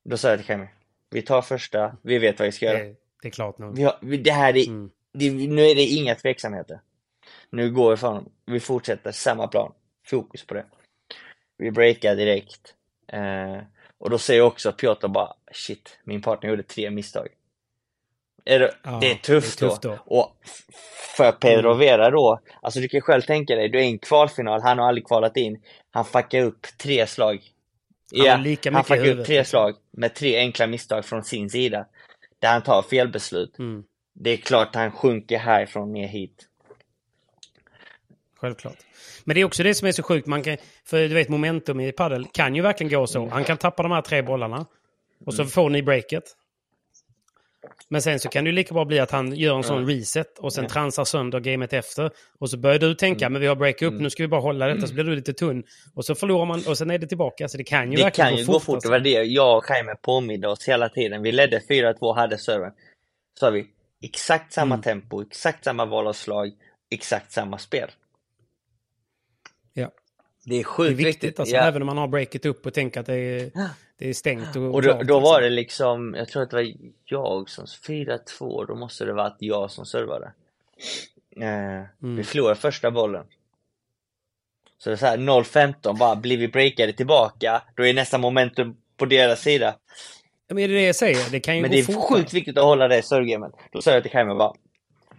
Då 0.04 0.16
sa 0.16 0.28
jag 0.28 0.38
till 0.38 0.46
Kami, 0.46 0.66
vi 1.10 1.22
tar 1.22 1.42
första, 1.42 1.96
vi 2.02 2.18
vet 2.18 2.38
vad 2.38 2.46
vi 2.46 2.52
ska 2.52 2.66
göra. 2.66 2.78
Det, 2.78 2.94
det 3.22 3.28
är 3.28 3.32
klart 3.32 3.58
nu. 3.58 3.72
Vi 3.74 3.82
har, 3.82 4.16
det 4.16 4.32
här 4.32 4.56
är, 4.56 4.68
mm. 4.68 4.90
det, 5.12 5.30
nu 5.30 5.62
är 5.62 5.74
det 5.74 5.82
inga 5.82 6.14
tveksamheter. 6.14 6.80
Nu 7.50 7.70
går 7.70 7.90
vi 7.90 7.96
från, 7.96 8.30
vi 8.46 8.60
fortsätter 8.60 9.12
samma 9.12 9.48
plan. 9.48 9.72
Fokus 10.06 10.46
på 10.46 10.54
det. 10.54 10.64
Vi 11.60 11.70
breakar 11.70 12.16
direkt. 12.16 12.74
Eh, 13.12 13.62
och 13.98 14.10
då 14.10 14.18
säger 14.18 14.40
också 14.42 14.72
Piotr 14.72 15.08
bara, 15.08 15.34
shit, 15.52 15.98
min 16.04 16.22
partner 16.22 16.50
gjorde 16.50 16.62
tre 16.62 16.90
misstag. 16.90 17.28
Är 18.44 18.58
det, 18.58 18.74
ja, 18.82 18.98
det, 19.00 19.10
är 19.10 19.14
tufft, 19.14 19.58
det 19.58 19.66
är 19.66 19.68
tufft 19.68 19.82
då. 19.82 19.88
då. 19.88 19.98
Och 20.04 20.36
för 21.16 21.32
Pedro 21.32 21.68
mm. 21.68 21.78
Vera 21.78 22.10
då, 22.10 22.40
alltså 22.62 22.80
du 22.80 22.88
kan 22.88 23.00
själv 23.00 23.22
tänka 23.22 23.54
dig, 23.54 23.68
du 23.68 23.78
är 23.78 23.82
i 23.82 23.86
en 23.86 23.98
kvalfinal, 23.98 24.62
han 24.62 24.78
har 24.78 24.88
aldrig 24.88 25.06
kvalat 25.06 25.36
in. 25.36 25.62
Han 25.90 26.04
fuckar 26.04 26.42
upp 26.42 26.66
tre 26.78 27.06
slag. 27.06 27.42
Ja, 28.12 28.36
lika 28.36 28.72
han 28.72 28.84
fuckar 28.84 29.08
upp 29.08 29.26
tre 29.26 29.38
liksom. 29.38 29.50
slag 29.50 29.74
med 29.90 30.14
tre 30.14 30.36
enkla 30.38 30.66
misstag 30.66 31.04
från 31.04 31.24
sin 31.24 31.50
sida. 31.50 31.86
Där 32.38 32.52
han 32.52 32.62
tar 32.62 32.82
felbeslut. 32.82 33.58
Mm. 33.58 33.84
Det 34.14 34.30
är 34.30 34.36
klart 34.36 34.74
han 34.74 34.92
sjunker 34.92 35.38
härifrån 35.38 35.92
ner 35.92 36.08
hit. 36.08 36.49
Självklart. 38.40 38.76
Men 39.24 39.34
det 39.34 39.40
är 39.40 39.44
också 39.44 39.62
det 39.62 39.74
som 39.74 39.88
är 39.88 39.92
så 39.92 40.02
sjukt. 40.02 40.26
Man 40.26 40.42
kan, 40.42 40.56
för 40.84 41.08
du 41.08 41.14
vet, 41.14 41.28
momentum 41.28 41.80
i 41.80 41.92
padel 41.92 42.26
kan 42.32 42.54
ju 42.54 42.62
verkligen 42.62 42.92
gå 42.92 43.06
så. 43.06 43.28
Han 43.28 43.44
kan 43.44 43.56
tappa 43.56 43.82
de 43.82 43.92
här 43.92 44.02
tre 44.02 44.22
bollarna. 44.22 44.66
Och 45.26 45.34
så 45.34 45.42
mm. 45.42 45.50
får 45.50 45.70
ni 45.70 45.82
breaket. 45.82 46.24
Men 47.88 48.02
sen 48.02 48.20
så 48.20 48.28
kan 48.28 48.44
det 48.44 48.50
ju 48.50 48.56
lika 48.56 48.74
bra 48.74 48.84
bli 48.84 48.98
att 48.98 49.10
han 49.10 49.34
gör 49.34 49.56
en 49.56 49.62
sån 49.62 49.86
reset 49.86 50.38
och 50.38 50.52
sen 50.52 50.66
transar 50.66 51.04
sönder 51.04 51.40
gamet 51.40 51.72
efter. 51.72 52.10
Och 52.38 52.50
så 52.50 52.58
börjar 52.58 52.78
du 52.78 52.94
tänka, 52.94 53.24
mm. 53.24 53.32
men 53.32 53.42
vi 53.42 53.48
har 53.48 53.56
break 53.56 53.82
up, 53.82 53.90
mm. 53.90 54.02
nu 54.02 54.10
ska 54.10 54.22
vi 54.22 54.28
bara 54.28 54.40
hålla 54.40 54.66
detta, 54.66 54.86
så 54.86 54.94
blir 54.94 55.04
du 55.04 55.16
lite 55.16 55.32
tunn. 55.32 55.62
Och 55.94 56.04
så 56.04 56.14
förlorar 56.14 56.46
man 56.46 56.62
och 56.68 56.78
sen 56.78 56.90
är 56.90 56.98
det 56.98 57.06
tillbaka. 57.06 57.48
Så 57.48 57.56
det 57.56 57.64
kan 57.64 57.90
ju 57.90 57.96
det 57.96 58.02
verkligen 58.02 58.30
kan 58.30 58.38
ju 58.38 58.46
gå 58.46 58.60
fort. 58.60 58.66
Det 58.66 58.74
alltså. 58.74 58.90
var 58.90 58.98
det 58.98 59.10
jag 59.10 59.58
och 59.58 59.64
Jaime 59.68 59.94
påminde 60.02 60.48
oss 60.48 60.68
hela 60.68 60.88
tiden. 60.88 61.22
Vi 61.22 61.32
ledde 61.32 61.58
4-2, 61.58 62.14
hade 62.14 62.38
servern. 62.38 62.72
Så 63.40 63.46
har 63.46 63.52
vi 63.52 63.66
exakt 64.02 64.52
samma 64.52 64.74
mm. 64.74 64.82
tempo, 64.82 65.22
exakt 65.22 65.64
samma 65.64 65.84
val 65.84 66.06
av 66.06 66.12
slag, 66.12 66.52
exakt 66.90 67.32
samma 67.32 67.58
spel. 67.58 67.90
Ja. 69.72 69.90
Det 70.44 70.56
är 70.56 70.64
sjukt 70.64 70.96
det 70.96 71.02
är 71.02 71.06
viktigt, 71.06 71.40
alltså, 71.40 71.54
ja. 71.54 71.62
även 71.62 71.82
om 71.82 71.86
man 71.86 71.98
har 71.98 72.08
breaket 72.08 72.46
upp 72.46 72.66
och 72.66 72.74
tänker 72.74 73.00
att 73.00 73.06
det 73.06 73.14
är, 73.14 73.50
det 73.98 74.08
är 74.08 74.14
stängt. 74.14 74.56
Och, 74.56 74.62
och 74.74 74.82
då, 74.82 74.92
klart, 74.92 75.06
då 75.06 75.20
var 75.20 75.40
liksom. 75.40 75.42
det 75.42 75.50
liksom, 75.50 76.14
jag 76.14 76.28
tror 76.28 76.42
att 76.42 76.50
det 76.50 76.56
var 76.56 76.72
jag 77.04 77.50
som 77.50 77.64
4-2, 77.64 78.66
då 78.66 78.74
måste 78.74 79.04
det 79.04 79.12
varit 79.12 79.36
jag 79.38 79.70
som 79.70 79.86
servade. 79.86 80.32
Eh, 81.36 81.44
mm. 81.44 82.16
Vi 82.16 82.24
förlorade 82.24 82.56
första 82.56 82.90
bollen. 82.90 83.26
Så 84.78 84.90
det 84.90 84.94
är 84.94 84.96
så 84.96 85.06
här 85.06 85.16
0-15, 85.16 85.98
bara 85.98 86.16
blir 86.16 86.38
vi 86.38 86.48
breakade 86.48 86.92
tillbaka, 86.92 87.62
då 87.76 87.86
är 87.86 87.94
nästa 87.94 88.18
momentum 88.18 88.76
på 88.96 89.04
deras 89.04 89.40
sida. 89.40 89.76
Men 90.48 90.56
det 90.56 90.62
är 90.62 90.68
det 90.68 90.82
jag 90.82 90.96
säger, 90.96 91.30
det 91.30 91.40
kan 91.40 91.56
ju 91.56 91.62
Men 91.62 91.70
gå 91.70 91.74
det 91.74 91.80
är 91.80 91.84
fort. 91.84 92.08
sjukt 92.08 92.32
viktigt 92.32 92.58
att 92.58 92.64
hålla 92.64 92.88
det 92.88 93.02
servegamet. 93.02 93.52
Då 93.72 93.82
sa 93.82 93.90
jag 93.90 94.02
till 94.02 94.12
Kaima 94.12 94.34
bara, 94.34 94.52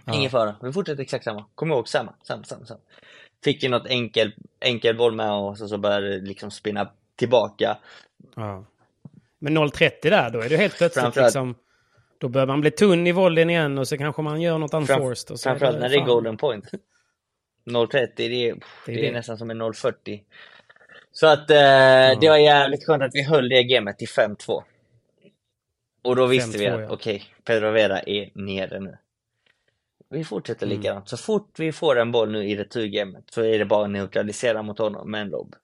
ja. 0.05 0.13
ingen 0.13 0.31
fara, 0.31 0.55
vi 0.61 0.73
fortsätter 0.73 1.01
exakt 1.03 1.23
samma. 1.23 1.45
Kom 1.55 1.71
ihåg, 1.71 1.87
samma, 1.87 2.13
samma, 2.23 2.43
samma, 2.43 2.65
samma. 2.65 2.79
Fick 3.43 3.63
ju 3.63 3.69
något 3.69 3.87
enkel, 3.87 4.31
enkel 4.59 4.97
boll 4.97 5.15
med 5.15 5.31
och 5.31 5.57
så, 5.57 5.67
så 5.67 5.77
började 5.77 6.19
det 6.19 6.27
liksom 6.27 6.51
spinna 6.51 6.91
tillbaka. 7.15 7.77
Ja. 8.35 8.65
Men 9.39 9.57
0.30 9.57 9.91
där, 10.01 10.29
då 10.29 10.39
är 10.39 10.49
det 10.49 10.57
helt 10.57 10.77
plötsligt 10.77 11.15
liksom... 11.15 11.55
Då 12.17 12.29
börjar 12.29 12.47
man 12.47 12.61
bli 12.61 12.71
tunn 12.71 13.07
i 13.07 13.11
volleyn 13.11 13.49
igen 13.49 13.77
och 13.77 13.87
så 13.87 13.97
kanske 13.97 14.21
man 14.21 14.41
gör 14.41 14.57
något 14.57 14.73
unforced. 14.73 15.27
Fram, 15.27 15.37
framförallt 15.37 15.79
när 15.79 15.89
det 15.89 15.95
är 15.95 16.05
golden 16.05 16.37
point. 16.37 16.65
0.30, 17.65 18.09
det 18.15 18.23
är, 18.23 18.55
det 18.85 18.91
är, 18.91 18.95
det 18.95 19.07
är 19.07 19.11
nästan 19.11 19.37
som 19.37 19.49
en 19.49 19.61
0.40. 19.61 20.21
Så 21.11 21.27
att 21.27 21.49
eh, 21.49 21.57
ja. 21.57 22.17
det 22.21 22.29
var 22.29 22.37
jävligt 22.37 22.85
skönt 22.85 23.03
att 23.03 23.11
vi 23.13 23.23
höll 23.23 23.49
det 23.49 23.63
gamet 23.63 23.97
till 23.97 24.07
5-2. 24.07 24.63
Och 26.01 26.15
då 26.15 26.25
visste 26.25 26.57
vi 26.57 26.67
att 26.67 26.81
ja. 26.81 26.87
okej, 26.89 27.15
okay, 27.15 27.27
Pedro 27.43 27.71
Vera 27.71 27.99
är 27.99 28.29
nere 28.33 28.79
nu. 28.79 28.97
Vi 30.11 30.23
fortsätter 30.23 30.65
mm. 30.65 30.77
likadant. 30.77 31.09
Så 31.09 31.17
fort 31.17 31.59
vi 31.59 31.71
får 31.71 31.99
en 31.99 32.11
boll 32.11 32.31
nu 32.31 32.49
i 32.49 32.55
returgamet 32.55 33.23
så 33.31 33.41
är 33.41 33.59
det 33.59 33.65
bara 33.65 33.85
att 33.85 33.91
neutralisera 33.91 34.61
mot 34.61 34.79
honom 34.79 35.11
med 35.11 35.21
en 35.21 35.29
lobb. 35.29 35.55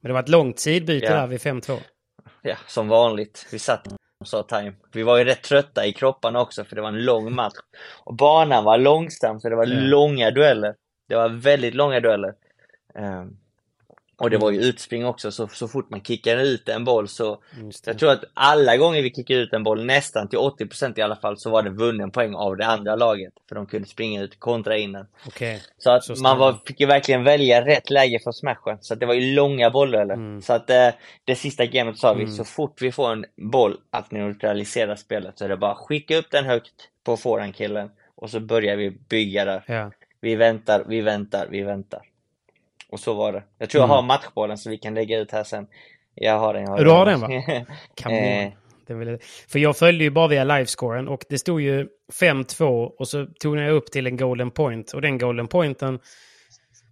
Men 0.00 0.08
det 0.08 0.12
var 0.12 0.20
ett 0.20 0.28
långt 0.28 0.58
sidbyte 0.58 1.06
ja. 1.06 1.12
där 1.12 1.26
vid 1.26 1.40
5-2. 1.40 1.78
Ja, 2.42 2.56
som 2.66 2.88
vanligt. 2.88 3.46
Vi 3.52 3.58
satt 3.58 3.86
och 4.20 4.28
sa 4.28 4.42
time. 4.42 4.72
Vi 4.92 5.02
var 5.02 5.18
ju 5.18 5.24
rätt 5.24 5.42
trötta 5.42 5.86
i 5.86 5.92
kropparna 5.92 6.40
också 6.40 6.64
för 6.64 6.76
det 6.76 6.82
var 6.82 6.88
en 6.88 7.04
lång 7.04 7.34
match. 7.34 7.54
Och 8.04 8.14
banan 8.14 8.64
var 8.64 8.78
långsam 8.78 9.40
så 9.40 9.48
det 9.48 9.56
var 9.56 9.66
mm. 9.66 9.84
långa 9.84 10.30
dueller. 10.30 10.74
Det 11.08 11.14
var 11.14 11.28
väldigt 11.28 11.74
långa 11.74 12.00
dueller. 12.00 12.34
Um, 12.94 13.36
och 14.20 14.30
det 14.30 14.38
var 14.38 14.50
ju 14.50 14.56
mm. 14.56 14.68
utspring 14.68 15.06
också, 15.06 15.32
så, 15.32 15.48
så 15.48 15.68
fort 15.68 15.90
man 15.90 16.00
kickar 16.02 16.36
ut 16.36 16.68
en 16.68 16.84
boll 16.84 17.08
så... 17.08 17.42
Jag 17.86 17.98
tror 17.98 18.10
att 18.10 18.24
alla 18.34 18.76
gånger 18.76 19.02
vi 19.02 19.14
kickade 19.14 19.40
ut 19.40 19.52
en 19.52 19.62
boll, 19.62 19.84
nästan 19.84 20.28
till 20.28 20.38
80% 20.38 20.98
i 20.98 21.02
alla 21.02 21.16
fall, 21.16 21.38
så 21.38 21.50
var 21.50 21.62
det 21.62 21.70
vunnen 21.70 22.10
poäng 22.10 22.34
av 22.34 22.56
det 22.56 22.66
andra 22.66 22.96
laget. 22.96 23.32
För 23.48 23.54
de 23.54 23.66
kunde 23.66 23.88
springa 23.88 24.22
ut, 24.22 24.40
kontra 24.40 24.76
in 24.76 24.92
den. 24.92 25.06
Okay. 25.26 25.58
Så 25.78 25.90
att 25.90 26.04
så 26.04 26.14
man 26.22 26.38
var, 26.38 26.56
fick 26.66 26.80
ju 26.80 26.86
verkligen 26.86 27.24
välja 27.24 27.66
rätt 27.66 27.90
läge 27.90 28.18
för 28.24 28.32
smashen. 28.32 28.78
Så 28.80 28.94
att 28.94 29.00
det 29.00 29.06
var 29.06 29.14
ju 29.14 29.34
långa 29.34 29.70
bollar. 29.70 30.02
Mm. 30.02 30.42
Så 30.42 30.52
att 30.52 30.70
eh, 30.70 30.88
det 31.24 31.34
sista 31.34 31.66
gamet 31.66 31.98
sa 31.98 32.14
vi, 32.14 32.22
mm. 32.22 32.34
så 32.34 32.44
fort 32.44 32.82
vi 32.82 32.92
får 32.92 33.12
en 33.12 33.24
boll 33.36 33.76
att 33.90 34.10
neutralisera 34.10 34.96
spelet 34.96 35.38
så 35.38 35.44
är 35.44 35.48
det 35.48 35.56
bara 35.56 35.74
skicka 35.74 36.16
upp 36.16 36.30
den 36.30 36.44
högt 36.44 36.88
på 37.04 37.16
forehandkillen 37.16 37.90
och 38.14 38.30
så 38.30 38.40
börjar 38.40 38.76
vi 38.76 38.90
bygga 38.90 39.44
där. 39.44 39.64
Ja. 39.66 39.90
Vi 40.20 40.36
väntar, 40.36 40.84
vi 40.88 41.00
väntar, 41.00 41.46
vi 41.50 41.62
väntar. 41.62 42.00
Och 42.92 43.00
så 43.00 43.14
var 43.14 43.32
det. 43.32 43.42
Jag 43.58 43.70
tror 43.70 43.82
jag 43.82 43.88
har 43.88 43.98
mm. 43.98 44.06
matchbollen 44.06 44.58
så 44.58 44.70
vi 44.70 44.78
kan 44.78 44.94
lägga 44.94 45.18
ut 45.18 45.32
här 45.32 45.44
sen. 45.44 45.66
Jag 46.14 46.38
har 46.38 46.54
den. 46.54 46.62
Jag 46.62 46.70
har 46.70 46.84
du 46.84 46.90
har 46.90 47.06
den 47.06 47.20
va? 47.20 47.28
eh. 48.10 48.52
Väl... 48.96 49.18
För 49.48 49.58
jag 49.58 49.76
följde 49.76 50.04
ju 50.04 50.10
bara 50.10 50.28
via 50.28 50.44
livescoren 50.44 51.08
och 51.08 51.24
det 51.28 51.38
stod 51.38 51.60
ju 51.60 51.88
5-2 52.20 52.90
och 52.98 53.08
så 53.08 53.26
tog 53.26 53.58
jag 53.58 53.72
upp 53.72 53.90
till 53.90 54.06
en 54.06 54.16
golden 54.16 54.50
point. 54.50 54.92
Och 54.92 55.02
den 55.02 55.18
golden 55.18 55.48
pointen 55.48 55.98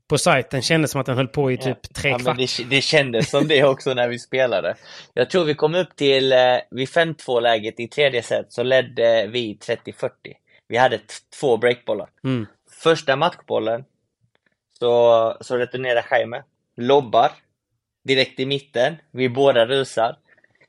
på 0.08 0.18
sajten 0.18 0.62
kändes 0.62 0.90
som 0.90 1.00
att 1.00 1.06
den 1.06 1.16
höll 1.16 1.28
på 1.28 1.52
i 1.52 1.56
typ 1.56 1.78
ja. 1.82 1.88
tre 1.94 2.10
ja, 2.10 2.18
kvart. 2.18 2.36
Det, 2.36 2.64
det 2.70 2.80
kändes 2.80 3.30
som 3.30 3.48
det 3.48 3.64
också 3.64 3.94
när 3.94 4.08
vi 4.08 4.18
spelade. 4.18 4.74
Jag 5.14 5.30
tror 5.30 5.44
vi 5.44 5.54
kom 5.54 5.74
upp 5.74 5.96
till, 5.96 6.32
eh, 6.32 6.38
vid 6.70 6.88
5-2 6.88 7.40
läget 7.40 7.80
i 7.80 7.88
tredje 7.88 8.22
set 8.22 8.52
så 8.52 8.62
ledde 8.62 9.26
vi 9.26 9.58
30-40. 9.86 10.10
Vi 10.68 10.76
hade 10.76 11.00
två 11.40 11.56
breakbollar. 11.56 12.08
Mm. 12.24 12.46
Första 12.82 13.16
matchbollen 13.16 13.84
så, 14.80 15.36
så 15.40 15.56
returnerar 15.56 16.06
Jaime, 16.10 16.42
lobbar 16.76 17.32
direkt 18.04 18.40
i 18.40 18.46
mitten, 18.46 18.96
vi 19.10 19.28
båda 19.28 19.66
rusar. 19.66 20.16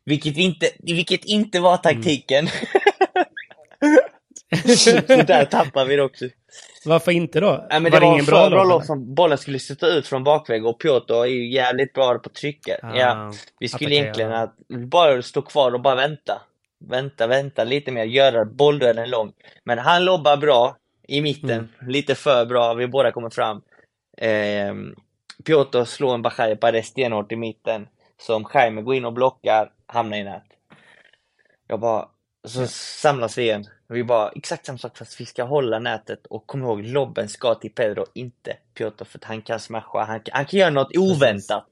Vilket 0.06 0.38
inte, 0.38 0.70
vilket 0.80 1.26
inte 1.26 1.60
var 1.60 1.78
taktiken. 1.78 2.48
Mm. 3.82 4.00
så 4.78 4.92
där 5.16 5.46
tappar 5.46 5.86
vi 5.86 5.96
det 5.96 6.04
också. 6.04 6.26
Varför 6.86 7.12
inte 7.12 7.40
då? 7.40 7.68
Ja, 7.70 7.80
men 7.80 7.92
var 7.92 8.00
det 8.00 8.06
var 8.06 8.14
ingen 8.14 8.26
bra, 8.26 8.50
bra 8.50 8.64
lopp 8.64 8.86
som 8.86 9.16
bollen 9.16 9.38
skulle 9.38 9.60
sitta 9.60 9.88
ut 9.88 10.08
från 10.08 10.24
bakväg 10.24 10.66
och 10.66 10.80
Piotr 10.80 11.14
är 11.14 11.26
ju 11.26 11.52
jävligt 11.52 11.94
bra 11.94 12.20
på 12.20 12.30
trycket. 12.30 12.80
Ah, 12.84 12.96
ja, 12.96 13.34
vi 13.60 13.68
skulle 13.68 13.88
attackera. 13.88 14.04
egentligen 14.04 14.34
att 14.34 14.56
bara 14.68 15.22
stå 15.22 15.42
kvar 15.42 15.74
och 15.74 15.82
bara 15.82 15.96
vänta. 15.96 16.42
Vänta, 16.90 17.28
vänta 17.28 17.64
lite 17.64 17.92
mer, 17.92 18.04
göra 18.04 18.46
bollduellen 18.46 19.10
lång. 19.10 19.32
Men 19.64 19.78
han 19.78 20.06
lobbar 20.06 20.38
bra 20.38 20.78
i 21.08 21.22
mitten, 21.22 21.52
mm. 21.52 21.92
lite 21.92 22.16
för 22.16 22.46
bra, 22.46 22.74
vi 22.74 22.88
båda 22.88 23.12
kommer 23.12 23.30
fram. 23.30 23.62
Eh, 24.22 24.76
Piotr 25.46 25.84
slår 25.84 26.14
en 26.14 26.22
Bachai 26.22 26.56
Pares 26.56 26.88
stenhårt 26.88 27.32
i 27.32 27.36
mitten. 27.36 27.88
Som 28.18 28.50
Jaime 28.54 28.82
går 28.82 28.96
in 28.96 29.06
och 29.06 29.14
blockar, 29.14 29.72
hamnar 29.86 30.18
i 30.18 30.24
nät. 30.24 30.44
Jag 31.68 31.80
bara, 31.80 32.08
så 32.48 32.68
samlas 32.68 33.38
vi 33.38 33.42
igen. 33.42 33.66
Vi 33.88 34.04
bara, 34.04 34.30
exakt 34.30 34.66
samma 34.66 34.78
sak 34.78 34.98
fast 34.98 35.22
vi 35.22 35.26
ska 35.26 35.44
hålla 35.44 35.80
nätet 35.80 36.26
och 36.26 36.48
kom 36.48 36.62
ihåg, 36.62 36.84
lobben 36.84 37.30
ska 37.30 37.56
till 37.56 37.72
Pedro, 37.72 38.06
inte 38.14 38.58
Piotr 38.74 39.04
för 39.06 39.20
att 39.20 39.24
han 39.24 39.42
kan 39.42 39.60
smasha, 39.60 40.04
han, 40.04 40.22
han 40.32 40.46
kan 40.46 40.60
göra 40.60 40.70
något 40.70 40.98
oväntat. 40.98 41.68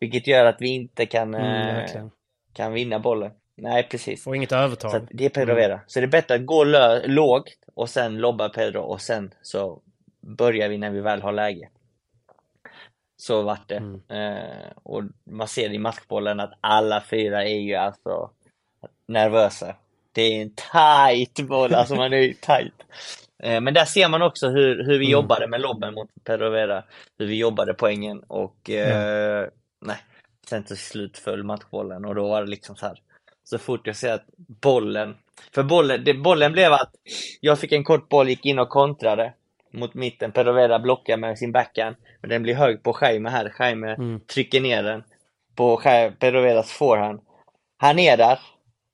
Vilket 0.00 0.26
gör 0.26 0.44
att 0.44 0.56
vi 0.60 0.68
inte 0.68 1.06
kan, 1.06 1.34
mm, 1.34 1.76
eh, 1.76 2.06
kan 2.52 2.72
vinna 2.72 2.98
bollen. 2.98 3.30
Nej, 3.56 3.88
precis. 3.88 4.26
Och 4.26 4.36
inget 4.36 4.52
övertag. 4.52 4.90
Så 4.90 5.06
det 5.10 5.24
är 5.24 5.28
Pedro 5.28 5.52
mm. 5.52 5.56
Vera. 5.56 5.80
Så 5.86 6.00
det 6.00 6.06
är 6.06 6.08
bättre 6.08 6.34
att 6.34 6.46
gå 6.46 6.64
lågt 7.04 7.58
och 7.74 7.90
sen 7.90 8.18
lobba 8.18 8.48
Pedro 8.48 8.80
och 8.80 9.00
sen 9.00 9.34
så 9.42 9.82
börjar 10.20 10.68
vi 10.68 10.78
när 10.78 10.90
vi 10.90 11.00
väl 11.00 11.22
har 11.22 11.32
läge. 11.32 11.68
Så 13.16 13.42
vart 13.42 13.68
det. 13.68 13.76
Mm. 13.76 14.00
Eh, 14.08 14.70
och 14.82 15.02
man 15.30 15.48
ser 15.48 15.72
i 15.72 15.78
matchbollen 15.78 16.40
att 16.40 16.52
alla 16.60 17.00
fyra 17.10 17.44
är 17.44 17.60
ju 17.60 17.74
alltså 17.74 18.30
nervösa. 19.08 19.76
Det 20.12 20.22
är 20.22 20.42
en 20.42 20.54
tight 20.54 21.48
boll, 21.48 21.74
alltså 21.74 21.94
man 21.94 22.12
är 22.12 22.16
ju 22.16 22.34
tight. 22.34 22.74
Eh, 23.42 23.60
men 23.60 23.74
där 23.74 23.84
ser 23.84 24.08
man 24.08 24.22
också 24.22 24.48
hur, 24.48 24.84
hur 24.84 24.98
vi 24.98 25.04
mm. 25.04 25.10
jobbade 25.10 25.48
med 25.48 25.60
lobben 25.60 25.94
mot 25.94 26.10
Perovera. 26.24 26.84
Hur 27.18 27.26
vi 27.26 27.38
jobbade 27.38 27.74
poängen 27.74 28.22
och 28.22 28.70
eh, 28.70 29.38
mm. 29.38 29.50
nej, 29.86 29.96
sen 30.48 30.64
till 30.64 30.76
slut 30.76 31.18
föll 31.18 31.42
matchbollen 31.42 32.04
och 32.04 32.14
då 32.14 32.28
var 32.28 32.42
det 32.42 32.50
liksom 32.50 32.76
så 32.76 32.86
här. 32.86 33.00
Så 33.44 33.58
fort 33.58 33.86
jag 33.86 33.96
ser 33.96 34.12
att 34.12 34.26
bollen, 34.36 35.16
för 35.54 35.62
bollen, 35.62 36.04
det, 36.04 36.14
bollen 36.14 36.52
blev 36.52 36.72
att 36.72 36.90
jag 37.40 37.58
fick 37.58 37.72
en 37.72 37.84
kort 37.84 38.08
boll, 38.08 38.28
gick 38.28 38.46
in 38.46 38.58
och 38.58 38.68
kontrade 38.68 39.32
mot 39.74 39.94
mitten. 39.94 40.32
Perovera 40.32 40.78
blockar 40.78 41.16
med 41.16 41.38
sin 41.38 41.52
backhand. 41.52 41.96
Men 42.20 42.30
den 42.30 42.42
blir 42.42 42.54
hög 42.54 42.82
på 42.82 42.98
Jaime 43.00 43.30
här. 43.30 43.54
Jaime 43.58 43.94
mm. 43.94 44.20
trycker 44.20 44.60
ner 44.60 44.82
den 44.82 45.04
på 45.54 45.76
Peroveras 46.18 46.72
forehand. 46.72 47.20
Han 47.76 47.98
är 47.98 48.16
där, 48.16 48.38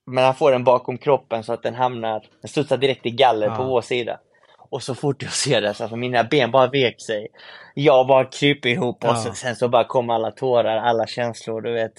men 0.06 0.24
han 0.24 0.34
får 0.34 0.52
den 0.52 0.64
bakom 0.64 0.98
kroppen 0.98 1.44
så 1.44 1.52
att 1.52 1.62
den 1.62 1.74
hamnar, 1.74 2.26
den 2.40 2.48
studsar 2.48 2.76
direkt 2.76 3.06
i 3.06 3.10
galler 3.10 3.46
ja. 3.46 3.54
på 3.54 3.64
vår 3.64 3.82
sida. 3.82 4.20
Och 4.70 4.82
så 4.82 4.94
fort 4.94 5.22
jag 5.22 5.32
ser 5.32 5.60
det 5.60 5.74
så 5.74 5.82
alltså 5.82 5.96
mina 5.96 6.24
ben 6.24 6.50
bara 6.50 6.66
vek 6.66 7.00
sig. 7.00 7.28
Jag 7.74 8.06
bara 8.06 8.24
kryper 8.24 8.68
ihop 8.68 9.04
och 9.04 9.10
ja. 9.10 9.34
sen 9.34 9.56
så 9.56 9.68
bara 9.68 9.84
kom 9.84 10.10
alla 10.10 10.30
tårar, 10.30 10.76
alla 10.76 11.06
känslor, 11.06 11.60
du 11.60 11.72
vet. 11.72 11.92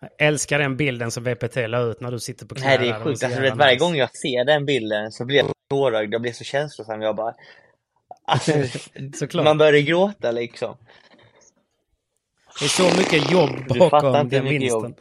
Jag 0.00 0.28
älskar 0.28 0.58
den 0.58 0.76
bilden 0.76 1.10
som 1.10 1.24
VPT 1.24 1.56
la 1.56 1.80
ut 1.80 2.00
när 2.00 2.10
du 2.10 2.20
sitter 2.20 2.46
på 2.46 2.54
knä. 2.54 2.66
Nej, 2.66 2.78
det 2.78 2.88
är 2.88 3.00
sjukt. 3.00 3.24
Alltså, 3.24 3.40
vet, 3.40 3.56
varje 3.56 3.76
gång 3.76 3.94
jag 3.94 4.16
ser 4.16 4.44
den 4.44 4.66
bilden 4.66 5.12
så 5.12 5.24
blir 5.24 5.36
jag 5.36 5.46
tårögd. 5.74 6.14
Jag 6.14 6.22
blir 6.22 6.32
så 6.32 6.44
känslosam. 6.44 7.02
Jag 7.02 7.16
bara... 7.16 7.34
Alltså, 8.26 8.52
man 9.42 9.58
börjar 9.58 9.80
gråta 9.80 10.30
liksom. 10.30 10.76
Det 12.58 12.64
är 12.64 12.68
så 12.68 12.98
mycket 12.98 13.30
jobb 13.30 13.78
bakom 13.78 14.28
den 14.28 14.44
vinsten. 14.44 14.80
Jobb. 14.80 15.00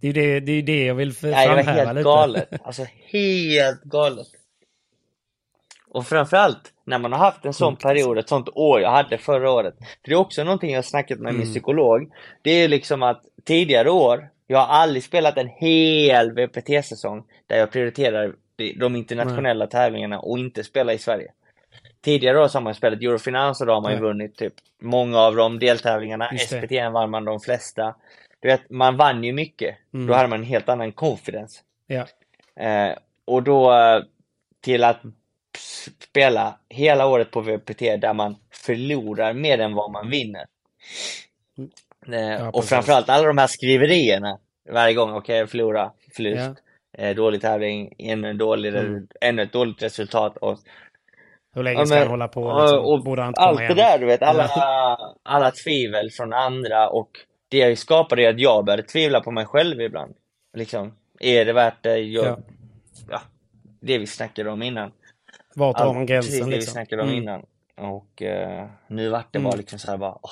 Det 0.00 0.08
är 0.08 0.12
det, 0.12 0.40
det 0.40 0.52
är 0.52 0.62
det 0.62 0.84
jag 0.84 0.94
vill 0.94 1.12
framhäva 1.12 1.54
lite. 1.54 1.62
det 1.62 1.72
var 1.72 1.84
helt 1.84 1.94
lite. 1.94 2.02
galet. 2.02 2.48
Alltså 2.62 2.86
helt 3.12 3.82
galet. 3.82 4.26
Och 5.88 6.06
framförallt 6.06 6.72
när 6.84 6.98
man 6.98 7.12
har 7.12 7.18
haft 7.18 7.44
en 7.44 7.54
sån 7.54 7.76
period, 7.76 8.18
ett 8.18 8.28
sånt 8.28 8.48
år 8.48 8.80
jag 8.80 8.90
hade 8.90 9.18
förra 9.18 9.50
året. 9.50 9.74
För 9.78 10.10
det 10.10 10.12
är 10.12 10.18
också 10.18 10.44
någonting 10.44 10.72
jag 10.72 10.84
snackat 10.84 11.18
med 11.18 11.30
mm. 11.30 11.40
min 11.40 11.50
psykolog. 11.50 12.10
Det 12.42 12.50
är 12.50 12.68
liksom 12.68 13.02
att 13.02 13.22
tidigare 13.44 13.90
år, 13.90 14.28
jag 14.46 14.58
har 14.58 14.66
aldrig 14.66 15.04
spelat 15.04 15.36
en 15.36 15.48
hel 15.48 16.32
VPT-säsong 16.32 17.24
där 17.46 17.56
jag 17.56 17.72
prioriterar 17.72 18.34
de 18.76 18.96
internationella 18.96 19.64
Nej. 19.64 19.70
tävlingarna 19.70 20.18
och 20.18 20.38
inte 20.38 20.64
spela 20.64 20.92
i 20.92 20.98
Sverige. 20.98 21.32
Tidigare 22.00 22.40
år 22.40 22.48
så 22.48 22.58
har 22.58 22.62
man 22.62 22.74
spelat 22.74 23.02
Eurofinans 23.02 23.60
och 23.60 23.66
då 23.66 23.72
har 23.72 23.80
man 23.80 23.92
ju 23.92 23.98
vunnit 23.98 24.36
typ 24.36 24.54
många 24.80 25.18
av 25.18 25.36
de 25.36 25.58
deltävlingarna. 25.58 26.30
SPT 26.38 26.72
vann 26.92 27.10
man 27.10 27.24
de 27.24 27.40
flesta. 27.40 27.94
Du 28.40 28.48
vet, 28.48 28.70
man 28.70 28.96
vann 28.96 29.24
ju 29.24 29.32
mycket. 29.32 29.76
Mm. 29.94 30.06
Då 30.06 30.14
hade 30.14 30.28
man 30.28 30.38
en 30.38 30.46
helt 30.46 30.68
annan 30.68 30.92
confidence. 30.92 31.60
Ja. 31.86 32.06
Eh, 32.64 32.96
och 33.24 33.42
då 33.42 33.72
eh, 33.72 34.02
till 34.60 34.84
att 34.84 35.00
spela 35.98 36.58
hela 36.68 37.06
året 37.06 37.30
på 37.30 37.40
VPT 37.40 37.80
där 37.80 38.14
man 38.14 38.36
förlorar 38.50 39.32
mer 39.32 39.58
än 39.58 39.74
vad 39.74 39.90
man 39.90 40.10
vinner. 40.10 40.46
Mm. 41.58 41.70
Eh, 42.08 42.40
ja, 42.40 42.50
och 42.50 42.64
framförallt 42.64 43.08
alla 43.08 43.26
de 43.26 43.38
här 43.38 43.46
skriverierna 43.46 44.38
varje 44.68 44.94
gång, 44.94 45.10
okej, 45.10 45.42
okay, 45.42 45.50
förlora, 45.50 45.92
förlust, 46.14 46.40
ja. 46.40 46.54
Eh, 46.98 47.16
dålig 47.16 47.40
tävling, 47.40 47.94
ännu, 47.98 48.32
dålig, 48.32 48.74
mm. 48.74 49.06
ännu 49.20 49.42
ett 49.42 49.52
dåligt 49.52 49.82
resultat. 49.82 50.36
Och, 50.36 50.58
Hur 51.54 51.62
länge 51.62 51.86
ska 51.86 51.98
han 51.98 52.08
hålla 52.08 52.28
på? 52.28 52.60
Liksom? 52.60 52.78
Och, 52.78 53.06
och 53.06 53.18
allt 53.18 53.58
det 53.58 53.74
där, 53.74 53.98
du 53.98 54.06
vet, 54.06 54.22
alla, 54.22 54.48
alla 55.22 55.50
tvivel 55.50 56.10
från 56.10 56.32
andra 56.32 56.88
och 56.88 57.10
det 57.48 57.76
skapade 57.76 58.28
att 58.28 58.40
jag 58.40 58.64
började 58.64 58.82
tvivla 58.82 59.20
på 59.20 59.30
mig 59.30 59.46
själv 59.46 59.80
ibland. 59.80 60.14
Liksom, 60.56 60.94
är 61.20 61.44
det 61.44 61.52
värt 61.52 61.82
det? 61.82 61.98
Jag, 61.98 62.26
ja. 62.26 62.38
ja. 63.10 63.20
det 63.80 63.98
vi 63.98 64.06
snackade 64.06 64.50
om 64.50 64.62
innan. 64.62 64.92
Vart 65.54 65.78
har 65.78 65.94
man 65.94 66.06
gränsen? 66.06 66.30
Precis 66.30 66.44
det 66.44 66.50
liksom? 66.50 66.70
vi 66.70 66.72
snackade 66.72 67.02
om 67.02 67.08
mm. 67.08 67.22
innan. 67.22 67.46
Och 67.76 68.22
uh, 68.22 68.66
nu 68.88 69.08
vart 69.08 69.32
det 69.32 69.38
bara 69.38 69.48
mm. 69.48 69.58
liksom 69.58 69.78
såhär 69.78 69.98
bara, 69.98 70.18
åh, 70.22 70.30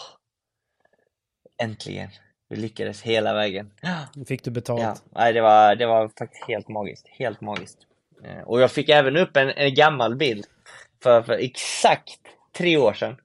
äntligen. 1.62 2.08
Vi 2.48 2.56
lyckades 2.56 3.02
hela 3.02 3.34
vägen. 3.34 3.70
Fick 4.26 4.44
du 4.44 4.50
betalt? 4.50 4.82
Ja, 4.82 4.96
nej, 5.10 5.32
det, 5.32 5.40
var, 5.40 5.74
det 5.74 5.86
var 5.86 6.10
faktiskt 6.18 6.48
helt 6.48 6.68
magiskt. 6.68 7.06
Helt 7.08 7.40
magiskt. 7.40 7.78
Uh, 8.24 8.40
och 8.40 8.60
jag 8.60 8.70
fick 8.70 8.88
även 8.88 9.16
upp 9.16 9.36
en, 9.36 9.48
en 9.48 9.74
gammal 9.74 10.16
bild 10.16 10.46
för, 11.02 11.22
för 11.22 11.32
exakt 11.32 12.20
tre 12.52 12.76
år 12.76 12.92
sedan. 12.92 13.16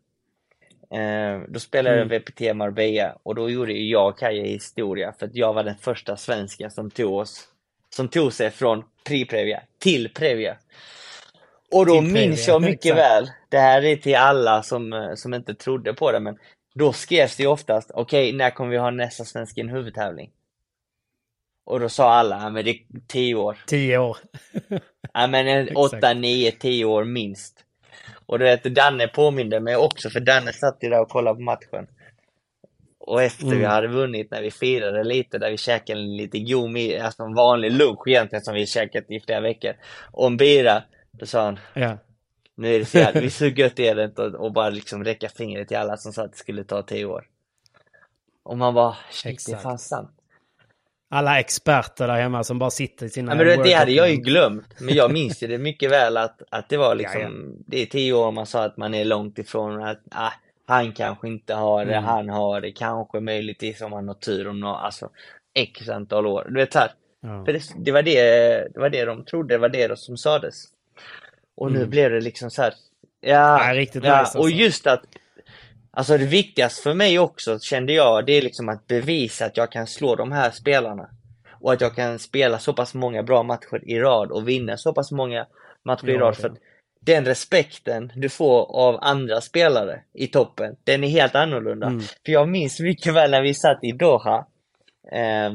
Uh, 0.93 1.45
då 1.47 1.59
spelade 1.59 1.95
jag 1.97 2.05
mm. 2.05 2.19
VPT 2.21 2.55
Marbella 2.55 3.17
och 3.23 3.35
då 3.35 3.49
gjorde 3.49 3.73
jag 3.73 4.07
och 4.07 4.19
Kaja 4.19 4.43
historia 4.43 5.13
för 5.19 5.25
att 5.25 5.35
jag 5.35 5.53
var 5.53 5.63
den 5.63 5.77
första 5.77 6.17
svensken 6.17 6.71
som 6.71 6.91
tog 6.91 7.13
oss 7.13 7.47
som 7.95 8.07
tog 8.07 8.33
sig 8.33 8.51
från 8.51 8.83
Pri-Previa 9.03 9.59
till 9.79 10.09
Previa. 10.13 10.57
Och 11.71 11.85
då 11.85 12.01
minns 12.01 12.47
jag 12.47 12.61
mycket 12.61 12.95
väl, 12.95 13.31
det 13.49 13.57
här 13.57 13.85
är 13.85 13.95
till 13.95 14.15
alla 14.15 14.63
som, 14.63 15.13
som 15.15 15.33
inte 15.33 15.55
trodde 15.55 15.93
på 15.93 16.11
det, 16.11 16.19
men 16.19 16.37
då 16.73 16.93
skrevs 16.93 17.35
det 17.35 17.47
oftast, 17.47 17.91
okej, 17.93 18.27
okay, 18.29 18.37
när 18.37 18.49
kommer 18.49 18.71
vi 18.71 18.77
ha 18.77 18.91
nästa 18.91 19.25
Svensken 19.25 19.69
huvudtävling? 19.69 20.31
Och 21.65 21.79
då 21.79 21.89
sa 21.89 22.13
alla, 22.13 22.39
ja 22.41 22.49
men 22.49 22.65
det 22.65 22.71
är 22.71 22.77
tio 23.07 23.35
år. 23.35 23.57
Tio 23.67 23.97
år. 23.97 24.17
ja 25.13 25.27
men 25.27 25.75
åtta, 25.75 26.13
nio, 26.13 26.51
tio 26.51 26.85
år 26.85 27.03
minst. 27.03 27.65
Och 28.25 28.39
du 28.39 28.45
vet, 28.45 28.63
Danne 28.63 29.07
påminde 29.07 29.59
mig 29.59 29.75
också, 29.75 30.09
för 30.09 30.19
Danne 30.19 30.53
satt 30.53 30.77
ju 30.81 30.89
där 30.89 31.01
och 31.01 31.09
kollade 31.09 31.35
på 31.35 31.41
matchen. 31.41 31.87
Och 32.99 33.23
efter 33.23 33.45
mm. 33.45 33.59
vi 33.59 33.65
hade 33.65 33.87
vunnit, 33.87 34.31
när 34.31 34.41
vi 34.41 34.51
firade 34.51 35.03
lite, 35.03 35.37
där 35.37 35.51
vi 35.51 35.57
käkade 35.57 35.99
lite 35.99 36.39
god 36.39 37.01
alltså 37.01 37.23
en 37.23 37.35
vanlig 37.35 37.71
lunch 37.71 38.07
egentligen 38.07 38.43
som 38.43 38.53
vi 38.53 38.67
käkat 38.67 39.05
i 39.09 39.19
flera 39.19 39.41
veckor. 39.41 39.73
Och 40.11 40.27
en 40.27 40.37
bira, 40.37 40.83
då 41.11 41.25
sa 41.25 41.45
han, 41.45 41.59
ja. 41.73 41.97
Nu 42.55 42.75
är 42.75 42.79
det 42.79 42.85
så 42.85 42.97
jävla, 42.97 43.21
vi 43.21 43.29
så 43.29 43.45
gött 43.45 43.79
är 43.79 43.95
det 43.95 44.03
inte 44.03 44.21
och 44.21 44.53
bara 44.53 44.69
liksom 44.69 45.03
räcka 45.03 45.29
fingret 45.29 45.67
till 45.67 45.77
alla 45.77 45.97
som 45.97 46.13
sa 46.13 46.23
att 46.23 46.31
det 46.31 46.37
skulle 46.37 46.63
ta 46.63 46.81
tio 46.81 47.05
år. 47.05 47.25
Och 48.43 48.57
man 48.57 48.73
bara, 48.73 48.95
shit, 49.11 49.33
Exakt. 49.33 49.51
det 49.51 49.59
är 49.59 49.63
fan 49.63 49.79
sant 49.79 50.11
alla 51.13 51.39
experter 51.39 52.07
där 52.07 52.21
hemma 52.21 52.43
som 52.43 52.59
bara 52.59 52.69
sitter 52.69 53.05
i 53.05 53.09
sina... 53.09 53.31
Ja, 53.31 53.35
men 53.35 53.47
det, 53.47 53.63
det 53.63 53.73
hade 53.73 53.91
jag 53.91 54.09
ju 54.09 54.15
glömt. 54.15 54.79
Men 54.79 54.95
jag 54.95 55.13
minns 55.13 55.39
det 55.39 55.57
mycket 55.57 55.91
väl 55.91 56.17
att, 56.17 56.41
att 56.49 56.69
det 56.69 56.77
var 56.77 56.95
liksom, 57.01 57.21
ja, 57.21 57.27
ja. 57.27 57.63
det 57.67 57.81
är 57.81 57.85
tio 57.85 58.13
år 58.13 58.31
man 58.31 58.45
sa 58.45 58.63
att 58.63 58.77
man 58.77 58.93
är 58.93 59.05
långt 59.05 59.39
ifrån 59.39 59.83
att 59.83 60.01
ah, 60.11 60.31
han 60.65 60.91
kanske 60.91 61.27
inte 61.27 61.53
har 61.53 61.85
det, 61.85 61.93
mm. 61.93 62.03
han 62.03 62.29
har 62.29 62.61
det, 62.61 62.71
kanske 62.71 63.19
möjligtvis 63.19 63.81
om 63.81 63.93
han 63.93 64.07
har 64.07 64.15
tur 64.15 64.47
om 64.47 64.59
något, 64.59 64.79
alltså 64.83 65.09
x 65.53 65.89
antal 65.89 66.27
år. 66.27 66.47
Du 66.49 66.55
vet 66.55 66.75
här, 66.75 66.91
ja. 67.21 67.45
för 67.45 67.53
det, 67.53 67.61
det, 67.77 67.91
var 67.91 68.01
det, 68.01 68.23
det 68.73 68.79
var 68.79 68.89
det 68.89 69.05
de 69.05 69.25
trodde, 69.25 69.53
det 69.53 69.57
var 69.57 69.69
det 69.69 69.99
som 69.99 70.17
sades. 70.17 70.63
Och 71.55 71.67
mm. 71.67 71.81
nu 71.81 71.87
blev 71.87 72.11
det 72.11 72.21
liksom 72.21 72.51
så 72.51 72.61
här, 72.61 72.73
ja, 73.21 73.67
ja 73.67 73.73
riktigt 73.73 74.03
ja, 74.03 74.19
nice, 74.19 74.37
och 74.37 74.45
alltså. 74.45 74.59
just 74.59 74.87
att 74.87 75.03
Alltså 75.95 76.17
det 76.17 76.25
viktigaste 76.25 76.81
för 76.83 76.93
mig 76.93 77.19
också, 77.19 77.59
kände 77.59 77.93
jag, 77.93 78.25
det 78.25 78.33
är 78.33 78.41
liksom 78.41 78.69
att 78.69 78.87
bevisa 78.87 79.45
att 79.45 79.57
jag 79.57 79.71
kan 79.71 79.87
slå 79.87 80.15
de 80.15 80.31
här 80.31 80.51
spelarna. 80.51 81.09
Och 81.51 81.73
att 81.73 81.81
jag 81.81 81.95
kan 81.95 82.19
spela 82.19 82.59
så 82.59 82.73
pass 82.73 82.93
många 82.93 83.23
bra 83.23 83.43
matcher 83.43 83.89
i 83.89 83.99
rad 83.99 84.31
och 84.31 84.49
vinna 84.49 84.77
så 84.77 84.93
pass 84.93 85.11
många 85.11 85.45
matcher 85.83 86.07
ja, 86.07 86.13
i 86.13 86.17
rad. 86.17 86.37
För 86.37 86.49
att 86.49 86.57
den 86.99 87.25
respekten 87.25 88.11
du 88.15 88.29
får 88.29 88.75
av 88.75 88.99
andra 89.01 89.41
spelare 89.41 90.01
i 90.13 90.27
toppen, 90.27 90.75
den 90.83 91.03
är 91.03 91.07
helt 91.07 91.35
annorlunda. 91.35 91.87
Mm. 91.87 91.99
För 91.99 92.31
jag 92.31 92.49
minns 92.49 92.79
mycket 92.79 93.13
väl 93.13 93.31
när 93.31 93.41
vi 93.41 93.53
satt 93.53 93.83
i 93.83 93.91
Doha, 93.91 94.45
eh, 95.11 95.51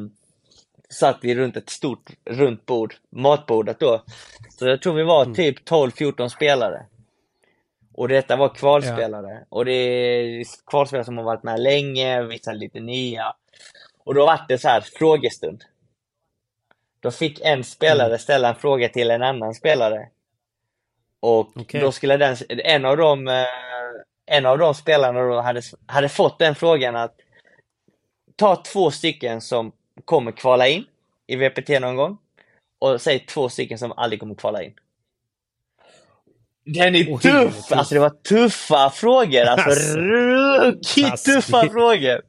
satt 0.92 1.18
vi 1.20 1.34
runt 1.34 1.56
ett 1.56 1.70
stort 1.70 2.10
runt 2.24 2.66
bord, 2.66 2.94
matbordet 3.10 3.80
då. 3.80 4.02
Så 4.58 4.66
jag 4.66 4.82
tror 4.82 4.94
vi 4.94 5.02
var 5.02 5.22
mm. 5.22 5.34
typ 5.34 5.68
12-14 5.68 6.28
spelare. 6.28 6.86
Och 7.94 8.08
detta 8.08 8.36
var 8.36 8.48
kvalspelare. 8.48 9.32
Ja. 9.32 9.46
Och 9.48 9.64
det 9.64 9.72
är 9.72 10.44
kvalspelare 10.66 11.04
som 11.04 11.16
har 11.16 11.24
varit 11.24 11.42
med 11.42 11.60
länge, 11.60 12.22
vissa 12.22 12.52
lite 12.52 12.80
nya. 12.80 13.34
Och 14.04 14.14
då 14.14 14.26
var 14.26 14.40
det 14.48 14.58
så 14.58 14.68
här 14.68 14.80
frågestund. 14.80 15.64
Då 17.00 17.10
fick 17.10 17.40
en 17.40 17.64
spelare 17.64 18.08
mm. 18.08 18.18
ställa 18.18 18.48
en 18.48 18.54
fråga 18.54 18.88
till 18.88 19.10
en 19.10 19.22
annan 19.22 19.54
spelare. 19.54 20.08
Och 21.20 21.56
okay. 21.56 21.80
då 21.80 21.92
skulle 21.92 22.16
den, 22.16 22.36
en 22.48 22.84
av 22.84 22.96
de, 22.96 23.28
eh, 23.28 23.44
en 24.26 24.46
av 24.46 24.58
de 24.58 24.74
spelarna 24.74 25.20
då 25.20 25.40
hade, 25.40 25.62
hade 25.86 26.08
fått 26.08 26.38
den 26.38 26.54
frågan 26.54 26.96
att 26.96 27.14
ta 28.36 28.56
två 28.56 28.90
stycken 28.90 29.40
som 29.40 29.72
kommer 30.08 30.32
kvala 30.32 30.68
in 30.68 30.84
i 31.26 31.36
VPT 31.36 31.68
någon 31.80 31.96
gång 31.96 32.18
och 32.78 33.00
säg 33.00 33.18
två 33.18 33.48
stycken 33.48 33.78
som 33.78 33.92
aldrig 33.92 34.20
kommer 34.20 34.34
kvala 34.34 34.62
in. 34.62 34.72
Den 36.64 36.94
är 36.94 37.04
oh, 37.04 37.20
tuff! 37.20 37.72
Alltså 37.72 37.94
det 37.94 38.00
var 38.00 38.10
tuffa 38.28 38.90
frågor, 38.90 39.42
alltså, 39.42 39.70
alltså 39.70 39.98
ruggigt 39.98 41.24
tuffa 41.24 41.68
frågor! 41.68 42.22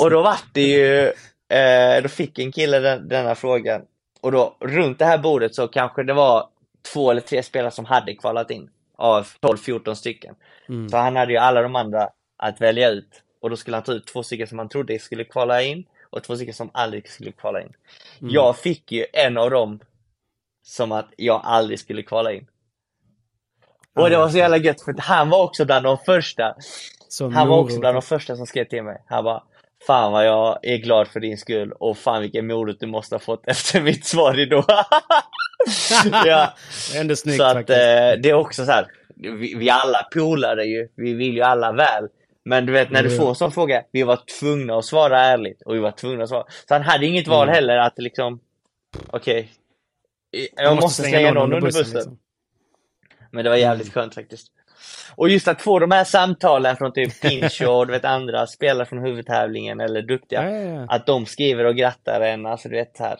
Och 0.00 0.10
då 0.10 0.22
vart 0.22 0.44
det 0.52 0.62
ju, 0.62 1.12
eh, 1.58 2.02
då 2.02 2.08
fick 2.08 2.38
en 2.38 2.52
kille 2.52 2.78
den, 2.78 3.08
denna 3.08 3.34
frågan. 3.34 3.82
Och 4.20 4.32
då 4.32 4.56
runt 4.60 4.98
det 4.98 5.04
här 5.04 5.18
bordet 5.18 5.54
så 5.54 5.68
kanske 5.68 6.02
det 6.02 6.12
var 6.12 6.48
två 6.92 7.10
eller 7.10 7.20
tre 7.20 7.42
spelare 7.42 7.70
som 7.70 7.84
hade 7.84 8.14
kvalat 8.14 8.50
in 8.50 8.70
av 8.96 9.26
12-14 9.40 9.94
stycken. 9.94 10.34
Mm. 10.68 10.88
Så 10.88 10.96
han 10.96 11.16
hade 11.16 11.32
ju 11.32 11.38
alla 11.38 11.62
de 11.62 11.76
andra 11.76 12.08
att 12.36 12.60
välja 12.60 12.90
ut. 12.90 13.22
Och 13.40 13.50
då 13.50 13.56
skulle 13.56 13.76
han 13.76 13.84
ta 13.84 13.92
ut 13.92 14.06
två 14.06 14.22
stycken 14.22 14.46
som 14.46 14.58
han 14.58 14.68
trodde 14.68 14.98
skulle 14.98 15.24
kvala 15.24 15.62
in 15.62 15.84
och 16.10 16.24
två 16.24 16.36
stycken 16.36 16.54
som 16.54 16.70
aldrig 16.74 17.08
skulle 17.08 17.32
kvala 17.32 17.62
in. 17.62 17.72
Mm. 18.20 18.34
Jag 18.34 18.56
fick 18.56 18.92
ju 18.92 19.06
en 19.12 19.38
av 19.38 19.50
dem 19.50 19.80
som 20.62 20.92
att 20.92 21.08
jag 21.16 21.40
aldrig 21.44 21.78
skulle 21.78 22.02
kvala 22.02 22.32
in. 22.32 22.46
Och 23.94 24.10
det 24.10 24.16
var 24.16 24.28
så 24.28 24.38
jävla 24.38 24.56
gött 24.56 24.80
för 24.80 24.94
han 24.98 25.30
var 25.30 25.44
också 25.44 25.64
bland 25.64 25.84
de 25.84 25.98
första. 25.98 26.54
Så 27.08 27.28
han 27.28 27.48
var 27.48 27.58
också 27.58 27.80
bland 27.80 27.96
de 27.96 28.02
första 28.02 28.36
som 28.36 28.46
skrev 28.46 28.64
till 28.64 28.82
mig. 28.82 29.02
Han 29.06 29.24
bara 29.24 29.42
Fan 29.86 30.12
vad 30.12 30.26
jag 30.26 30.58
är 30.62 30.76
glad 30.76 31.08
för 31.08 31.20
din 31.20 31.38
skull 31.38 31.72
och 31.72 31.98
fan 31.98 32.22
vilken 32.22 32.46
morot 32.46 32.80
du 32.80 32.86
måste 32.86 33.14
ha 33.14 33.20
fått 33.20 33.42
efter 33.46 33.80
mitt 33.80 34.06
svar 34.06 34.40
idag. 34.40 34.64
ja. 36.24 36.54
Ändå 36.96 37.16
snyggt 37.16 37.36
Så 37.36 37.44
att 37.44 37.52
faktiskt. 37.52 37.78
Eh, 37.78 38.20
det 38.22 38.30
är 38.30 38.34
också 38.34 38.64
så 38.64 38.72
här. 38.72 38.86
Vi, 39.16 39.54
vi 39.54 39.70
alla 39.70 40.08
polare 40.14 40.64
ju. 40.64 40.88
Vi 40.94 41.14
vill 41.14 41.34
ju 41.34 41.42
alla 41.42 41.72
väl. 41.72 42.08
Men 42.48 42.66
du 42.66 42.72
vet 42.72 42.90
när 42.90 43.02
du 43.02 43.10
får 43.10 43.28
en 43.28 43.34
sån 43.34 43.52
fråga, 43.52 43.84
vi 43.92 44.02
var 44.02 44.20
tvungna 44.40 44.78
att 44.78 44.84
svara 44.84 45.20
ärligt 45.20 45.62
och 45.62 45.74
vi 45.74 45.78
var 45.78 45.90
tvungna 45.90 46.22
att 46.22 46.28
svara. 46.28 46.44
Så 46.68 46.74
han 46.74 46.82
hade 46.82 47.06
inget 47.06 47.28
val 47.28 47.48
mm. 47.48 47.54
heller 47.54 47.76
att 47.76 47.98
liksom, 47.98 48.40
okej, 49.06 49.50
okay, 50.32 50.48
jag 50.56 50.74
måste, 50.74 50.84
måste 50.84 51.02
slänga 51.02 51.32
någon 51.32 51.52
under 51.52 51.60
bussen. 51.60 51.94
Liksom. 51.94 52.18
Men 53.30 53.44
det 53.44 53.50
var 53.50 53.56
jävligt 53.56 53.92
skönt 53.92 54.14
faktiskt. 54.14 54.52
Och 55.16 55.28
just 55.28 55.48
att 55.48 55.62
få 55.62 55.78
de 55.78 55.90
här 55.90 56.04
samtalen 56.04 56.76
från 56.76 56.92
typ 56.92 57.20
Pinch 57.22 57.62
och 57.62 57.86
du 57.86 57.92
vet 57.92 58.04
andra 58.04 58.46
spelare 58.46 58.86
från 58.86 58.98
huvudtävlingen 58.98 59.80
eller 59.80 60.02
duktiga. 60.02 60.50
Ja, 60.50 60.58
ja, 60.58 60.80
ja. 60.80 60.86
Att 60.88 61.06
de 61.06 61.26
skriver 61.26 61.64
och 61.64 61.76
grattar 61.76 62.20
en, 62.20 62.46
alltså 62.46 62.68
du 62.68 62.76
vet 62.76 62.98
här. 62.98 63.18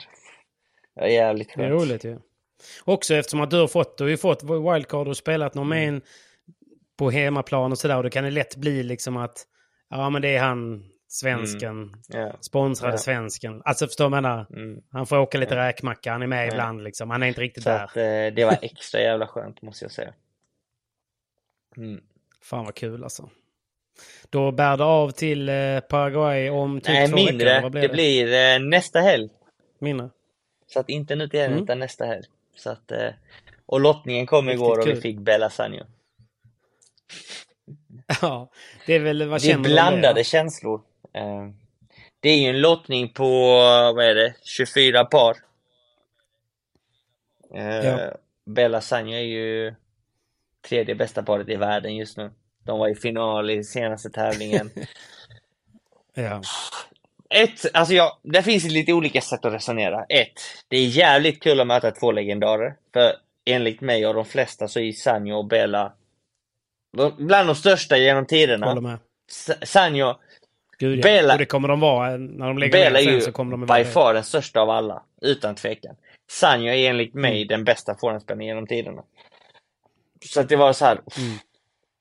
Det 0.95 1.01
var 1.01 1.09
jävligt 1.09 1.49
skönt. 1.49 1.59
Det 1.59 1.65
är 1.65 1.71
roligt 1.71 2.05
ju. 2.05 2.11
Ja. 2.11 2.19
Också 2.85 3.15
eftersom 3.15 3.41
att 3.41 3.51
du 3.51 3.61
har 3.61 3.69
fått, 3.69 3.99
du 3.99 4.05
har 4.05 4.09
ju 4.09 4.17
fått 4.17 4.43
wildcard 4.43 5.09
och 5.09 5.17
spelat 5.17 5.55
någon 5.55 5.69
med 5.69 5.89
en 5.89 6.03
på 6.99 7.11
hemmaplan 7.11 7.73
och 7.73 7.79
sådär. 7.79 7.97
Och 7.97 8.03
då 8.03 8.11
kan 8.11 8.25
det 8.25 8.31
lätt 8.31 8.57
bli 8.57 8.83
liksom 8.83 9.17
att, 9.17 9.47
ja 9.91 10.11
men 10.11 10.23
det 10.23 10.37
är 10.37 10.41
han 10.41 10.85
svensken, 11.09 11.71
mm. 11.71 11.95
yeah. 12.15 12.37
sponsrade 12.41 12.93
yeah. 12.93 13.01
svensken. 13.01 13.63
Alltså 13.65 13.87
förstår 13.87 14.05
du 14.05 14.11
menar? 14.11 14.47
Mm. 14.51 14.83
Han 14.91 15.07
får 15.07 15.19
åka 15.19 15.39
lite 15.39 15.55
yeah. 15.55 15.67
räkmacka, 15.67 16.13
han 16.13 16.23
är 16.23 16.27
med 16.27 16.49
ibland 16.49 16.85
liksom. 16.85 17.11
Han 17.11 17.23
är 17.23 17.27
inte 17.27 17.41
riktigt 17.41 17.63
Så 17.63 17.71
där. 17.71 17.85
Att, 17.85 17.97
eh, 17.97 18.35
det 18.37 18.45
var 18.45 18.59
extra 18.63 19.01
jävla 19.01 19.27
skönt 19.27 19.63
måste 19.63 19.85
jag 19.85 19.93
säga. 19.93 20.15
Mm. 21.77 22.01
Fan 22.43 22.65
vad 22.65 22.75
kul 22.75 23.05
alltså. 23.05 23.31
Då 24.31 24.53
bär 24.53 24.77
det 24.77 24.85
av 24.85 25.11
till 25.11 25.49
eh, 25.49 25.81
Paraguay 25.81 26.51
om 26.51 26.81
typ 26.81 26.89
Nej, 26.89 27.09
två 27.09 27.17
mindre. 27.17 27.55
veckor? 27.55 27.71
Blir 27.71 27.81
det, 27.81 27.89
det 27.89 27.93
blir 27.93 28.55
eh, 28.55 28.69
nästa 28.69 29.01
helg. 29.01 29.29
Mindre? 29.79 30.11
Så 30.67 30.81
att 30.81 30.89
inte 30.89 31.17
nu 31.17 31.29
till 31.29 31.41
helgen, 31.41 31.59
mm. 31.59 31.65
utan 31.65 31.79
nästa 31.79 32.05
helg. 32.05 32.25
Så 32.57 32.71
att, 32.71 32.93
eh, 32.93 33.11
och 33.67 33.81
lottningen 33.81 34.27
kom 34.27 34.47
Riktigt 34.47 34.61
igår 34.61 34.79
och 34.79 34.85
kul. 34.85 34.95
vi 34.95 35.01
fick 35.01 35.19
Bella 35.19 35.51
Sanjo. 35.51 35.85
ja, 38.23 38.51
det 38.87 38.95
är 38.95 39.01
väl, 39.01 39.29
vad 39.29 39.43
Det 39.43 39.51
är 39.51 39.59
blandade 39.59 40.21
det, 40.21 40.25
känslor. 40.25 40.81
Eh, 41.13 41.49
det 42.21 42.29
är 42.29 42.37
ju 42.37 42.49
en 42.49 42.61
lottning 42.61 43.13
på, 43.13 43.51
vad 43.97 44.05
är 44.05 44.15
det, 44.15 44.35
24 44.43 45.05
par. 45.05 45.37
Eh, 47.55 47.87
ja. 47.87 48.13
Bella 48.47 48.81
Sanjo 48.81 49.15
är 49.15 49.23
ju 49.23 49.75
tredje 50.69 50.95
bästa 50.95 51.23
paret 51.23 51.49
i 51.49 51.57
världen 51.57 51.97
just 51.97 52.17
nu. 52.17 52.31
De 52.65 52.79
var 52.79 52.89
i 52.89 52.95
final 52.95 53.51
i 53.51 53.65
senaste 53.65 54.11
tävlingen. 54.11 54.71
ja. 56.15 56.43
Ett, 57.31 57.75
alltså 57.75 57.95
ja, 57.95 58.21
det 58.23 58.43
finns 58.43 58.65
lite 58.65 58.93
olika 58.93 59.21
sätt 59.21 59.45
att 59.45 59.53
resonera. 59.53 60.05
Ett, 60.05 60.41
det 60.69 60.77
är 60.77 60.87
jävligt 60.87 61.43
kul 61.43 61.61
att 61.61 61.67
möta 61.67 61.91
två 61.91 62.13
legendarer. 62.13 62.77
För 62.93 63.13
enligt 63.45 63.81
mig 63.81 64.07
och 64.07 64.15
de 64.15 64.25
flesta 64.25 64.69
så 64.69 64.81
är 64.81 64.93
Sanjo 64.93 65.37
och 65.37 65.47
Bella 65.47 65.93
bland 67.19 67.49
de 67.49 67.55
största 67.55 67.97
genom 67.97 68.27
tiderna. 68.27 68.99
Sanjo, 69.63 70.15
Gud, 70.79 70.99
ja. 70.99 71.03
Bela, 71.03 71.33
och 71.33 71.39
det 71.39 71.47
kommer 71.47 71.69
de 71.69 71.81
vara 71.81 72.17
när 72.17 72.47
de 72.47 72.59
lägger 72.59 72.73
Bela 72.73 72.99
ner 72.99 73.05
sen 73.05 73.21
så 73.21 73.33
kommer 73.33 73.51
de 73.51 73.67
vara 73.67 73.79
by 73.79 73.85
far 73.85 74.15
den 74.15 74.25
största 74.25 74.61
av 74.61 74.71
alla, 74.71 75.03
utan 75.23 75.55
tvekan. 75.55 75.97
Sanjo 76.31 76.73
är 76.73 76.91
enligt 76.91 77.15
mig 77.15 77.37
mm. 77.37 77.49
den 77.49 77.65
bästa 77.65 77.95
forehandspelaren 77.95 78.47
genom 78.47 78.67
tiderna. 78.67 79.05
Så 80.25 80.41
att 80.41 80.49
det 80.49 80.57
var 80.57 80.73
så 80.73 80.85
här, 80.85 80.93
mm. 80.93 81.39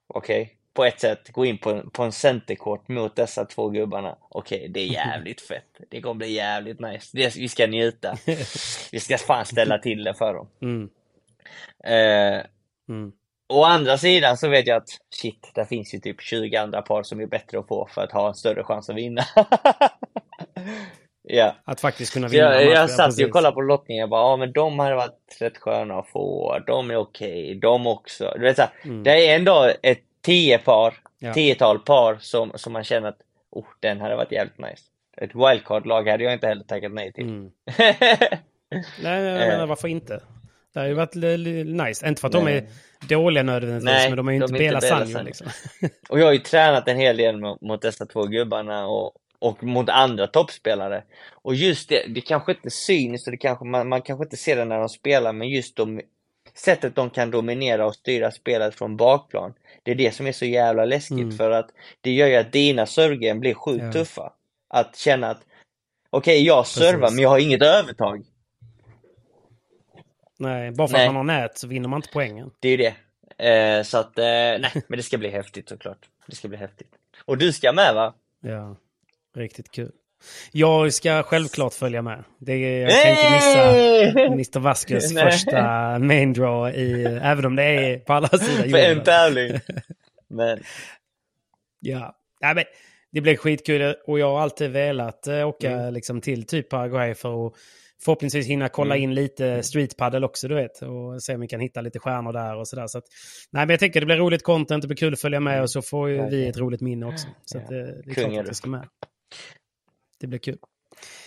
okej, 0.08 0.42
okay, 0.42 0.58
på 0.74 0.86
ett 0.86 1.00
sätt, 1.00 1.30
gå 1.32 1.46
in 1.46 1.58
på, 1.58 1.82
på 1.90 2.04
en 2.04 2.12
centerkort 2.12 2.88
mot 2.88 3.16
dessa 3.16 3.46
två 3.46 3.70
gubbarna. 3.70 4.18
Okej, 4.30 4.58
okay, 4.58 4.68
det 4.68 4.80
är 4.80 4.86
jävligt 4.86 5.42
fett. 5.48 5.82
Det 5.90 6.02
kommer 6.02 6.16
bli 6.16 6.32
jävligt 6.32 6.80
nice. 6.80 7.18
Det, 7.18 7.36
vi 7.36 7.50
ska 7.50 7.68
njuta. 7.68 8.18
vi 8.92 9.00
ska 9.00 9.18
fan 9.18 9.46
ställa 9.46 9.78
till 9.78 10.04
det 10.04 10.14
för 10.14 10.34
dem. 10.34 10.48
Mm. 10.62 10.90
Uh, 11.88 12.44
mm. 12.90 13.12
Å 13.50 13.64
andra 13.64 13.98
sidan 13.98 14.38
så 14.38 14.48
vet 14.50 14.68
jag 14.68 14.78
att 14.78 14.90
shit, 15.16 15.52
det 15.56 15.66
finns 15.66 15.94
ju 15.94 16.00
typ 16.00 16.22
20 16.22 16.56
andra 16.58 16.82
par 16.82 17.04
som 17.04 17.20
är 17.20 17.26
bättre 17.26 17.60
att 17.60 17.68
få 17.68 17.88
för 17.94 18.02
att 18.02 18.12
ha 18.12 18.28
en 18.28 18.34
större 18.36 18.64
chans 18.64 18.90
att 18.90 18.96
vinna. 18.96 19.22
Ja. 21.30 21.56
Att 21.64 21.82
faktiskt 21.82 22.14
kunna 22.14 22.28
vinna 22.28 22.44
Jag, 22.44 22.66
jag 22.66 22.90
satt 22.90 23.20
ju 23.20 23.26
och 23.26 23.32
kollade 23.32 23.54
på 23.54 23.62
lottningen 23.62 24.04
och 24.04 24.10
bara, 24.10 24.22
ja 24.22 24.38
men 24.38 24.52
de 24.52 24.80
hade 24.80 24.96
varit 24.96 25.38
rätt 25.40 25.58
sköna 25.58 26.00
att 26.00 26.10
få, 26.10 26.60
de 26.68 26.92
är 26.92 26.96
okej, 26.98 27.56
de 27.56 27.88
också. 27.88 28.34
Du 28.36 28.42
vet, 28.42 28.56
så 28.56 28.62
här, 28.62 29.04
Det 29.04 29.28
är 29.28 29.36
ändå 29.36 29.72
ett 29.82 30.02
tio 30.22 30.58
par, 30.58 30.94
Mm. 31.22 31.30
Ja. 31.30 31.34
tiotal 31.34 31.80
par 31.80 32.18
som, 32.20 32.52
som 32.56 32.74
man 32.74 32.84
känner 32.84 33.10
att, 33.10 33.18
oh, 33.52 33.66
den 33.80 34.02
hade 34.02 34.16
varit 34.16 34.32
jävligt 34.32 34.58
nice. 34.58 34.84
Ett 35.22 35.36
wildcard-lag 35.36 36.08
hade 36.08 36.24
jag 36.24 36.34
inte 36.34 36.48
heller 36.48 36.64
tackat 36.64 36.92
nej 36.92 37.14
till. 37.14 37.24
Mm. 37.24 37.52
Nej, 39.04 39.24
jag 39.24 39.48
menar 39.48 39.66
varför 39.66 39.88
inte? 39.88 40.22
Det 40.78 40.82
hade 40.82 40.90
ju 40.90 40.96
varit 40.96 41.88
nice. 41.88 42.08
Inte 42.08 42.22
för 42.22 42.28
att 42.28 42.32
de 42.32 42.44
Nej. 42.46 42.58
är 42.58 43.08
dåliga 43.08 43.44
nödvändigtvis, 43.44 43.86
Nej, 43.86 44.10
men 44.10 44.18
de 44.18 44.28
är 44.28 44.32
ju 44.32 44.40
de 44.40 44.46
inte 44.46 44.60
Bela 44.60 44.82
Sanjo 44.82 45.22
liksom. 45.24 45.48
Och 46.10 46.20
jag 46.20 46.26
har 46.26 46.34
ju 46.34 46.40
tränat 46.40 46.88
en 46.88 46.98
hel 46.98 47.18
del 47.18 47.38
mot, 47.38 47.62
mot 47.62 47.82
dessa 47.82 48.06
två 48.06 48.24
gubbarna 48.24 48.88
och, 48.88 49.12
och 49.40 49.64
mot 49.64 49.90
andra 49.90 50.28
toppspelare. 50.28 51.04
Och 51.34 51.56
just 51.56 51.90
det, 51.90 52.04
det 52.08 52.22
kanske 52.22 52.52
inte 52.52 52.70
syns 52.70 53.26
och 53.28 53.32
det 53.32 53.38
kanske, 53.38 53.66
man, 53.66 53.90
man 53.90 54.02
kanske 54.02 54.24
inte 54.24 54.38
ser 54.38 54.56
det 54.56 54.66
när 54.66 54.80
de 54.80 54.90
spelar, 54.90 55.34
men 55.34 55.50
just 55.50 55.76
de, 55.76 56.02
sättet 56.54 56.96
de 56.96 57.10
kan 57.10 57.32
dominera 57.32 57.86
och 57.86 57.96
styra 57.96 58.32
spelet 58.32 58.76
från 58.76 58.98
bakplan. 58.98 59.54
Det 59.84 59.92
är 59.92 59.96
det 59.96 60.16
som 60.16 60.28
är 60.28 60.32
så 60.32 60.46
jävla 60.46 60.86
läskigt 60.86 61.18
Mm. 61.20 61.38
för 61.38 61.52
att 61.52 61.70
det 62.02 62.12
gör 62.12 62.28
ju 62.28 62.36
att 62.36 62.52
dina 62.52 62.86
servegame 62.86 63.40
blir 63.40 63.54
sjukt 63.54 63.84
Ja. 63.86 63.92
tuffa. 63.92 64.34
Att 64.70 64.96
känna 64.98 65.30
att 65.30 65.42
okej, 66.10 66.46
jag 66.46 66.68
servar 66.68 67.10
men 67.12 67.20
jag 67.20 67.30
har 67.30 67.40
inget 67.40 67.62
övertag. 67.62 68.24
Nej, 70.38 70.72
bara 70.72 70.88
för 70.88 70.94
Nej. 70.98 71.08
att 71.08 71.14
man 71.14 71.30
har 71.30 71.40
nät 71.42 71.58
så 71.58 71.68
vinner 71.68 71.90
man 71.90 71.98
inte 71.98 72.10
poängen. 72.14 72.52
Det 72.60 72.68
är 72.68 72.78
ju 72.78 72.78
det. 72.78 72.96
Eh, 73.50 73.84
så 73.84 73.98
att, 73.98 74.18
eh, 74.18 74.24
nej, 74.26 74.72
men 74.88 74.98
det 74.98 75.04
ska 75.04 75.18
bli 75.18 75.30
häftigt 75.30 75.70
såklart. 75.70 75.98
Det 76.28 76.36
ska 76.36 76.48
bli 76.48 76.58
häftigt. 76.58 76.92
Och 77.26 77.38
du 77.38 77.54
ska 77.54 77.74
med 77.74 77.96
va? 77.96 78.14
Ja, 78.42 78.76
riktigt 79.38 79.72
kul. 79.72 79.92
Jag 80.52 80.94
ska 80.94 81.24
självklart 81.24 81.74
följa 81.74 82.02
med. 82.02 82.24
Det 82.40 82.58
jag 82.80 83.04
kan 83.04 83.12
inte 83.12 83.32
missa 83.32 84.22
Mr. 84.26 84.60
Vasquez 84.60 85.12
Nej. 85.14 85.32
första 85.32 86.00
main 86.00 86.34
draw, 86.34 86.76
i, 86.76 87.04
även 87.22 87.46
om 87.46 87.56
det 87.56 87.64
är 87.64 88.00
på 88.00 88.14
alla 88.14 88.28
sidor 88.38 88.70
För 88.70 88.78
en 88.78 89.04
tävling. 89.04 89.60
Men 90.28 90.60
Ja, 91.80 92.16
ja 92.40 92.54
men 92.54 92.64
det 93.12 93.22
blir 93.22 93.38
skitkul 93.38 93.96
och 94.08 94.20
jag 94.20 94.32
har 94.32 94.40
alltid 94.42 94.72
velat 94.72 95.28
eh, 95.28 95.48
åka 95.48 95.72
Mm. 95.72 95.94
liksom, 95.94 96.22
till 96.22 96.46
typ 96.48 96.70
Paraguay 96.70 97.16
för 97.16 97.48
att 97.48 97.54
förhoppningsvis 98.06 98.48
hinna 98.48 98.70
kolla 98.70 98.96
Mm. 98.96 99.04
in 99.04 99.16
lite 99.16 99.64
streetpaddle 99.64 100.26
också, 100.26 100.48
du 100.48 100.56
vet. 100.56 100.82
Och 100.82 101.24
se 101.24 101.36
om 101.36 101.42
vi 101.42 101.48
kan 101.48 101.60
hitta 101.60 101.82
lite 101.82 102.00
stjärnor 102.00 102.34
där 102.34 102.56
och 102.58 102.68
sådär. 102.68 102.88
Så 102.88 102.98
att, 102.98 103.04
nej, 103.52 103.66
men 103.66 103.70
jag 103.70 103.80
tänker 103.80 104.00
det 104.00 104.06
blir 104.06 104.16
roligt 104.18 104.44
content, 104.44 104.82
det 104.82 104.88
blir 104.88 104.98
kul 104.98 105.14
att 105.14 105.22
följa 105.22 105.40
med 105.40 105.62
och 105.62 105.70
så 105.72 105.82
får 105.82 106.10
ju 106.10 106.30
vi 106.30 106.48
ett 106.48 106.58
roligt 106.58 106.82
minne 106.82 107.06
också. 107.06 107.28
Så 107.46 107.58
att, 107.58 107.72
eh, 107.72 107.78
det 107.78 108.10
är 108.10 108.14
klart 108.14 108.28
att 108.28 108.48
jag 108.48 108.56
ska 108.56 108.70
med. 108.70 108.88
Det 110.20 110.28
blir 110.28 110.40
kul. 110.40 110.58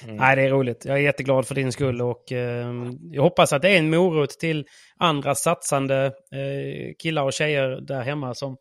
Mm. 0.05 0.17
Nej, 0.17 0.37
det 0.37 0.43
är 0.43 0.51
roligt. 0.51 0.85
Jag 0.85 0.97
är 0.97 1.01
jätteglad 1.03 1.47
för 1.47 1.55
din 1.55 1.73
skull 1.73 2.03
och 2.03 2.33
eh, 2.33 2.73
jag 3.13 3.23
hoppas 3.23 3.53
att 3.53 3.63
det 3.63 3.69
är 3.69 3.79
en 3.79 3.91
morot 3.91 4.31
till 4.31 4.67
andra 4.97 5.35
satsande 5.35 6.05
eh, 6.07 6.95
killar 6.99 7.23
och 7.23 7.33
tjejer 7.33 7.81
där 7.81 8.03
hemma 8.03 8.35
som, 8.35 8.57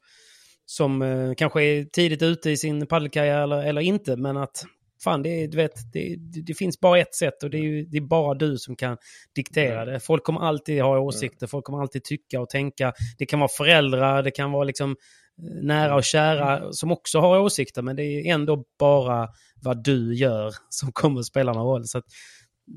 som 0.65 1.01
eh, 1.01 1.33
kanske 1.33 1.63
är 1.63 1.83
tidigt 1.83 2.21
ute 2.21 2.49
i 2.49 2.57
sin 2.57 2.87
paddelkarriär 2.87 3.41
eller, 3.41 3.63
eller 3.63 3.81
inte, 3.81 4.15
men 4.15 4.37
att 4.37 4.63
fan, 5.03 5.23
det, 5.23 5.29
är, 5.29 5.47
du 5.47 5.57
vet, 5.57 5.93
det, 5.93 6.15
det, 6.45 6.53
finns 6.53 6.79
bara 6.79 6.99
ett 6.99 7.15
sätt 7.15 7.43
och 7.43 7.49
det 7.49 7.57
är, 7.57 7.85
det 7.91 7.97
är 7.97 8.01
bara 8.01 8.33
du 8.33 8.57
som 8.57 8.75
kan 8.75 8.97
diktera 9.35 9.85
det. 9.85 9.99
Folk 9.99 10.23
kommer 10.23 10.39
alltid 10.41 10.81
ha 10.81 10.99
åsikter, 10.99 11.47
folk 11.47 11.65
kommer 11.65 11.81
alltid 11.81 12.03
tycka 12.03 12.41
och 12.41 12.49
tänka. 12.49 12.93
Det 13.17 13.25
kan 13.25 13.39
vara 13.39 13.49
föräldrar, 13.57 14.23
det 14.23 14.31
kan 14.31 14.51
vara 14.51 14.63
liksom 14.63 14.91
eh, 14.91 15.63
nära 15.63 15.95
och 15.95 16.03
kära 16.03 16.73
som 16.73 16.91
också 16.91 17.19
har 17.19 17.39
åsikter, 17.39 17.81
men 17.81 17.95
det 17.95 18.03
är 18.03 18.33
ändå 18.33 18.63
bara 18.79 19.29
vad 19.61 19.83
du 19.83 20.15
gör 20.15 20.53
som 20.69 20.91
kommer 20.91 21.19
att 21.19 21.25
spela 21.25 21.53
någon 21.53 21.65
roll. 21.65 21.85
Så 21.85 21.97
att, 21.97 22.05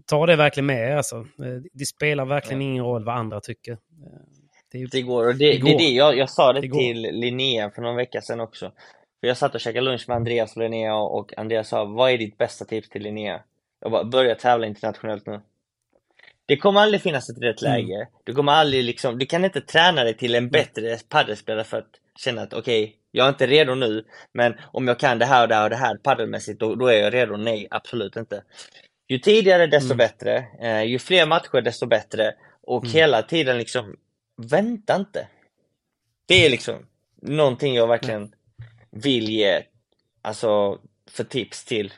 ta 0.07 0.27
det 0.27 0.37
verkligen 0.37 0.67
med 0.67 0.91
er, 0.91 0.97
alltså. 0.97 1.17
Eh, 1.17 1.63
Det 1.73 1.87
spelar 1.87 2.25
verkligen 2.25 2.63
ingen 2.63 2.85
roll 2.85 3.05
vad 3.05 3.15
andra 3.15 3.41
tycker. 3.41 3.73
Eh, 3.73 3.79
Det 4.73 4.79
är, 4.79 4.89
det 4.91 5.03
går. 5.03 5.27
Och 5.27 5.35
det, 5.35 5.59
Det 5.59 5.73
är 5.73 5.79
det 5.79 5.91
jag, 5.91 6.17
jag 6.17 6.31
sa 6.31 6.53
det, 6.53 6.61
Det 6.61 6.71
till 6.71 7.03
Linnea 7.03 7.71
för 7.71 7.83
någon 7.83 7.97
vecka 7.97 8.21
sedan 8.21 8.41
också. 8.41 8.73
För 9.23 9.27
jag 9.29 9.37
satt 9.37 9.55
och 9.55 9.61
käkade 9.61 9.85
lunch 9.85 10.05
med 10.09 10.17
Andreas 10.17 10.57
och 10.57 10.63
Linnea 10.63 10.95
och 10.97 11.39
Andreas 11.39 11.69
sa, 11.69 11.85
vad 11.85 12.11
är 12.11 12.19
ditt 12.19 12.39
bästa 12.39 12.65
tips 12.65 12.89
till 12.89 13.03
Linnea? 13.03 13.41
Jag 13.81 13.91
bara, 13.93 14.05
börja 14.05 14.35
tävla 14.35 14.67
internationellt 14.67 15.27
nu. 15.27 15.41
Det 16.47 16.57
kommer 16.57 16.81
aldrig 16.81 17.03
finnas 17.03 17.31
ett 17.31 17.43
rätt 17.43 17.63
Mm. 17.63 17.73
läge. 17.73 18.09
Du 18.25 18.35
kommer 18.35 18.53
aldrig 18.53 18.85
liksom, 18.85 19.19
du 19.19 19.27
kan 19.27 19.45
inte 19.45 19.61
träna 19.61 20.05
dig 20.05 20.17
till 20.17 20.35
en 20.35 20.49
bättre 20.51 20.99
paddelspelare 21.09 21.65
för 21.65 21.79
att 21.79 21.91
känna 22.19 22.43
att 22.43 22.53
okej, 22.55 22.97
jag 23.11 23.25
är 23.25 23.29
inte 23.29 23.47
redo 23.47 23.75
nu, 23.75 24.05
men 24.33 24.55
om 24.73 24.89
jag 24.89 24.99
kan 24.99 25.19
det 25.19 25.25
här 25.27 25.43
och 25.43 25.49
det 25.49 25.55
här 25.55 25.65
och 25.65 25.71
det 25.71 25.77
här 25.77 25.97
paddelmässigt, 25.97 26.61
då, 26.61 26.75
då 26.75 26.87
är 26.87 27.03
jag 27.03 27.15
redo. 27.15 27.37
Nej, 27.37 27.69
absolut 27.71 28.17
inte. 28.17 28.43
Ju 29.09 29.19
tidigare 29.19 29.67
desto 29.67 29.87
Mm. 29.87 29.97
bättre, 29.97 30.45
eh, 30.61 30.83
ju 30.83 30.99
fler 30.99 31.27
matcher 31.27 31.61
desto 31.61 31.87
bättre 31.87 32.35
och 32.63 32.85
Mm. 32.85 32.95
hela 32.95 33.23
tiden 33.23 33.59
liksom, 33.59 33.97
vänta 34.37 34.97
inte. 34.97 35.29
Det 36.27 36.47
är 36.47 36.51
liksom 36.51 36.87
någonting 37.23 37.75
jag 37.75 37.87
verkligen 37.87 38.35
vill 38.93 39.29
ge, 39.29 39.63
alltså 40.23 40.79
för 41.11 41.25
tips 41.25 41.65
till 41.65 41.93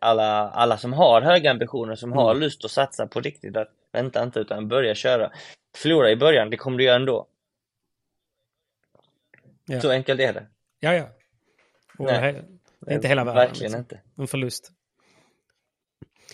alla, 0.00 0.50
alla 0.50 0.78
som 0.78 0.92
har 0.92 1.20
höga 1.22 1.50
ambitioner, 1.50 1.94
som 1.94 2.12
har 2.12 2.30
Mm. 2.30 2.40
lust 2.40 2.64
att 2.64 2.70
satsa 2.70 3.06
på 3.06 3.20
riktigt. 3.20 3.56
Att 3.56 3.68
vänta 3.92 4.22
inte 4.22 4.40
utan 4.40 4.68
börja 4.68 4.94
köra. 4.94 5.30
Förlora 5.76 6.10
i 6.10 6.16
början, 6.16 6.50
det 6.50 6.56
kommer 6.56 6.78
du 6.78 6.84
göra 6.84 6.96
ändå. 6.96 7.26
Ja. 9.66 9.80
Så 9.80 9.90
enkelt 9.90 10.20
är 10.20 10.32
det. 10.32 10.46
ja, 10.80 10.94
ja. 10.94 11.08
Och 11.98 12.04
Nej. 12.04 12.42
det 12.80 12.90
är 12.90 12.94
inte 12.94 13.08
hela 13.08 13.24
världen. 13.24 13.36
Verkligen 13.48 13.72
liksom. 13.72 13.78
inte. 13.80 14.00
En 14.18 14.26
förlust. 14.26 14.72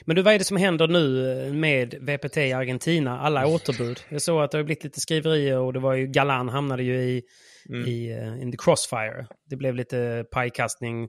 Men 0.04 0.16
du, 0.16 0.22
vad 0.22 0.34
är 0.34 0.38
det 0.38 0.44
som 0.44 0.56
händer 0.56 0.88
nu 0.88 1.32
eh, 1.46 1.52
med 1.52 1.94
VPT 2.00 2.36
i 2.36 2.52
Argentina? 2.52 3.20
Alla 3.20 3.46
återbud. 3.46 4.00
Jag 4.08 4.22
såg 4.22 4.42
att 4.42 4.50
det 4.50 4.58
har 4.58 4.64
blivit 4.64 4.84
lite 4.84 5.00
skriverier 5.00 5.58
och 5.58 5.72
det 5.72 5.78
var 5.78 5.94
ju 5.94 6.06
Galan 6.06 6.48
hamnade 6.48 6.82
ju 6.82 6.94
i, 6.94 7.22
Mm. 7.68 7.88
i 7.88 8.10
eh, 8.12 8.42
in 8.42 8.50
the 8.52 8.58
crossfire. 8.58 9.26
Det 9.50 9.56
blev 9.56 9.74
lite 9.74 10.24
pajkastning. 10.30 11.08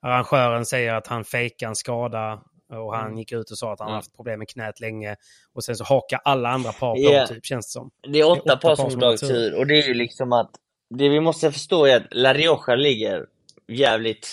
Arrangören 0.00 0.66
säger 0.66 0.94
att 0.94 1.06
han 1.06 1.24
fejkar 1.24 1.68
en 1.68 1.76
skada 1.76 2.42
och 2.72 2.94
han 2.96 3.18
gick 3.18 3.32
ut 3.32 3.50
och 3.50 3.58
sa 3.58 3.72
att 3.72 3.78
han 3.78 3.86
har 3.86 3.92
Mm. 3.92 3.98
haft 3.98 4.16
problem 4.16 4.38
med 4.38 4.48
knät 4.48 4.80
länge. 4.80 5.16
Och 5.54 5.64
sen 5.64 5.76
så 5.76 5.84
hakar 5.84 6.20
alla 6.24 6.48
andra 6.48 6.72
par 6.72 6.94
på, 6.94 7.00
Ja. 7.12 7.26
typ, 7.26 7.44
känns 7.44 7.66
det 7.66 7.70
som. 7.72 7.90
Det 8.12 8.18
är 8.18 8.30
åtta, 8.30 8.40
åtta 8.42 8.56
par 8.56 8.76
som 8.76 9.02
har 9.02 9.16
tur. 9.16 9.34
ur 9.34 9.54
och 9.58 9.66
det 9.66 9.78
är 9.82 9.88
ju 9.88 9.94
liksom 9.94 10.32
att 10.32 10.50
det 10.90 11.08
vi 11.08 11.20
måste 11.20 11.52
förstå 11.52 11.86
är 11.86 11.96
att 11.96 12.06
La 12.10 12.34
Rioja 12.34 12.74
ligger 12.74 13.26
jävligt 13.68 14.28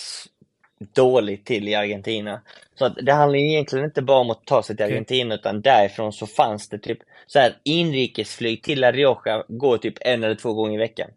dåligt 0.94 1.46
till 1.46 1.68
i 1.68 1.74
Argentina. 1.74 2.40
Så 2.78 2.84
att 2.84 2.96
det 3.02 3.12
handlar 3.12 3.38
egentligen 3.38 3.84
inte 3.84 4.02
bara 4.02 4.18
om 4.18 4.30
att 4.30 4.44
ta 4.46 4.62
sig 4.62 4.76
till. 4.76 4.84
Argentina 4.86 5.34
utan 5.34 5.60
därifrån 5.60 6.12
så 6.12 6.26
fanns 6.26 6.68
det 6.68 6.78
typ 6.78 6.98
så 7.26 7.38
här 7.38 7.56
inrikesflyg 7.64 8.62
till 8.62 8.80
La 8.80 8.92
Rioja 8.92 9.44
går 9.48 9.78
typ 9.78 9.94
en 10.00 10.24
eller 10.24 10.34
två 10.34 10.52
gånger 10.54 10.74
i 10.74 10.78
veckan. 10.78 11.10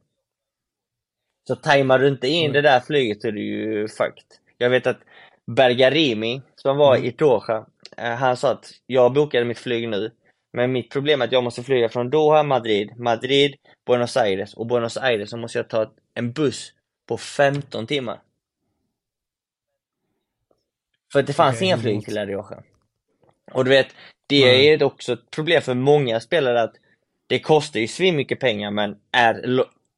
Så 1.48 1.56
tajmar 1.56 2.00
du 2.00 2.08
inte 2.08 2.28
in 2.28 2.42
Mm. 2.46 2.54
det 2.54 2.62
där 2.62 2.80
flyget 2.80 3.22
så 3.22 3.28
är 3.28 3.32
du 3.32 3.42
ju 3.44 3.88
fucked. 3.88 4.24
Jag 4.58 4.70
vet 4.70 4.88
att 4.88 5.00
Bergarimi 5.46 6.42
som 6.56 6.78
var 6.78 6.96
Mm. 6.96 7.08
i 7.08 7.12
Doha, 7.12 7.66
eh, 7.98 8.12
han 8.16 8.38
sa 8.38 8.52
att 8.52 8.72
jag 8.88 9.14
bokade 9.14 9.46
mitt 9.46 9.60
flyg 9.60 9.90
nu 9.90 10.12
men 10.54 10.72
mitt 10.72 10.92
problem 10.92 11.22
är 11.22 11.26
att 11.26 11.32
jag 11.32 11.44
måste 11.44 11.64
flyga 11.64 11.90
från 11.90 12.10
Doha, 12.10 12.44
Madrid, 12.44 13.00
Madrid, 13.00 13.56
Buenos 13.88 14.18
Aires 14.18 14.54
och 14.54 14.66
Buenos 14.68 14.98
Aires 14.98 15.30
så 15.30 15.38
måste 15.38 15.58
jag 15.60 15.70
ta 15.70 15.92
en 16.14 16.32
buss 16.32 16.74
på 17.08 17.18
15 17.18 17.88
timmar. 17.88 18.20
För 21.12 21.20
att 21.20 21.28
det 21.28 21.34
fanns 21.34 21.56
Okej, 21.56 21.68
inga 21.68 21.78
flyg 21.78 22.06
till 22.06 22.14
La 22.16 22.26
Rioja. 22.26 22.64
Och 23.52 23.64
du 23.66 23.70
vet, 23.70 23.88
det 24.28 24.46
Nej. 24.46 24.68
är 24.68 24.84
också 24.84 25.14
ett 25.14 25.32
problem 25.32 25.62
för 25.62 25.74
många 25.74 26.20
spelare 26.20 26.62
att 26.62 26.76
det 27.28 27.40
kostar 27.40 27.80
ju 27.80 28.12
mycket 28.12 28.40
pengar 28.40 28.72
men 28.72 28.98
är 29.12 29.48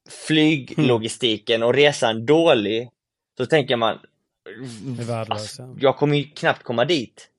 flyglogistiken 0.09 1.63
och 1.63 1.73
resan 1.73 2.25
dålig 2.25 2.89
så 3.37 3.45
tänker 3.45 3.75
man 3.75 3.99
alltså, 5.27 5.61
ja. 5.61 5.75
jag 5.79 5.97
kommer 5.97 6.17
ju 6.17 6.23
knappt 6.23 6.63
komma 6.63 6.85
dit. 6.85 7.29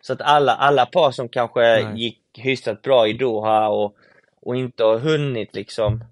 Så 0.00 0.12
att 0.12 0.20
alla, 0.20 0.52
alla 0.52 0.86
par 0.86 1.10
som 1.10 1.28
kanske 1.28 1.60
Nej. 1.60 2.02
gick 2.02 2.20
hyfsat 2.34 2.82
bra 2.82 3.08
i 3.08 3.12
Doha 3.12 3.68
och, 3.68 3.96
och 4.40 4.56
inte 4.56 4.84
har 4.84 4.98
hunnit 4.98 5.54
liksom 5.54 6.04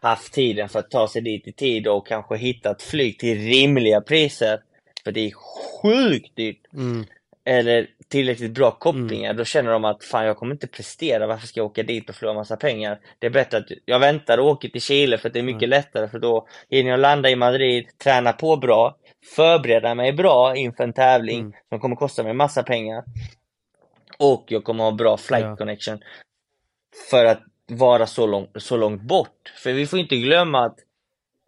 haft 0.00 0.32
tiden 0.32 0.68
för 0.68 0.78
att 0.78 0.90
ta 0.90 1.08
sig 1.08 1.22
dit 1.22 1.48
i 1.48 1.52
tid 1.52 1.86
och 1.86 2.06
kanske 2.06 2.36
hittat 2.36 2.82
flyg 2.82 3.18
till 3.18 3.38
rimliga 3.38 4.00
priser. 4.00 4.62
För 5.04 5.12
det 5.12 5.20
är 5.20 5.32
sjukt 5.82 6.36
dyrt. 6.36 6.66
Mm. 6.72 7.06
Eller 7.44 7.90
tillräckligt 8.10 8.54
bra 8.54 8.70
kopplingar. 8.70 9.34
Då 9.34 9.44
känner 9.44 9.70
de 9.72 9.84
att 9.84 10.04
fan 10.04 10.24
jag 10.26 10.36
kommer 10.36 10.52
inte 10.52 10.66
prestera. 10.66 11.26
Varför 11.26 11.46
ska 11.46 11.60
jag 11.60 11.66
åka 11.66 11.82
dit 11.82 12.08
och 12.08 12.14
förlora 12.14 12.34
massa 12.34 12.56
pengar? 12.56 13.00
Det 13.18 13.26
är 13.26 13.30
bättre 13.30 13.58
att 13.58 13.66
jag 13.84 13.98
väntar 13.98 14.38
och 14.38 14.46
åker 14.46 14.68
till 14.68 14.80
Chile 14.82 15.18
för 15.18 15.28
att 15.28 15.32
det 15.32 15.38
är 15.38 15.42
mycket 15.42 15.68
lättare. 15.68 16.08
För 16.08 16.18
då 16.18 16.46
hinner 16.68 16.90
jag 16.90 17.00
landa 17.00 17.30
i 17.30 17.36
Madrid, 17.36 17.98
träna 17.98 18.32
på 18.32 18.56
bra, 18.56 18.96
förbereda 19.36 19.94
mig 19.94 20.12
bra 20.12 20.56
inför 20.56 20.84
en 20.84 20.92
tävling 20.92 21.40
Mm. 21.40 21.52
som 21.68 21.80
kommer 21.80 21.96
kosta 21.96 22.22
mig 22.22 22.32
massa 22.34 22.62
pengar. 22.62 23.04
Och 24.18 24.44
jag 24.48 24.64
kommer 24.64 24.84
ha 24.84 24.90
bra 24.92 25.16
flight 25.16 25.44
Ja. 25.44 25.56
connection. 25.56 25.98
För 27.10 27.24
att 27.24 27.42
vara 27.70 28.06
så, 28.06 28.26
lång, 28.26 28.48
så 28.56 28.76
långt 28.76 29.02
bort. 29.02 29.52
För 29.62 29.72
vi 29.72 29.86
får 29.86 29.98
inte 29.98 30.16
glömma 30.16 30.66
att 30.66 30.76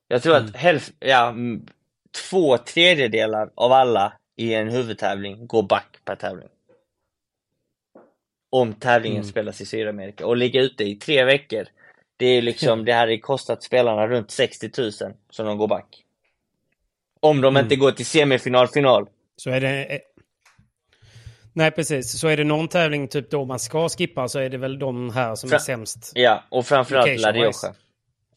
jag 0.08 0.22
tror 0.22 0.36
Mm. 0.36 0.46
att 0.48 0.56
hälf, 0.56 0.90
ja, 0.98 1.28
mm, 1.28 1.66
två 2.30 2.58
tredjedelar 2.58 3.50
av 3.54 3.72
alla 3.72 4.12
i 4.42 4.54
en 4.54 4.70
huvudtävling 4.70 5.46
gå 5.46 5.62
back 5.62 5.98
per 6.04 6.16
tävling. 6.16 6.48
Om 8.50 8.74
tävlingen 8.74 9.16
mm. 9.16 9.28
spelas 9.28 9.60
i 9.60 9.66
Sydamerika 9.66 10.26
och 10.26 10.36
ligga 10.36 10.60
ute 10.60 10.84
i 10.84 10.96
tre 10.96 11.24
veckor. 11.24 11.66
Det 12.16 12.26
är 12.26 12.42
liksom, 12.42 12.84
det 12.84 12.92
hade 12.92 13.18
kostat 13.18 13.62
spelarna 13.62 14.06
runt 14.06 14.30
60 14.30 14.70
000 14.78 14.92
som 15.30 15.46
de 15.46 15.58
går 15.58 15.68
back. 15.68 16.04
Om 17.20 17.40
de 17.40 17.56
mm. 17.56 17.64
inte 17.64 17.76
går 17.76 17.92
till 17.92 18.06
semifinal, 18.06 18.68
final. 18.68 19.06
Så 19.36 19.50
är 19.50 19.60
det... 19.60 19.84
Eh, 19.84 20.00
nej, 21.52 21.70
precis. 21.70 22.20
Så 22.20 22.28
är 22.28 22.36
det 22.36 22.44
någon 22.44 22.68
tävling 22.68 23.08
typ 23.08 23.30
då 23.30 23.44
man 23.44 23.58
ska 23.58 23.88
skippa 23.88 24.28
så 24.28 24.38
är 24.38 24.50
det 24.50 24.58
väl 24.58 24.78
de 24.78 25.10
här 25.10 25.34
som 25.34 25.50
Fra 25.50 25.56
är 25.56 25.60
sämst. 25.60 26.12
Ja, 26.14 26.44
och 26.48 26.66
framförallt 26.66 27.20
La 27.20 27.32
Rioja. 27.32 27.52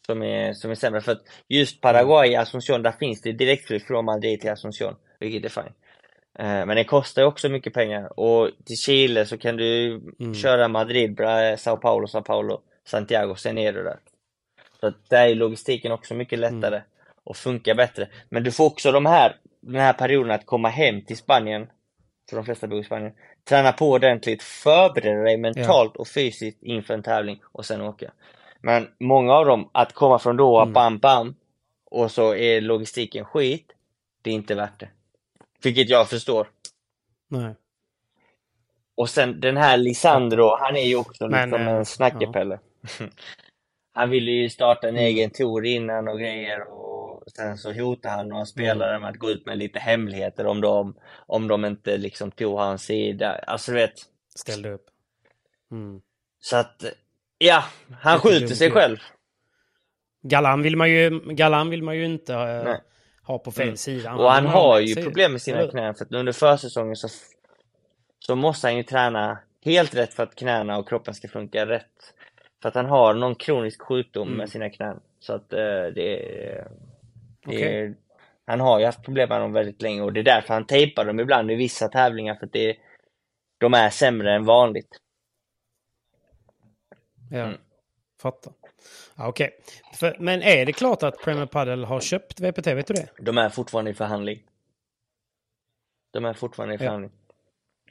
Som 0.05 0.23
är, 0.23 0.53
som 0.53 0.71
är 0.71 0.75
sämre. 0.75 1.01
För 1.01 1.11
att 1.11 1.21
just 1.47 1.81
Paraguay, 1.81 2.35
Asunción, 2.35 2.81
där 2.81 2.91
finns 2.91 3.21
det 3.21 3.31
direktflyg 3.31 3.87
från 3.87 4.05
Madrid 4.05 4.41
till 4.41 4.51
Asunción. 4.51 4.95
Vilket 5.19 5.45
är 5.45 5.61
fine. 5.61 5.73
Eh, 6.39 6.65
men 6.65 6.75
det 6.75 6.83
kostar 6.83 7.23
också 7.23 7.49
mycket 7.49 7.73
pengar. 7.73 8.19
Och 8.19 8.49
till 8.65 8.77
Chile 8.77 9.25
så 9.25 9.38
kan 9.38 9.57
du 9.57 10.01
mm. 10.19 10.33
köra 10.33 10.67
Madrid, 10.67 11.19
Sao 11.57 11.77
Paulo, 11.77 12.07
Sao 12.07 12.21
Paulo, 12.21 12.61
Santiago, 12.86 13.36
sen 13.36 13.57
är 13.57 13.73
du 13.73 13.83
där. 13.83 13.99
Så 14.79 14.88
att 14.88 15.09
där 15.09 15.27
är 15.27 15.36
logistiken 15.36 15.91
också 15.91 16.13
mycket 16.13 16.39
mm. 16.39 16.53
lättare. 16.53 16.75
Mm 16.75 16.88
och 17.25 17.38
funkar 17.38 17.75
bättre. 17.75 18.07
Men 18.29 18.43
du 18.43 18.51
får 18.51 18.65
också 18.65 18.91
de 18.91 19.05
här, 19.05 19.36
den 19.61 19.81
här 19.81 19.93
perioden 19.93 20.31
att 20.31 20.45
komma 20.45 20.69
hem 20.69 21.01
till 21.01 21.17
Spanien, 21.17 21.67
för 22.29 22.36
de 22.36 22.45
flesta 22.45 22.67
bor 22.67 22.79
i 22.79 22.83
Spanien, 22.83 23.13
träna 23.49 23.71
på 23.71 23.91
ordentligt, 23.91 24.43
förbereda 24.43 25.23
dig 25.23 25.38
mentalt 25.38 25.91
ja. 25.95 26.01
och 26.01 26.07
fysiskt 26.07 26.63
inför 26.63 26.93
en 26.93 27.03
tävling 27.03 27.41
och 27.51 27.65
sen 27.65 27.81
åka. 27.81 28.11
Men 28.61 28.88
många 28.99 29.33
av 29.33 29.45
dem, 29.45 29.69
att 29.71 29.93
komma 29.93 30.19
från 30.19 30.38
Doha, 30.38 30.61
mm. 30.61 30.73
bam 30.73 30.97
bam, 30.97 31.36
och 31.86 32.11
så 32.11 32.36
är 32.36 32.61
logistiken 32.61 33.25
skit, 33.25 33.71
det 34.21 34.29
är 34.29 34.33
inte 34.33 34.55
värt 34.55 34.79
det. 34.79 34.89
Vilket 35.66 35.89
jag 35.89 36.09
förstår. 36.09 36.47
Nej. 37.28 37.55
Och 38.97 39.09
sen 39.09 39.39
den 39.39 39.57
här 39.57 39.78
Lisandro, 39.78 40.57
han 40.59 40.76
är 40.76 40.88
ju 40.88 40.95
också 40.95 41.28
Men, 41.28 41.49
liksom 41.49 41.68
en 41.68 41.86
snackepelle. 41.86 42.59
Ja. 42.99 43.05
han 43.93 44.09
ville 44.09 44.32
ju 44.32 44.49
starta 44.49 44.88
en 44.88 44.95
mm. 44.95 45.05
egen 45.05 45.30
tour 45.30 45.66
innan 45.66 46.07
och 46.07 46.20
grejer 46.20 46.61
och 46.72 47.32
sen 47.36 47.57
så 47.57 47.74
hotade 47.74 48.16
han 48.16 48.28
några 48.28 48.45
spelare 48.45 48.99
med 48.99 49.09
att 49.09 49.20
gå 49.20 49.30
ut 49.30 49.45
med 49.45 49.57
lite 49.57 49.80
hemligheter 49.80 50.45
om 50.45 50.61
de, 50.61 50.95
om 51.28 51.47
de 51.47 51.66
inte 51.66 51.97
liksom 51.97 52.32
tog 52.32 52.57
hans 52.57 52.84
sida. 52.84 53.32
Alltså 53.47 53.72
du 53.72 53.78
vet. 53.78 53.93
Ställde 54.36 54.70
upp. 54.70 54.86
Mm. 55.72 56.01
Så 56.39 56.57
att, 56.57 56.84
ja, 57.38 57.63
han 58.01 58.20
skjuter 58.20 58.55
sig 58.55 58.72
själv. 58.72 58.97
Galan 60.22 60.61
vill 60.61 60.78
man 60.78 60.91
ju, 60.91 61.20
Galan 61.20 61.70
vill 61.70 61.84
man 61.84 61.97
ju 61.97 62.05
inte 62.05 62.34
uh, 62.34 62.76
ha 63.28 63.39
på 63.39 63.51
fel 63.51 63.63
mm. 63.63 63.78
sida. 63.78 64.15
Och 64.15 64.32
han 64.32 64.45
har 64.45 64.80
ju 64.80 64.95
problem 64.95 65.32
med 65.32 65.41
sina 65.41 65.67
knän 65.67 65.95
för 65.95 66.05
att 66.05 66.11
under 66.11 66.34
försäsongen 66.34 66.95
så, 66.95 67.07
så 68.19 68.36
måste 68.36 68.67
han 68.67 68.78
ju 68.78 68.84
träna 68.84 69.38
helt 69.65 69.95
rätt 69.95 70.13
för 70.13 70.23
att 70.23 70.36
knäna 70.36 70.78
och 70.78 70.89
kroppen 70.89 71.13
ska 71.13 71.28
funka 71.28 71.65
rätt. 71.65 72.13
För 72.61 72.69
att 72.69 72.76
han 72.76 72.86
har 72.86 73.13
någon 73.13 73.36
kronisk 73.36 73.82
sjukdom 73.82 74.28
mm. 74.28 74.38
med 74.38 74.49
sina 74.49 74.69
knän. 74.69 74.99
Så 75.19 75.34
att 75.34 75.53
uh, 75.53 75.93
det 75.95 76.23
är 76.49 76.67
Okay. 77.45 77.61
Är, 77.61 77.95
han 78.45 78.59
har 78.59 78.80
ju 78.80 78.86
haft 78.86 79.03
problem 79.03 79.30
med 79.30 79.41
dem 79.41 79.53
väldigt 79.53 79.82
länge 79.82 80.01
och 80.01 80.13
det 80.13 80.19
är 80.19 80.23
därför 80.23 80.53
han 80.53 80.65
tejpar 80.65 81.05
dem 81.05 81.19
ibland 81.19 81.51
i 81.51 81.55
vissa 81.55 81.88
tävlingar 81.88 82.36
för 82.36 82.45
att 82.45 82.53
det, 82.53 82.78
de 83.57 83.73
är 83.73 83.89
sämre 83.89 84.36
än 84.36 84.45
vanligt. 84.45 84.97
Ja, 87.32 87.43
mm. 87.43 87.57
fattar. 88.21 88.53
Okej, 89.15 89.51
okay. 89.93 90.13
men 90.19 90.41
är 90.41 90.65
det 90.65 90.73
klart 90.73 91.03
att 91.03 91.21
Premier 91.23 91.45
Padel 91.45 91.83
har 91.83 92.01
köpt 92.01 92.39
VPT? 92.39 92.67
Vet 92.67 92.88
du 92.88 92.93
det? 92.93 93.07
De 93.19 93.38
är 93.38 93.49
fortfarande 93.49 93.91
i 93.91 93.93
förhandling. 93.93 94.39
De 96.13 96.25
är 96.25 96.33
fortfarande 96.33 96.75
i 96.75 96.77
förhandling. 96.77 97.11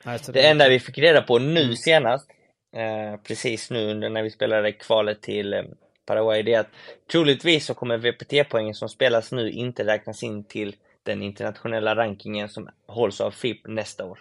Ja. 0.05 0.11
Alltså, 0.13 0.33
det, 0.33 0.43
det 0.43 0.49
enda 0.49 0.69
vi 0.69 0.81
fick 0.81 0.99
reda 0.99 1.23
på 1.23 1.39
nu 1.39 1.77
senast, 1.77 2.31
eh, 2.77 3.21
precis 3.21 3.71
nu 3.71 3.95
när 3.95 4.23
vi 4.23 4.31
spelade 4.31 4.73
kvalet 4.73 5.23
till 5.23 5.53
eh, 5.53 5.63
Paraguay, 6.07 6.43
det 6.43 6.55
är 6.55 6.61
att 6.61 6.71
troligtvis 7.13 7.67
så 7.67 7.75
kommer 7.75 7.99
VPT-poängen 7.99 8.75
som 8.75 8.89
spelas 8.89 9.33
nu 9.33 9.51
inte 9.51 9.85
räknas 9.87 10.23
in 10.23 10.45
till 10.45 10.77
den 11.03 11.23
internationella 11.23 11.97
rankingen 11.97 12.49
som 12.49 12.69
hålls 12.87 13.21
av 13.21 13.31
FIP 13.31 13.67
nästa 13.67 14.05
år. 14.05 14.19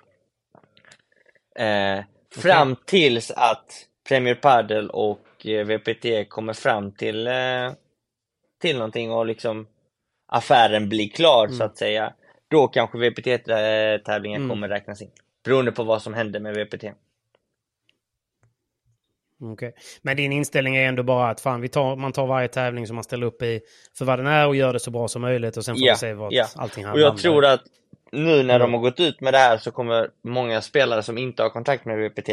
Eh, 1.55 1.99
fram 2.35 2.71
okay. 2.71 2.83
tills 2.85 3.31
att 3.31 3.87
Premier 4.07 4.35
Padel 4.35 4.89
och 4.89 5.19
eh, 5.45 5.65
VPT 5.65 6.29
kommer 6.29 6.53
fram 6.53 6.91
till, 6.91 7.27
eh, 7.27 7.71
till 8.61 8.77
någonting 8.77 9.11
och 9.11 9.25
liksom 9.25 9.67
affären 10.27 10.89
blir 10.89 11.09
klar 11.09 11.45
mm. 11.45 11.57
så 11.57 11.63
att 11.63 11.77
säga. 11.77 12.13
Då 12.47 12.67
kanske 12.67 12.97
VPT-tävlingen 12.97 14.41
mm. 14.41 14.49
kommer 14.49 14.69
räknas 14.69 15.01
in. 15.01 15.11
Beroende 15.45 15.71
på 15.71 15.83
vad 15.83 16.01
som 16.01 16.13
händer 16.13 16.39
med 16.39 16.55
VPT. 16.55 16.83
Okay. 19.51 19.71
Men 20.01 20.17
din 20.17 20.31
inställning 20.31 20.75
är 20.75 20.87
ändå 20.87 21.03
bara 21.03 21.29
att 21.29 21.41
fan, 21.41 21.61
vi 21.61 21.69
tar, 21.69 21.95
man 21.95 22.11
tar 22.11 22.27
varje 22.27 22.47
tävling 22.47 22.87
som 22.87 22.95
man 22.95 23.03
ställer 23.03 23.27
upp 23.27 23.41
i 23.41 23.61
för 23.97 24.05
vad 24.05 24.19
den 24.19 24.27
är 24.27 24.47
och 24.47 24.55
gör 24.55 24.73
det 24.73 24.79
så 24.79 24.91
bra 24.91 25.07
som 25.07 25.21
möjligt 25.21 25.57
och 25.57 25.65
sen 25.65 25.75
får 25.75 25.87
ja, 25.87 25.93
vi 25.93 25.97
se 25.97 26.13
vad 26.13 26.33
ja. 26.33 26.47
allting 26.55 26.85
handlar 26.85 27.03
Och 27.03 27.13
jag 27.13 27.17
tror 27.17 27.45
att 27.45 27.61
nu 28.11 28.43
när 28.43 28.59
de 28.59 28.73
har 28.73 28.81
gått 28.81 28.99
ut 28.99 29.21
med 29.21 29.33
det 29.33 29.37
här 29.37 29.57
så 29.57 29.71
kommer 29.71 30.09
många 30.23 30.61
spelare 30.61 31.03
som 31.03 31.17
inte 31.17 31.43
har 31.43 31.49
kontakt 31.49 31.85
med 31.85 31.97
VPT 31.97 32.29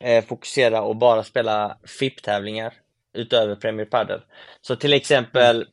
eh, 0.00 0.24
fokusera 0.24 0.82
och 0.82 0.96
bara 0.96 1.22
spela 1.22 1.78
FIP-tävlingar 2.00 2.74
utöver 3.14 3.54
Premier 3.54 3.86
Padel. 3.86 4.20
Så 4.60 4.76
till 4.76 4.92
exempel 4.92 5.56
mm. 5.56 5.68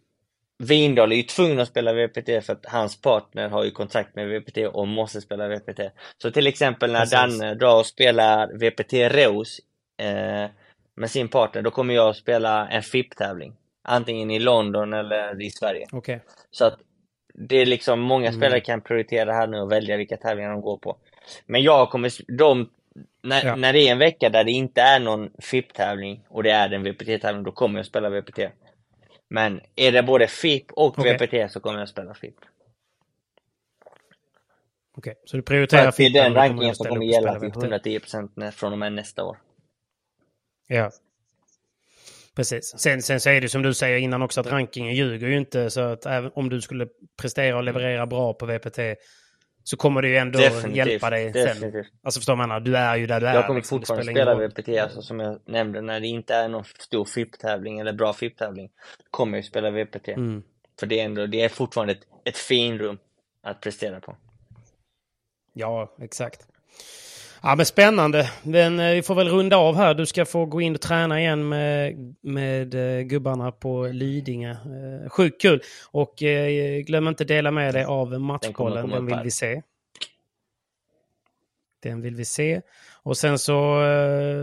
Vindal 0.59 1.11
är 1.11 1.15
ju 1.15 1.23
tvungen 1.23 1.59
att 1.59 1.67
spela 1.67 1.93
VPT 1.93 2.45
för 2.45 2.51
att 2.53 2.65
hans 2.65 3.01
partner 3.01 3.49
har 3.49 3.63
ju 3.63 3.71
kontrakt 3.71 4.15
med 4.15 4.27
VPT 4.27 4.57
och 4.57 4.87
måste 4.87 5.21
spela 5.21 5.47
VPT. 5.47 5.79
Så 6.21 6.31
till 6.31 6.47
exempel 6.47 6.91
när 6.91 6.99
Precis. 6.99 7.13
Danne 7.13 7.55
drar 7.55 7.79
och 7.79 7.85
spelar 7.85 8.47
VPT 8.53 8.93
Reus 8.93 9.59
eh, 9.97 10.49
med 10.95 11.11
sin 11.11 11.27
partner, 11.27 11.61
då 11.61 11.71
kommer 11.71 11.93
jag 11.93 12.15
spela 12.15 12.67
en 12.67 12.83
FIP-tävling. 12.83 13.53
Antingen 13.83 14.31
i 14.31 14.39
London 14.39 14.93
eller 14.93 15.41
i 15.41 15.49
Sverige. 15.51 15.87
Okay. 15.91 16.19
Så 16.51 16.65
att 16.65 16.79
det 17.33 17.55
är 17.55 17.65
liksom, 17.65 17.99
många 17.99 18.27
mm. 18.27 18.39
spelare 18.39 18.59
kan 18.59 18.81
prioritera 18.81 19.33
här 19.33 19.47
nu 19.47 19.59
och 19.59 19.71
välja 19.71 19.97
vilka 19.97 20.17
tävlingar 20.17 20.51
de 20.51 20.61
går 20.61 20.77
på. 20.77 20.97
Men 21.45 21.63
jag 21.63 21.89
kommer, 21.89 22.37
de, 22.37 22.69
när, 23.23 23.45
ja. 23.45 23.55
när 23.55 23.73
det 23.73 23.79
är 23.79 23.91
en 23.91 23.99
vecka 23.99 24.29
där 24.29 24.43
det 24.43 24.51
inte 24.51 24.81
är 24.81 24.99
någon 24.99 25.29
FIP-tävling 25.39 26.25
och 26.29 26.43
det 26.43 26.51
är 26.51 26.73
en 26.73 26.83
VPT-tävling, 26.83 27.43
då 27.43 27.51
kommer 27.51 27.79
jag 27.79 27.85
spela 27.85 28.09
VPT. 28.09 28.39
Men 29.29 29.61
är 29.75 29.91
det 29.91 30.03
både 30.03 30.27
FIP 30.27 30.71
och 30.71 30.99
okay. 30.99 31.17
VPT 31.17 31.51
så 31.51 31.59
kommer 31.59 31.79
jag 31.79 31.89
spela 31.89 32.13
FIP. 32.13 32.35
Okej, 34.97 35.11
okay. 35.11 35.15
så 35.25 35.37
du 35.37 35.43
prioriterar 35.43 35.91
FIP? 35.91 36.13
Det 36.13 36.19
är 36.19 36.23
den 36.23 36.33
rankingen 36.33 36.75
som 36.75 36.85
kommer 36.85 37.05
gälla 37.05 37.39
till 37.39 37.49
110% 37.49 38.51
från 38.51 38.71
och 38.71 38.79
med 38.79 38.93
nästa 38.93 39.23
år. 39.23 39.37
Ja. 40.67 40.91
Precis. 42.35 42.73
Sen, 42.77 43.01
sen 43.01 43.19
så 43.19 43.29
är 43.29 43.41
det 43.41 43.49
som 43.49 43.61
du 43.61 43.73
säger 43.73 43.97
innan 43.97 44.21
också 44.21 44.41
att 44.41 44.47
rankingen 44.47 44.95
ljuger 44.95 45.27
ju 45.27 45.37
inte. 45.37 45.69
Så 45.69 45.81
att 45.81 46.05
även 46.05 46.31
om 46.35 46.49
du 46.49 46.61
skulle 46.61 46.87
prestera 47.21 47.57
och 47.57 47.63
leverera 47.63 48.05
bra 48.05 48.33
på 48.33 48.45
VPT 48.45 48.79
så 49.67 49.77
kommer 49.77 50.01
det 50.01 50.07
ju 50.07 50.17
ändå 50.17 50.39
definitivt, 50.39 50.75
hjälpa 50.75 51.09
dig 51.09 51.31
definitivt. 51.31 51.85
sen. 51.85 51.97
Alltså 52.03 52.19
förstår 52.19 52.35
man? 52.35 52.63
Du 52.63 52.77
är 52.77 52.95
ju 52.95 53.07
där 53.07 53.21
du 53.21 53.27
är. 53.27 53.33
Jag 53.33 53.45
kommer 53.47 53.59
liksom, 53.59 53.79
fortfarande 53.79 54.11
spela 54.11 54.35
VPT, 54.35 54.69
alltså, 54.69 55.01
som 55.01 55.19
jag 55.19 55.39
nämnde, 55.45 55.81
när 55.81 55.99
det 55.99 56.07
inte 56.07 56.35
är 56.35 56.49
någon 56.49 56.63
stor 56.63 57.05
FIP-tävling 57.05 57.79
eller 57.79 57.93
bra 57.93 58.13
FIP-tävling. 58.13 58.69
Kommer 59.11 59.37
jag 59.37 59.45
spela 59.45 59.69
VPT. 59.71 60.07
Mm. 60.07 60.43
För 60.79 60.87
det 60.87 60.99
är, 60.99 61.05
ändå, 61.05 61.25
det 61.25 61.41
är 61.41 61.49
fortfarande 61.49 61.93
ett, 61.93 62.07
ett 62.25 62.37
finrum 62.37 62.97
att 63.43 63.61
prestera 63.61 63.99
på. 63.99 64.17
Ja, 65.53 65.95
exakt. 66.01 66.47
Ja, 67.41 67.55
men 67.55 67.65
spännande. 67.65 68.31
Men 68.43 68.79
eh, 68.79 68.93
vi 68.93 69.03
får 69.03 69.15
väl 69.15 69.29
runda 69.29 69.57
av 69.57 69.75
här. 69.75 69.93
Du 69.93 70.05
ska 70.05 70.25
få 70.25 70.45
gå 70.45 70.61
in 70.61 70.75
och 70.75 70.81
träna 70.81 71.19
igen 71.19 71.49
med, 71.49 71.95
med 72.21 72.75
eh, 72.75 73.01
gubbarna 73.01 73.51
på 73.51 73.85
Lidingö. 73.85 74.51
Eh, 74.51 75.09
sjukt 75.09 75.41
kul. 75.41 75.61
Och 75.91 76.15
glöm 76.85 77.07
inte 77.07 77.23
dela 77.23 77.51
med 77.51 77.73
dig 77.73 77.83
av 77.83 78.21
matchbollen. 78.21 78.89
Den 78.89 79.05
vill 79.05 79.19
vi 79.23 79.31
se. 79.31 79.61
Den 81.83 82.01
vill 82.01 82.15
vi 82.15 82.25
se. 82.25 82.61
Och 83.03 83.17
sen 83.17 83.39
så, 83.39 83.55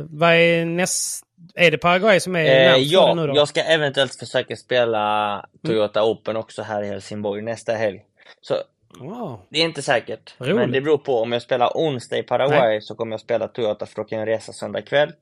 vad 0.09 0.32
är 0.32 0.64
näst... 0.64 1.24
Är 1.55 1.70
det 1.70 1.78
Paraguay 1.78 2.20
som 2.20 2.36
är 2.36 2.74
eh, 2.74 2.76
Ja, 2.76 3.14
nu 3.14 3.26
då? 3.26 3.36
jag 3.36 3.49
ska 3.49 3.62
eventuellt 3.62 4.14
försöka 4.14 4.57
spela 4.57 5.47
Toyota 5.66 6.01
mm. 6.01 6.11
Open 6.11 6.36
också 6.36 6.62
här 6.62 6.82
i 6.82 6.88
Helsingborg 6.88 7.42
nästa 7.42 7.72
helg. 7.72 8.03
Så 8.40 8.55
Wow. 8.99 9.40
Det 9.49 9.59
är 9.59 9.64
inte 9.64 9.82
säkert. 9.82 10.34
Roligt. 10.38 10.57
Men 10.57 10.72
det 10.72 10.80
beror 10.80 10.99
på. 10.99 11.22
Om 11.22 11.32
jag 11.32 11.42
spelar 11.42 11.72
onsdag 11.74 12.18
i 12.18 12.22
Paraguay 12.22 12.68
Nej. 12.68 12.82
så 12.82 12.95
kommer 12.95 13.12
jag 13.12 13.20
spela 13.20 13.49
Toyota 13.49 13.86
för 13.86 13.97
då 13.97 14.05
kan 14.05 14.18
jag 14.18 14.28
resa 14.28 14.53
söndag 14.53 14.82
kväll. 14.82 15.12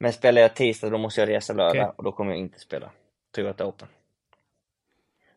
Men 0.00 0.12
spelar 0.12 0.42
jag 0.42 0.54
tisdag 0.54 0.90
då 0.90 0.98
måste 0.98 1.20
jag 1.20 1.28
resa 1.28 1.52
lördag 1.52 1.82
okay. 1.82 1.92
och 1.96 2.04
då 2.04 2.12
kommer 2.12 2.30
jag 2.30 2.40
inte 2.40 2.58
spela 2.58 2.90
Toyota 3.34 3.66
Open. 3.66 3.88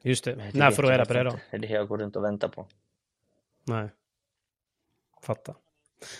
Just 0.01 0.23
det. 0.23 0.51
När 0.53 0.71
får 0.71 0.83
du 0.83 0.89
reda 0.89 1.05
på 1.05 1.13
det 1.13 1.23
då? 1.23 1.39
Det 1.51 1.57
är 1.57 1.61
det 1.61 1.67
jag 1.67 1.87
går 1.87 1.97
runt 1.97 2.15
och 2.15 2.23
väntar 2.23 2.47
på. 2.47 2.67
Nej. 3.67 3.89
Fattar. 5.23 5.55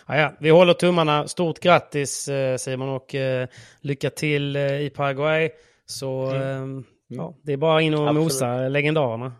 Ja, 0.07 0.17
ja. 0.17 0.33
Vi 0.39 0.49
håller 0.49 0.73
tummarna. 0.73 1.27
Stort 1.27 1.59
grattis 1.59 2.27
eh, 2.27 2.57
Simon 2.57 2.89
och 2.89 3.15
eh, 3.15 3.47
lycka 3.81 4.09
till 4.09 4.55
eh, 4.55 4.81
i 4.81 4.89
Paraguay. 4.89 5.49
Så 5.85 6.25
mm. 6.25 6.83
ja, 7.07 7.35
det 7.41 7.53
är 7.53 7.57
bara 7.57 7.81
in 7.81 7.93
och 7.93 7.99
Absolut. 7.99 8.23
mosa 8.23 8.67
legendarerna. 8.67 9.33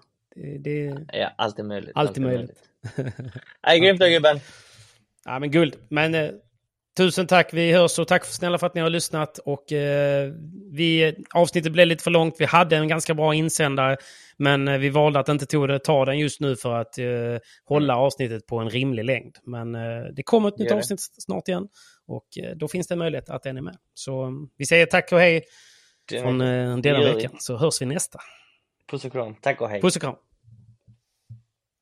Det 0.60 1.06
ja, 1.14 1.34
allt 1.38 1.60
är 1.60 1.64
möjligt. 1.64 1.92
Allt 1.96 2.18
är 2.18 2.22
möjligt. 2.22 2.64
Nej, 3.68 3.80
grymt 3.80 4.00
då 4.00 4.08
gubben. 4.08 4.40
Ja, 5.26 5.40
men 5.40 5.52
guld. 5.52 5.76
Men 5.90 6.16
eh, 6.16 6.30
tusen 6.98 7.28
tack. 7.28 7.54
Vi 7.54 7.72
hörs 7.72 8.00
och 8.00 8.08
tack 8.08 8.26
snälla 8.26 8.58
för 8.58 8.68
att 8.68 8.76
ni 8.76 8.82
har 8.82 8.90
lyssnat. 8.90 9.38
Och 9.38 9.72
eh, 9.72 10.34
vi, 10.72 11.16
avsnittet 11.34 11.72
blev 11.72 11.88
lite 11.88 12.04
för 12.04 12.12
långt. 12.12 12.36
Vi 12.40 12.46
hade 12.46 12.78
en 12.78 12.88
ganska 12.88 13.14
bra 13.14 13.34
insändare. 13.34 13.98
Men 14.38 14.68
eh, 14.68 14.78
vi 14.78 14.90
valde 14.90 15.20
att 15.20 15.30
inte 15.30 15.80
ta 15.80 16.06
den 16.06 16.20
just 16.20 16.40
nu 16.40 16.56
för 16.56 16.74
att 16.74 16.98
eh, 16.98 17.06
hålla 17.66 17.96
avsnittet 17.96 18.48
på 18.48 18.60
en 18.60 18.70
rimlig 18.70 19.06
längd. 19.06 19.38
Men 19.44 19.76
eh, 19.76 20.04
det 20.16 20.24
kommer 20.24 20.50
ett 20.50 20.58
nytt 20.58 20.72
avsnitt 20.72 21.00
snart 21.02 21.48
igen. 21.48 21.68
Och 22.08 22.28
eh, 22.44 22.56
då 22.56 22.68
finns 22.68 22.88
det 22.88 22.96
möjlighet 22.96 23.30
att 23.30 23.44
den 23.44 23.58
är 23.58 23.62
med. 23.62 23.78
Så 23.94 24.24
mm, 24.24 24.50
vi 24.58 24.66
säger 24.66 24.86
tack 24.86 25.12
och 25.12 25.20
hej 25.20 25.44
från 26.12 26.42
eh, 26.42 26.78
denna 26.78 27.14
veckan. 27.14 27.32
Så 27.40 27.58
hörs 27.58 27.82
vi 27.82 27.86
nästa. 27.86 28.20
Puss 28.92 29.06
och 29.06 29.12
kram. 29.12 29.36
Tack 29.42 29.62
och 29.62 29.70
hej. 29.70 29.82
Puss 29.82 29.96
och 29.96 30.02
kram. 30.02 30.16